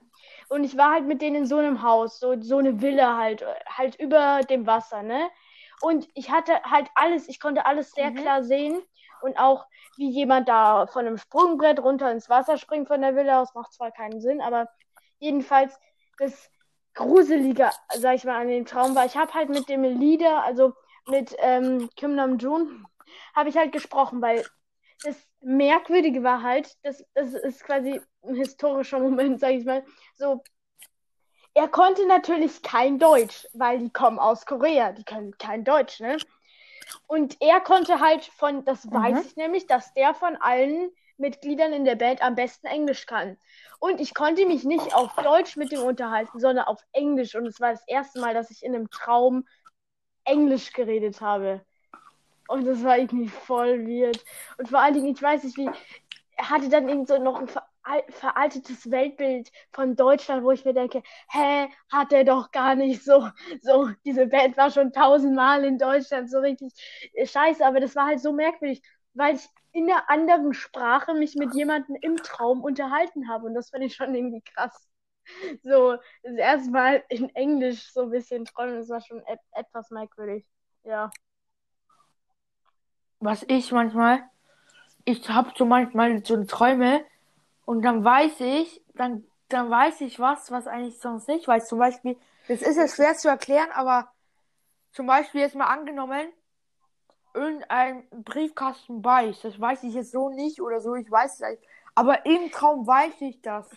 Und 0.49 0.65
ich 0.65 0.77
war 0.77 0.93
halt 0.93 1.07
mit 1.07 1.23
denen 1.23 1.37
in 1.37 1.47
so 1.47 1.59
einem 1.59 1.83
Haus, 1.83 2.19
so, 2.19 2.41
so 2.41 2.59
eine 2.59 2.81
Villa 2.81 3.17
halt, 3.17 3.45
halt 3.67 3.97
über 3.97 4.41
dem 4.49 4.67
Wasser, 4.67 5.03
ne? 5.03 5.31
Und 5.81 6.09
ich 6.15 6.31
hatte 6.31 6.63
halt 6.65 6.89
alles, 6.95 7.29
ich 7.29 7.41
konnte 7.41 7.67
alles 7.67 7.93
sehr 7.93 8.11
Mhm. 8.11 8.17
klar 8.17 8.43
sehen. 8.43 8.83
Und 9.23 9.39
auch, 9.39 9.67
wie 9.97 10.11
jemand 10.11 10.49
da 10.49 10.87
von 10.87 11.07
einem 11.07 11.19
Sprungbrett 11.19 11.81
runter 11.81 12.11
ins 12.11 12.29
Wasser 12.29 12.59
springt 12.59 12.89
von 12.89 13.01
der 13.01 13.17
Villa 13.17 13.41
aus, 13.41 13.55
macht 13.55 13.73
zwar 13.73 13.91
keinen 13.91 14.21
Sinn, 14.21 14.41
aber 14.41 14.69
jedenfalls 15.19 15.79
das 16.19 16.51
Gruselige, 16.95 17.71
sag 17.97 18.15
ich 18.17 18.25
mal, 18.25 18.41
an 18.41 18.49
dem 18.49 18.67
Traum 18.67 18.95
war, 18.95 19.05
ich 19.07 19.17
habe 19.17 19.33
halt 19.35 19.49
mit 19.49 19.69
dem 19.69 19.83
Leader, 19.83 20.45
also 20.45 20.75
mit 21.07 21.35
ähm, 21.39 21.89
Kim 21.97 22.15
Nam-joon, 22.15 22.87
habe 23.35 23.49
ich 23.49 23.57
halt 23.57 23.73
gesprochen, 23.73 24.21
weil 24.23 24.45
das 25.03 25.17
Merkwürdige 25.45 26.23
war 26.23 26.43
halt, 26.43 26.77
das, 26.85 27.05
das 27.15 27.35
ist 27.35 27.65
quasi 27.65 28.01
ein 28.23 28.35
historischer 28.35 28.99
Moment, 29.01 29.41
sag 29.41 29.53
ich 29.53 29.65
mal, 29.65 29.85
so, 30.15 30.45
er 31.55 31.69
konnte 31.69 32.07
natürlich 32.07 32.63
kein 32.63 32.99
Deutsch, 32.99 33.47
weil 33.53 33.79
die 33.79 33.93
kommen 33.93 34.19
aus 34.19 34.47
Korea, 34.47 34.93
die 34.93 35.05
können 35.05 35.37
kein 35.39 35.65
Deutsch, 35.65 36.01
ne? 36.01 36.23
Und 37.07 37.37
er 37.41 37.61
konnte 37.61 38.01
halt 38.01 38.25
von, 38.25 38.65
das 38.65 38.93
weiß 38.93 39.21
Mhm. 39.21 39.27
ich 39.27 39.37
nämlich, 39.37 39.67
dass 39.67 39.95
der 39.95 40.15
von 40.15 40.37
allen 40.37 40.91
Mitgliedern 41.19 41.73
in 41.73 41.85
der 41.85 41.97
Band 41.97 42.23
am 42.23 42.35
besten 42.35 42.67
Englisch 42.67 43.07
kann. 43.07 43.39
Und 43.79 44.01
ich 44.01 44.15
konnte 44.15 44.47
mich 44.47 44.65
nicht 44.65 44.95
auf 44.95 45.13
Deutsch 45.23 45.57
mit 45.57 45.73
ihm 45.73 45.83
unterhalten, 45.83 46.41
sondern 46.41 46.67
auf 46.67 46.81
Englisch. 46.93 47.35
Und 47.35 47.47
es 47.47 47.61
war 47.61 47.73
das 47.73 47.87
erste 47.87 48.21
Mal, 48.21 48.35
dass 48.35 48.51
ich 48.51 48.65
in 48.65 48.75
einem 48.75 48.91
Traum 48.91 49.47
Englisch 50.25 50.73
geredet 50.73 51.21
habe. 51.21 51.65
Und 52.49 52.67
das 52.67 52.83
war 52.85 52.99
irgendwie 52.99 53.29
voll 53.29 53.87
weird. 53.87 54.23
Und 54.59 54.69
vor 54.69 54.81
allen 54.81 54.95
Dingen, 54.95 55.15
ich 55.15 55.23
weiß 55.23 55.45
nicht 55.45 55.57
wie, 55.57 55.71
er 56.37 56.51
hatte 56.51 56.69
dann 56.69 56.89
irgend 56.89 57.09
so 57.09 57.19
noch 57.19 57.41
ein 57.41 57.49
veral- 57.49 58.11
veraltetes 58.11 58.91
Weltbild 58.91 59.51
von 59.73 59.97
Deutschland, 59.97 60.45
wo 60.45 60.51
ich 60.51 60.65
mir 60.65 60.75
denke, 60.75 61.03
hä, 61.31 61.69
hat 61.91 62.13
er 62.13 62.25
doch 62.25 62.51
gar 62.51 62.75
nicht 62.75 63.03
so, 63.05 63.29
so, 63.63 63.91
diese 64.05 64.27
Band 64.27 64.57
war 64.57 64.71
schon 64.71 64.93
tausendmal 64.93 65.65
in 65.65 65.79
Deutschland 65.79 66.31
so 66.31 66.39
richtig 66.41 66.73
scheiße, 67.25 67.65
aber 67.65 67.81
das 67.81 67.97
war 67.97 68.07
halt 68.07 68.21
so 68.21 68.33
merkwürdig, 68.33 68.83
weil 69.15 69.37
ich 69.37 69.49
in 69.73 69.91
einer 69.91 70.09
anderen 70.11 70.55
Sprache 70.55 71.15
mich 71.15 71.35
mit 71.35 71.55
jemandem 71.55 71.97
im 72.01 72.17
Traum 72.19 72.63
unterhalten 72.63 73.29
habe 73.29 73.47
und 73.47 73.55
das 73.55 73.71
fand 73.71 73.85
ich 73.85 73.95
schon 73.95 74.15
irgendwie 74.15 74.43
krass. 74.43 74.89
So, 75.63 75.97
das 76.23 76.37
erste 76.37 76.71
Mal 76.71 77.05
in 77.09 77.29
Englisch 77.35 77.93
so 77.93 78.03
ein 78.03 78.11
bisschen 78.11 78.45
träumen, 78.45 78.77
das 78.77 78.89
war 78.89 79.01
schon 79.01 79.21
et 79.27 79.41
etwas 79.53 79.91
merkwürdig. 79.91 80.47
Ja. 80.85 81.11
Was 83.25 83.43
ich 83.49 83.73
manchmal, 83.73 84.23
ich 85.07 85.31
habe 85.31 85.51
so 85.57 85.65
manchmal 85.65 86.23
so 86.27 86.45
Träume 86.45 87.03
und 87.65 87.81
dann 87.81 88.05
weiß 88.05 88.41
ich, 88.41 88.83
dann, 88.95 89.25
dann 89.49 89.71
weiß 89.71 90.03
ich 90.03 90.21
was, 90.21 90.51
was 90.51 90.67
eigentlich 90.67 90.99
sonst 91.01 91.27
nicht 91.27 91.49
weiß. 91.49 91.67
Zum 91.67 91.79
Beispiel, 91.79 92.19
das 92.49 92.61
ist 92.61 92.77
jetzt 92.77 92.97
schwer 92.97 93.15
zu 93.15 93.29
erklären, 93.29 93.71
aber 93.73 94.13
zum 94.93 95.07
Beispiel 95.07 95.41
jetzt 95.41 95.57
mal 95.57 95.69
angenommen, 95.69 96.29
irgendein 97.33 98.07
Briefkasten 98.11 99.01
beißt. 99.01 99.43
Das 99.43 99.59
weiß 99.59 99.85
ich 99.85 99.95
jetzt 99.95 100.13
so 100.13 100.29
nicht 100.29 100.61
oder 100.61 100.83
so, 100.83 100.95
ich 100.95 101.11
weiß 101.11 101.41
es 101.41 101.41
nicht. 101.49 101.63
Aber 101.95 102.27
im 102.27 102.51
Traum 102.51 102.87
weiß 102.87 103.21
ich 103.21 103.41
das. 103.41 103.71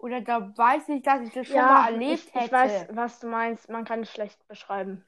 Oder 0.00 0.22
da 0.22 0.56
weiß 0.56 0.88
ich, 0.88 1.02
dass 1.04 1.20
ich 1.22 1.32
das 1.32 1.46
schon 1.46 1.56
mal 1.56 1.92
erlebt 1.92 2.24
ich, 2.24 2.34
hätte. 2.34 2.46
ich 2.46 2.52
weiß, 2.52 2.86
was 2.90 3.20
du 3.20 3.28
meinst. 3.28 3.68
Man 3.68 3.84
kann 3.84 4.00
es 4.00 4.10
schlecht 4.10 4.46
beschreiben. 4.48 5.04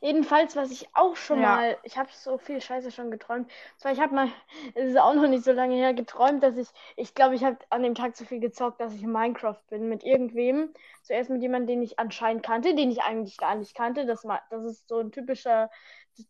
Jedenfalls, 0.00 0.56
was 0.56 0.70
ich 0.70 0.88
auch 0.94 1.14
schon 1.14 1.40
Ja. 1.40 1.56
mal, 1.56 1.78
ich 1.82 1.98
habe 1.98 2.08
so 2.10 2.38
viel 2.38 2.60
Scheiße 2.60 2.90
schon 2.90 3.10
geträumt. 3.10 3.50
Zwar, 3.76 3.92
ich 3.92 4.00
habe 4.00 4.14
mal, 4.14 4.28
es 4.74 4.90
ist 4.90 4.98
auch 4.98 5.14
noch 5.14 5.28
nicht 5.28 5.44
so 5.44 5.52
lange 5.52 5.74
her, 5.74 5.92
geträumt, 5.92 6.42
dass 6.42 6.56
ich, 6.56 6.68
ich 6.96 7.14
glaube, 7.14 7.34
ich 7.34 7.44
habe 7.44 7.58
an 7.68 7.82
dem 7.82 7.94
Tag 7.94 8.16
zu 8.16 8.24
viel 8.24 8.40
gezockt, 8.40 8.80
dass 8.80 8.94
ich 8.94 9.02
in 9.02 9.12
Minecraft 9.12 9.60
bin 9.68 9.88
mit 9.90 10.02
irgendwem. 10.02 10.72
Zuerst 11.02 11.28
mit 11.28 11.42
jemandem, 11.42 11.66
den 11.66 11.82
ich 11.82 11.98
anscheinend 11.98 12.42
kannte, 12.42 12.74
den 12.74 12.90
ich 12.90 13.02
eigentlich 13.02 13.36
gar 13.36 13.54
nicht 13.56 13.74
kannte. 13.74 14.06
Das, 14.06 14.26
das 14.50 14.64
ist 14.64 14.88
so 14.88 15.00
ein 15.00 15.12
typischer, 15.12 15.70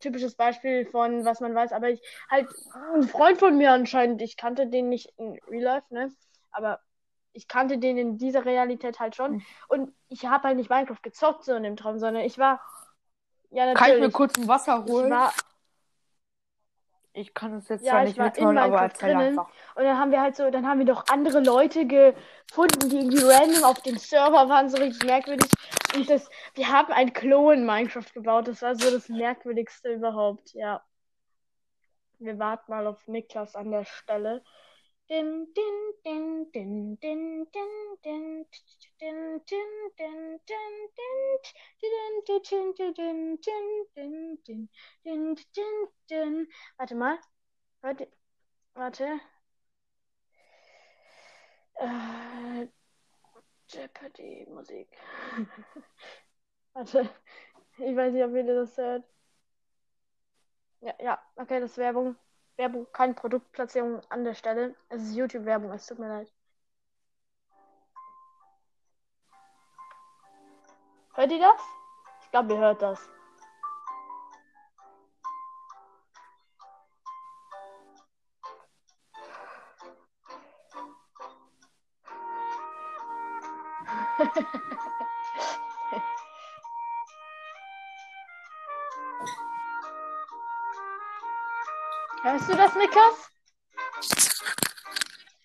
typisches 0.01 0.35
Beispiel 0.35 0.87
von, 0.87 1.25
was 1.25 1.41
man 1.41 1.55
weiß. 1.55 1.73
Aber 1.73 1.91
ich, 1.91 2.01
halt, 2.29 2.49
ein 2.95 3.05
Freund 3.05 3.39
von 3.39 3.57
mir 3.57 3.71
anscheinend, 3.71 4.21
ich 4.21 4.37
kannte 4.37 4.67
den 4.67 4.89
nicht 4.89 5.13
in 5.17 5.39
Real 5.49 5.63
Life, 5.63 5.95
ne? 5.95 6.13
Aber 6.51 6.81
ich 7.33 7.47
kannte 7.47 7.79
den 7.79 7.97
in 7.97 8.19
dieser 8.19 8.45
Realität 8.45 8.99
halt 8.99 9.15
schon. 9.15 9.35
Hm. 9.35 9.43
Und 9.69 9.95
ich 10.09 10.27
habe 10.27 10.49
halt 10.49 10.57
nicht 10.57 10.71
Minecraft 10.71 11.03
gezockt 11.03 11.45
so 11.45 11.55
in 11.55 11.63
dem 11.63 11.77
Traum, 11.77 12.01
sondern 12.01 12.25
ich 12.25 12.39
war. 12.39 12.61
Ja, 13.51 13.75
Kann 13.75 13.89
ich 13.91 13.95
mir 13.95 14.01
natürlich. 14.01 14.13
kurz 14.13 14.39
ein 14.39 14.49
Wasser 14.49 14.85
Ich 14.87 14.93
holen? 14.93 15.11
war, 15.11 15.33
Ich 17.13 17.35
kann 17.35 17.55
es 17.55 17.69
jetzt 17.69 17.85
Ja, 17.85 17.93
zwar 17.93 18.05
ich 18.05 18.17
nicht 18.17 18.19
mithören, 18.19 18.57
aber 18.59 18.81
erzähl 18.83 19.09
drinnen. 19.11 19.39
einfach. 19.39 19.51
und 19.75 19.83
dann 19.85 19.99
haben 19.99 20.11
wir 20.13 20.21
halt 20.21 20.37
so, 20.37 20.49
dann 20.51 20.67
haben 20.69 20.79
wir 20.79 20.87
doch 20.87 21.05
andere 21.09 21.41
Leute 21.41 21.87
gefunden, 21.87 22.89
die 22.89 22.99
irgendwie 22.99 23.23
random 23.23 23.65
auf 23.65 23.83
dem 23.83 23.99
Server 23.99 24.49
waren, 24.49 24.69
so 24.69 24.77
richtig 24.77 25.05
merkwürdig. 25.05 25.51
Und 25.97 26.09
das, 26.09 26.29
wir 26.55 26.69
haben 26.69 26.93
ein 26.93 27.13
Klo 27.13 27.51
in 27.51 27.67
Minecraft 27.67 28.07
gebaut. 28.15 28.47
Das 28.47 28.63
war 28.63 28.77
so 28.77 28.91
das 28.91 29.09
Merkwürdigste 29.09 29.93
überhaupt, 29.93 30.53
ja. 30.55 30.83
Wir 32.21 32.39
warten 32.39 32.71
mal 32.71 32.87
auf 32.87 33.09
Niklas 33.09 33.57
an 33.57 33.73
der 33.73 33.85
Stelle. 33.85 34.45
Warte 46.77 46.95
mal. 46.95 47.19
Warte. 47.81 48.09
Warte. 48.75 49.21
Äh, 51.75 52.69
Jeopardy 53.69 54.47
Musik. 54.49 54.89
Warte. 56.73 57.11
Ich 57.79 57.97
weiß 57.97 58.13
nicht, 58.13 58.25
ob 58.25 58.35
ihr 58.35 58.45
das 58.45 58.77
hört. 58.77 59.05
Ja, 60.81 60.95
ja, 61.01 61.19
okay, 61.37 61.59
das 61.61 61.73
ist 61.73 61.79
Werbung. 61.79 62.17
Werbung, 62.61 62.87
keine 62.93 63.15
Produktplatzierung 63.15 64.03
an 64.11 64.23
der 64.23 64.35
Stelle. 64.35 64.77
Es 64.91 65.03
ist 65.03 65.17
YouTube-Werbung, 65.17 65.73
es 65.73 65.87
tut 65.87 65.99
mir 65.99 66.09
leid. 66.09 66.31
Hört 71.15 71.33
ihr 71.33 71.39
das? 71.39 71.61
Ich 72.23 72.31
glaube, 72.31 72.53
ihr 72.53 72.59
hört 72.59 72.83
das. 72.83 73.09
Hörst 92.23 92.49
du 92.49 92.55
das, 92.57 92.75
Niklas? 92.75 93.31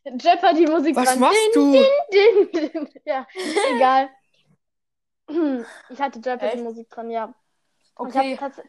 Jeopardy-Musik 0.06 0.96
Was 0.96 1.10
dran. 1.10 1.20
machst 1.20 1.38
din, 1.56 1.62
du? 1.62 1.72
Din, 1.72 2.50
din, 2.52 2.72
din. 2.72 2.90
Ja, 3.06 3.26
egal. 3.76 4.10
Ich 5.90 6.00
hatte 6.00 6.20
Jeopardy-Musik 6.20 6.90
dran, 6.90 7.10
ja. 7.10 7.34
Und 7.96 8.10
ich 8.10 8.16
Okay, 8.16 8.38
hab 8.38 8.54
tats- 8.54 8.68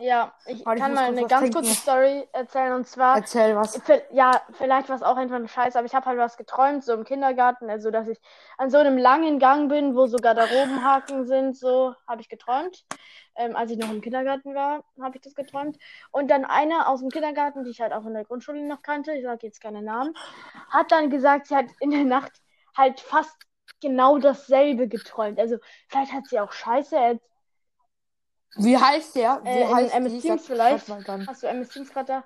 ja, 0.00 0.32
ich 0.46 0.64
Warte, 0.64 0.80
kann 0.80 0.94
mal 0.94 1.04
eine 1.04 1.26
ganz 1.26 1.40
trinken. 1.40 1.54
kurze 1.54 1.74
Story 1.74 2.28
erzählen 2.32 2.72
und 2.72 2.86
zwar, 2.86 3.16
erzähl 3.16 3.56
was. 3.56 3.80
ja, 4.12 4.30
vielleicht 4.52 4.88
war 4.88 4.96
es 4.96 5.02
auch 5.02 5.16
einfach 5.16 5.36
ein 5.36 5.48
Scheiß, 5.48 5.74
aber 5.74 5.86
ich 5.86 5.94
habe 5.94 6.06
halt 6.06 6.18
was 6.18 6.36
geträumt, 6.36 6.84
so 6.84 6.92
im 6.92 7.04
Kindergarten, 7.04 7.68
also 7.68 7.90
dass 7.90 8.06
ich 8.06 8.18
an 8.58 8.70
so 8.70 8.78
einem 8.78 8.96
langen 8.96 9.40
Gang 9.40 9.68
bin, 9.68 9.96
wo 9.96 10.06
so 10.06 10.16
Garderobenhaken 10.18 11.26
sind, 11.26 11.56
so 11.56 11.94
habe 12.06 12.20
ich 12.20 12.28
geträumt. 12.28 12.84
Ähm, 13.34 13.56
als 13.56 13.70
ich 13.72 13.78
noch 13.78 13.90
im 13.90 14.00
Kindergarten 14.00 14.54
war, 14.54 14.84
habe 15.00 15.16
ich 15.16 15.22
das 15.22 15.34
geträumt. 15.34 15.76
Und 16.10 16.28
dann 16.30 16.44
eine 16.44 16.88
aus 16.88 17.00
dem 17.00 17.08
Kindergarten, 17.08 17.64
die 17.64 17.70
ich 17.70 17.80
halt 17.80 17.92
auch 17.92 18.06
in 18.06 18.14
der 18.14 18.24
Grundschule 18.24 18.66
noch 18.66 18.82
kannte, 18.82 19.12
ich 19.12 19.24
sage 19.24 19.46
jetzt 19.46 19.60
keine 19.60 19.82
Namen, 19.82 20.14
hat 20.70 20.92
dann 20.92 21.10
gesagt, 21.10 21.46
sie 21.48 21.56
hat 21.56 21.66
in 21.80 21.90
der 21.90 22.04
Nacht 22.04 22.32
halt 22.76 23.00
fast 23.00 23.36
genau 23.80 24.18
dasselbe 24.18 24.88
geträumt. 24.88 25.38
Also 25.40 25.56
vielleicht 25.88 26.12
hat 26.12 26.26
sie 26.26 26.40
auch 26.40 26.52
Scheiße 26.52 26.96
erzählt. 26.96 27.22
Wie 28.56 28.76
heißt 28.76 29.14
der? 29.14 29.40
Wie 29.44 29.48
Äh, 29.48 29.72
heißt 29.72 29.94
MS? 29.94 30.22
Teams 30.22 30.42
Sag- 30.46 30.46
vielleicht? 30.46 30.88
Hast 31.26 31.42
du 31.42 31.46
MS 31.46 31.68
Teams 31.70 31.90
gerade 31.90 32.06
da? 32.06 32.24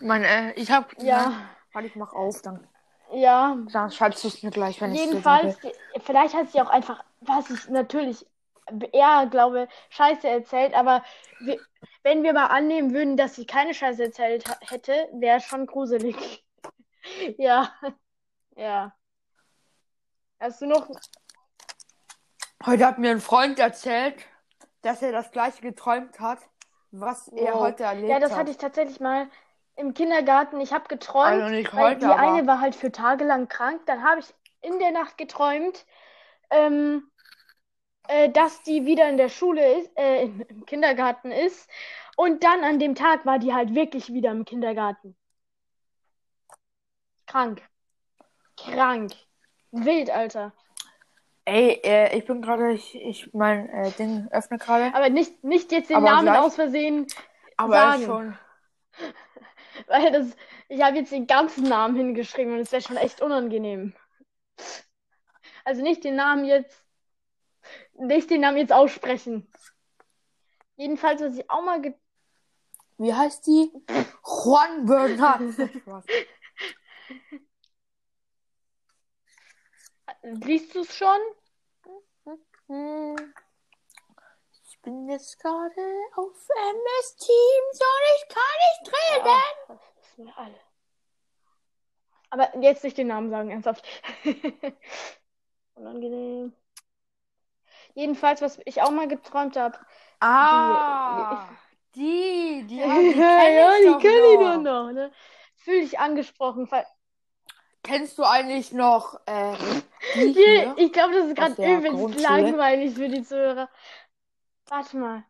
Mein, 0.00 0.24
äh, 0.24 0.52
ich 0.54 0.70
hab. 0.70 0.92
Ja. 1.02 1.28
Nein, 1.30 1.48
Warte, 1.72 1.88
ich 1.88 1.96
mach 1.96 2.12
auf, 2.12 2.40
dann, 2.42 2.68
Ja, 3.12 3.56
dann 3.72 3.90
schreibst 3.90 4.22
du 4.24 4.28
es 4.28 4.42
mir 4.42 4.50
gleich, 4.50 4.80
wenn 4.80 4.92
ich 4.94 5.00
jedenfalls, 5.00 5.58
vielleicht 6.04 6.34
hat 6.34 6.50
sie 6.50 6.60
auch 6.60 6.68
einfach, 6.68 7.04
was 7.20 7.50
ich 7.50 7.68
natürlich 7.68 8.24
eher 8.92 9.26
glaube, 9.30 9.68
Scheiße 9.90 10.28
erzählt, 10.28 10.74
aber 10.74 11.04
wir, 11.40 11.58
wenn 12.02 12.22
wir 12.22 12.32
mal 12.32 12.46
annehmen 12.46 12.92
würden, 12.94 13.16
dass 13.16 13.34
sie 13.34 13.44
keine 13.46 13.74
Scheiße 13.74 14.04
erzählt 14.04 14.44
hätte, 14.60 14.92
wäre 15.14 15.40
schon 15.40 15.66
gruselig. 15.66 16.16
Ja, 17.36 17.70
ja. 18.56 18.94
Hast 20.40 20.62
du 20.62 20.66
noch? 20.66 20.88
Heute 22.64 22.86
hat 22.86 22.98
mir 22.98 23.10
ein 23.10 23.20
Freund 23.20 23.58
erzählt, 23.58 24.16
dass 24.84 25.02
er 25.02 25.12
das 25.12 25.30
gleiche 25.30 25.62
geträumt 25.62 26.20
hat, 26.20 26.38
was 26.90 27.28
er 27.28 27.54
Wow. 27.54 27.60
heute 27.60 27.84
erlebt 27.84 28.10
Ja, 28.10 28.20
das 28.20 28.32
hat. 28.32 28.40
hatte 28.40 28.50
ich 28.50 28.58
tatsächlich 28.58 29.00
mal 29.00 29.28
im 29.76 29.94
Kindergarten. 29.94 30.60
Ich 30.60 30.72
habe 30.72 30.86
geträumt, 30.88 31.42
Also 31.42 31.54
nicht 31.54 31.72
weil 31.72 31.94
heute, 31.94 32.06
die 32.06 32.12
aber 32.12 32.32
eine 32.32 32.46
war 32.46 32.60
halt 32.60 32.74
für 32.74 32.92
Tage 32.92 33.24
lang 33.24 33.48
krank. 33.48 33.82
Dann 33.86 34.02
habe 34.04 34.20
ich 34.20 34.34
in 34.60 34.78
der 34.78 34.92
Nacht 34.92 35.18
geträumt, 35.18 35.84
ähm, 36.50 37.10
äh, 38.08 38.30
dass 38.30 38.62
die 38.62 38.86
wieder 38.86 39.08
in 39.08 39.16
der 39.16 39.28
Schule 39.28 39.80
ist, 39.80 39.90
äh, 39.96 40.24
im 40.24 40.64
Kindergarten 40.66 41.32
ist. 41.32 41.68
Und 42.16 42.44
dann 42.44 42.62
an 42.64 42.78
dem 42.78 42.94
Tag 42.94 43.26
war 43.26 43.38
die 43.38 43.52
halt 43.52 43.74
wirklich 43.74 44.12
wieder 44.12 44.30
im 44.30 44.44
Kindergarten. 44.44 45.16
Krank. 47.26 47.62
Krank. 48.56 49.12
Wild, 49.72 50.10
Alter. 50.10 50.52
Ey, 51.46 51.80
äh, 51.84 52.16
ich 52.16 52.24
bin 52.24 52.40
gerade, 52.40 52.72
ich, 52.72 52.94
ich 52.94 53.34
mein 53.34 53.68
äh, 53.68 53.90
Ding 53.92 54.28
öffne 54.30 54.56
gerade. 54.58 54.94
Aber 54.94 55.10
nicht, 55.10 55.44
nicht 55.44 55.72
jetzt 55.72 55.90
den 55.90 55.96
Aber 55.96 56.10
Namen 56.10 56.22
gleich- 56.26 56.38
aus 56.40 56.54
Versehen, 56.54 57.06
Aber 57.56 57.72
sagen. 57.74 58.02
schon. 58.04 58.38
weil 59.88 60.10
das, 60.12 60.28
ich 60.68 60.82
habe 60.82 60.96
jetzt 60.96 61.12
den 61.12 61.26
ganzen 61.26 61.64
Namen 61.64 61.96
hingeschrieben 61.96 62.54
und 62.54 62.60
es 62.60 62.72
wäre 62.72 62.80
schon 62.82 62.96
echt 62.96 63.20
unangenehm. 63.20 63.94
Also 65.64 65.82
nicht 65.82 66.02
den 66.04 66.16
Namen 66.16 66.44
jetzt, 66.46 66.82
nicht 67.94 68.30
den 68.30 68.40
Namen 68.40 68.56
jetzt 68.58 68.72
aussprechen. 68.72 69.46
Jedenfalls, 70.76 71.20
was 71.20 71.36
ich 71.36 71.50
auch 71.50 71.62
mal 71.62 71.80
ge 71.82 71.94
Wie 72.98 73.12
heißt 73.12 73.46
die? 73.46 73.70
Juan 74.24 74.86
Bernard. 74.86 75.42
Spaß. 75.52 76.04
Liest 80.24 80.74
du 80.74 80.80
es 80.80 80.96
schon? 80.96 81.18
Ich 84.66 84.80
bin 84.80 85.06
jetzt 85.10 85.38
gerade 85.38 85.82
auf 86.16 86.48
MS 86.48 87.16
Teams 87.16 87.80
und 87.80 88.04
ich 88.16 88.28
kann 88.28 88.42
nicht 88.64 88.92
reden. 88.94 89.26
Ja, 89.26 89.42
das 89.68 89.80
wissen 89.96 90.26
wir 90.26 90.38
alle. 90.38 90.60
Aber 92.30 92.58
jetzt 92.58 92.84
nicht 92.84 92.96
den 92.96 93.08
Namen 93.08 93.28
sagen, 93.28 93.50
ernsthaft. 93.50 93.86
Unangenehm. 95.74 96.54
Jedenfalls, 97.92 98.40
was 98.40 98.58
ich 98.64 98.80
auch 98.80 98.90
mal 98.90 99.08
geträumt 99.08 99.56
habe. 99.58 99.78
Ah, 100.20 101.48
die, 101.94 102.64
die, 102.66 102.76
ja, 102.78 102.98
die 102.98 103.12
kenn 103.12 103.20
ja, 103.20 103.72
ich 103.74 103.80
die 103.80 103.86
doch 103.92 104.00
kenne 104.00 104.26
ich 104.26 104.38
doch 104.38 104.56
noch. 104.56 104.90
Ne? 104.90 105.12
Fühl 105.56 105.82
dich 105.82 105.98
angesprochen. 105.98 106.66
Kennst 107.82 108.16
du 108.16 108.24
eigentlich 108.24 108.72
noch 108.72 109.20
äh, 109.26 109.54
die 110.14 110.32
Hier, 110.32 110.74
ich 110.76 110.92
glaube, 110.92 111.14
das 111.14 111.26
ist 111.28 111.36
gerade 111.36 111.54
übelst 111.78 112.20
langweilig 112.20 112.94
für 112.94 113.08
die 113.08 113.22
Zuhörer. 113.22 113.68
Warte 114.66 114.96
mal. 114.96 115.24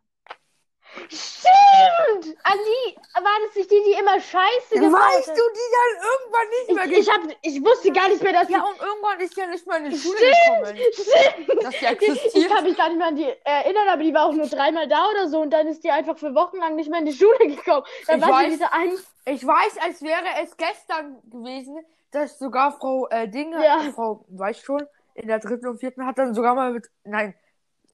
Stimmt! 1.09 2.37
Ali, 2.43 2.97
war 3.13 3.37
das 3.45 3.55
nicht 3.55 3.69
die, 3.71 3.83
die 3.85 3.93
immer 3.99 4.19
Scheiße 4.19 4.75
gebaut 4.75 4.93
Weißt 4.93 5.29
hat? 5.29 5.37
du, 5.37 5.41
die 5.53 5.69
dann 5.75 6.09
irgendwann 6.11 6.49
nicht 6.49 6.75
mehr 6.75 6.85
Ich, 6.99 7.07
ich, 7.07 7.13
hab, 7.13 7.21
ich 7.41 7.63
wusste 7.65 7.91
gar 7.91 8.09
nicht 8.09 8.23
mehr, 8.23 8.33
dass 8.33 8.49
Ja, 8.49 8.59
die... 8.59 8.63
und 8.81 8.87
irgendwann 8.87 9.19
ist 9.19 9.35
ja 9.37 9.47
nicht 9.47 9.65
mal 9.67 9.83
in 9.85 9.91
die 9.91 9.97
Schule 9.97 10.17
Stimmt! 10.17 10.65
gekommen. 10.65 10.77
Stimmt! 10.93 11.63
Dass 11.63 11.79
die 11.79 11.85
existiert. 11.85 12.35
ich 12.35 12.47
kann 12.47 12.63
mich 12.63 12.77
gar 12.77 12.89
nicht 12.89 12.97
mehr 12.97 13.07
an 13.07 13.15
die 13.15 13.27
erinnern, 13.43 13.87
aber 13.89 14.03
die 14.03 14.13
war 14.13 14.25
auch 14.25 14.33
nur 14.33 14.47
dreimal 14.47 14.87
da 14.87 15.09
oder 15.09 15.27
so 15.27 15.39
und 15.41 15.51
dann 15.51 15.67
ist 15.67 15.83
die 15.83 15.91
einfach 15.91 16.17
für 16.17 16.33
Wochen 16.35 16.57
lang 16.57 16.75
nicht 16.75 16.89
mehr 16.89 16.99
in 16.99 17.05
die 17.05 17.13
Schule 17.13 17.37
gekommen. 17.39 17.85
Dann 18.07 18.19
Ich 18.19 18.25
war 18.25 18.33
weiß. 18.43 18.49
diese 18.51 18.71
ein... 18.71 18.91
Ich 19.25 19.45
weiß, 19.45 19.77
als 19.83 20.01
wäre 20.01 20.23
es 20.43 20.55
gestern 20.57 21.19
gewesen, 21.29 21.77
dass 22.11 22.37
sogar 22.39 22.71
Frau 22.77 23.07
äh, 23.09 23.27
Dinge, 23.27 23.63
Ja. 23.63 23.79
Frau, 23.93 24.23
weiß 24.29 24.59
schon, 24.59 24.85
in 25.15 25.27
der 25.27 25.39
dritten 25.39 25.67
und 25.67 25.79
vierten 25.79 26.05
hat 26.05 26.17
dann 26.17 26.33
sogar 26.33 26.53
mal 26.55 26.71
mit, 26.71 26.87
nein, 27.03 27.33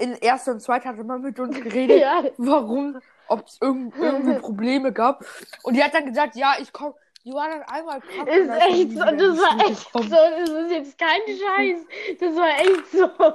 in 0.02 0.14
erster 0.16 0.52
und 0.54 0.60
zweiter 0.62 0.90
hat 0.90 0.98
mal 1.06 1.20
mit 1.20 1.40
uns 1.40 1.56
geredet, 1.62 2.02
Ja, 2.02 2.24
warum, 2.38 3.00
ob 3.28 3.46
es 3.48 3.58
irgend, 3.62 3.96
irgendwie 4.02 4.40
Probleme 4.40 4.92
gab. 4.92 5.24
Und 5.64 5.76
die 5.76 5.84
hat 5.84 5.94
dann 5.94 6.06
gesagt, 6.06 6.36
ja, 6.36 6.56
ich 6.60 6.74
komm, 6.74 6.94
die 7.24 7.32
war 7.34 7.48
dann 7.50 7.62
einmal 7.64 8.02
krank. 8.02 8.28
ist 8.28 8.50
echt 8.50 8.92
so. 8.92 9.00
Das 9.00 9.38
war 9.38 9.70
echt 9.70 9.92
so. 9.94 10.00
Das 10.00 10.50
ist 10.50 10.72
jetzt 10.72 10.98
kein 10.98 11.22
Scheiß. 11.28 11.86
Das 12.20 12.36
war 12.36 12.50
echt 12.60 12.88
so. 12.92 13.34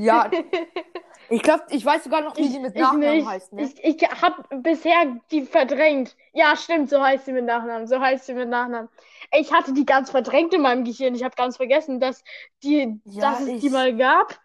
Ja, 0.00 0.30
ich 1.30 1.42
glaube, 1.42 1.64
ich 1.70 1.84
weiß 1.84 2.04
sogar 2.04 2.20
noch, 2.22 2.36
wie 2.36 2.46
sie 2.48 2.58
mit 2.60 2.74
ich 2.74 2.80
Nachnamen 2.80 3.16
nicht. 3.16 3.26
heißt, 3.26 3.52
ne? 3.52 3.62
Ich, 3.62 3.82
ich 4.02 4.08
habe 4.22 4.42
bisher 4.62 5.16
die 5.30 5.42
verdrängt. 5.42 6.16
Ja, 6.32 6.56
stimmt, 6.56 6.90
so 6.90 7.00
heißt 7.02 7.24
sie 7.24 7.32
mit 7.32 7.44
Nachnamen. 7.44 7.86
So 7.86 7.98
heißt 8.00 8.26
sie 8.26 8.34
mit 8.34 8.48
Nachnamen. 8.48 8.88
Ich 9.32 9.52
hatte 9.52 9.72
die 9.72 9.84
ganz 9.86 10.10
verdrängt 10.10 10.54
in 10.54 10.62
meinem 10.62 10.84
Gehirn. 10.84 11.14
Ich 11.14 11.24
habe 11.24 11.34
ganz 11.36 11.56
vergessen, 11.56 11.98
dass, 12.00 12.22
die, 12.62 13.00
Ja, 13.04 13.30
dass 13.32 13.40
es 13.40 13.48
ich- 13.48 13.60
die 13.62 13.70
mal 13.70 13.96
gab. 13.96 14.38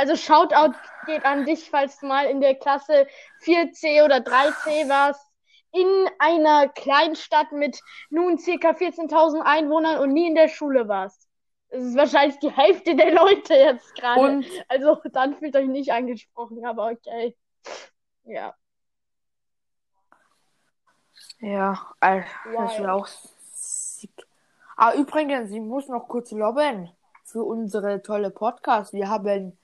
Also 0.00 0.16
Shoutout 0.16 0.74
geht 1.04 1.26
an 1.26 1.44
dich, 1.44 1.68
falls 1.68 1.98
du 1.98 2.06
mal 2.06 2.24
in 2.24 2.40
der 2.40 2.54
Klasse 2.54 3.06
4C 3.42 4.02
oder 4.02 4.16
3C 4.16 4.88
warst. 4.88 5.30
In 5.72 6.08
einer 6.18 6.68
Kleinstadt 6.70 7.52
mit 7.52 7.82
nun 8.08 8.38
circa 8.38 8.70
14.000 8.70 9.42
Einwohnern 9.42 9.98
und 9.98 10.14
nie 10.14 10.26
in 10.26 10.34
der 10.34 10.48
Schule 10.48 10.88
warst. 10.88 11.28
Das 11.68 11.82
ist 11.82 11.96
wahrscheinlich 11.96 12.38
die 12.38 12.50
Hälfte 12.50 12.96
der 12.96 13.12
Leute 13.12 13.52
jetzt 13.52 13.94
gerade. 13.94 14.42
Also 14.68 14.96
dann 15.12 15.36
fühlt 15.36 15.54
euch 15.54 15.68
nicht 15.68 15.92
angesprochen, 15.92 16.64
aber 16.64 16.92
okay. 16.92 17.36
Ja. 18.24 18.54
Ja, 21.40 21.94
Alter, 22.00 22.26
das 22.56 22.78
wäre 22.78 22.94
auch 22.94 23.06
sick. 23.52 24.26
Ah, 24.78 24.94
übrigens, 24.94 25.50
ich 25.50 25.60
muss 25.60 25.88
noch 25.88 26.08
kurz 26.08 26.30
loben 26.30 26.90
für 27.22 27.44
unsere 27.44 28.00
tolle 28.00 28.30
Podcast. 28.30 28.94
Wir 28.94 29.10
haben 29.10 29.58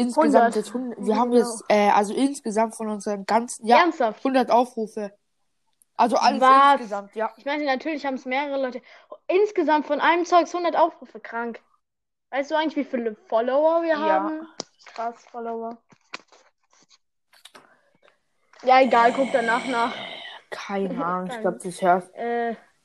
insgesamt 0.00 0.54
100. 0.54 0.56
jetzt, 0.56 0.68
100, 0.68 1.06
wir 1.06 1.16
haben 1.16 1.30
genau. 1.30 1.42
jetzt, 1.42 1.64
äh, 1.68 1.90
also 1.90 2.14
insgesamt 2.14 2.74
von 2.74 2.88
unseren 2.88 3.24
ganzen, 3.26 3.66
ja, 3.66 3.78
Ernsthaft. 3.78 4.18
100 4.20 4.50
Aufrufe. 4.50 5.12
Also 5.96 6.16
alles 6.16 6.40
Was? 6.40 6.72
insgesamt, 6.80 7.14
ja. 7.14 7.30
Ich 7.36 7.44
meine, 7.44 7.64
natürlich 7.64 8.06
haben 8.06 8.14
es 8.14 8.24
mehrere 8.24 8.60
Leute. 8.60 8.80
Insgesamt 9.28 9.86
von 9.86 10.00
einem 10.00 10.24
Zeugs 10.24 10.54
100 10.54 10.76
Aufrufe. 10.76 11.20
Krank. 11.20 11.60
Weißt 12.30 12.50
du 12.50 12.54
eigentlich, 12.54 12.76
wie 12.76 12.84
viele 12.84 13.16
Follower 13.28 13.82
wir 13.82 13.90
Ja. 13.90 13.98
haben? 13.98 14.48
Krass, 14.86 15.24
Follower. 15.30 15.76
Ja, 18.62 18.80
egal, 18.80 19.12
guck 19.12 19.30
danach 19.32 19.66
nach. 19.66 19.94
Keine 20.50 20.88
Ahnung, 21.04 21.30
ich 21.30 21.40
glaube, 21.40 21.58
das 21.62 21.82
hört. 21.82 22.14
Äh, 22.14 22.56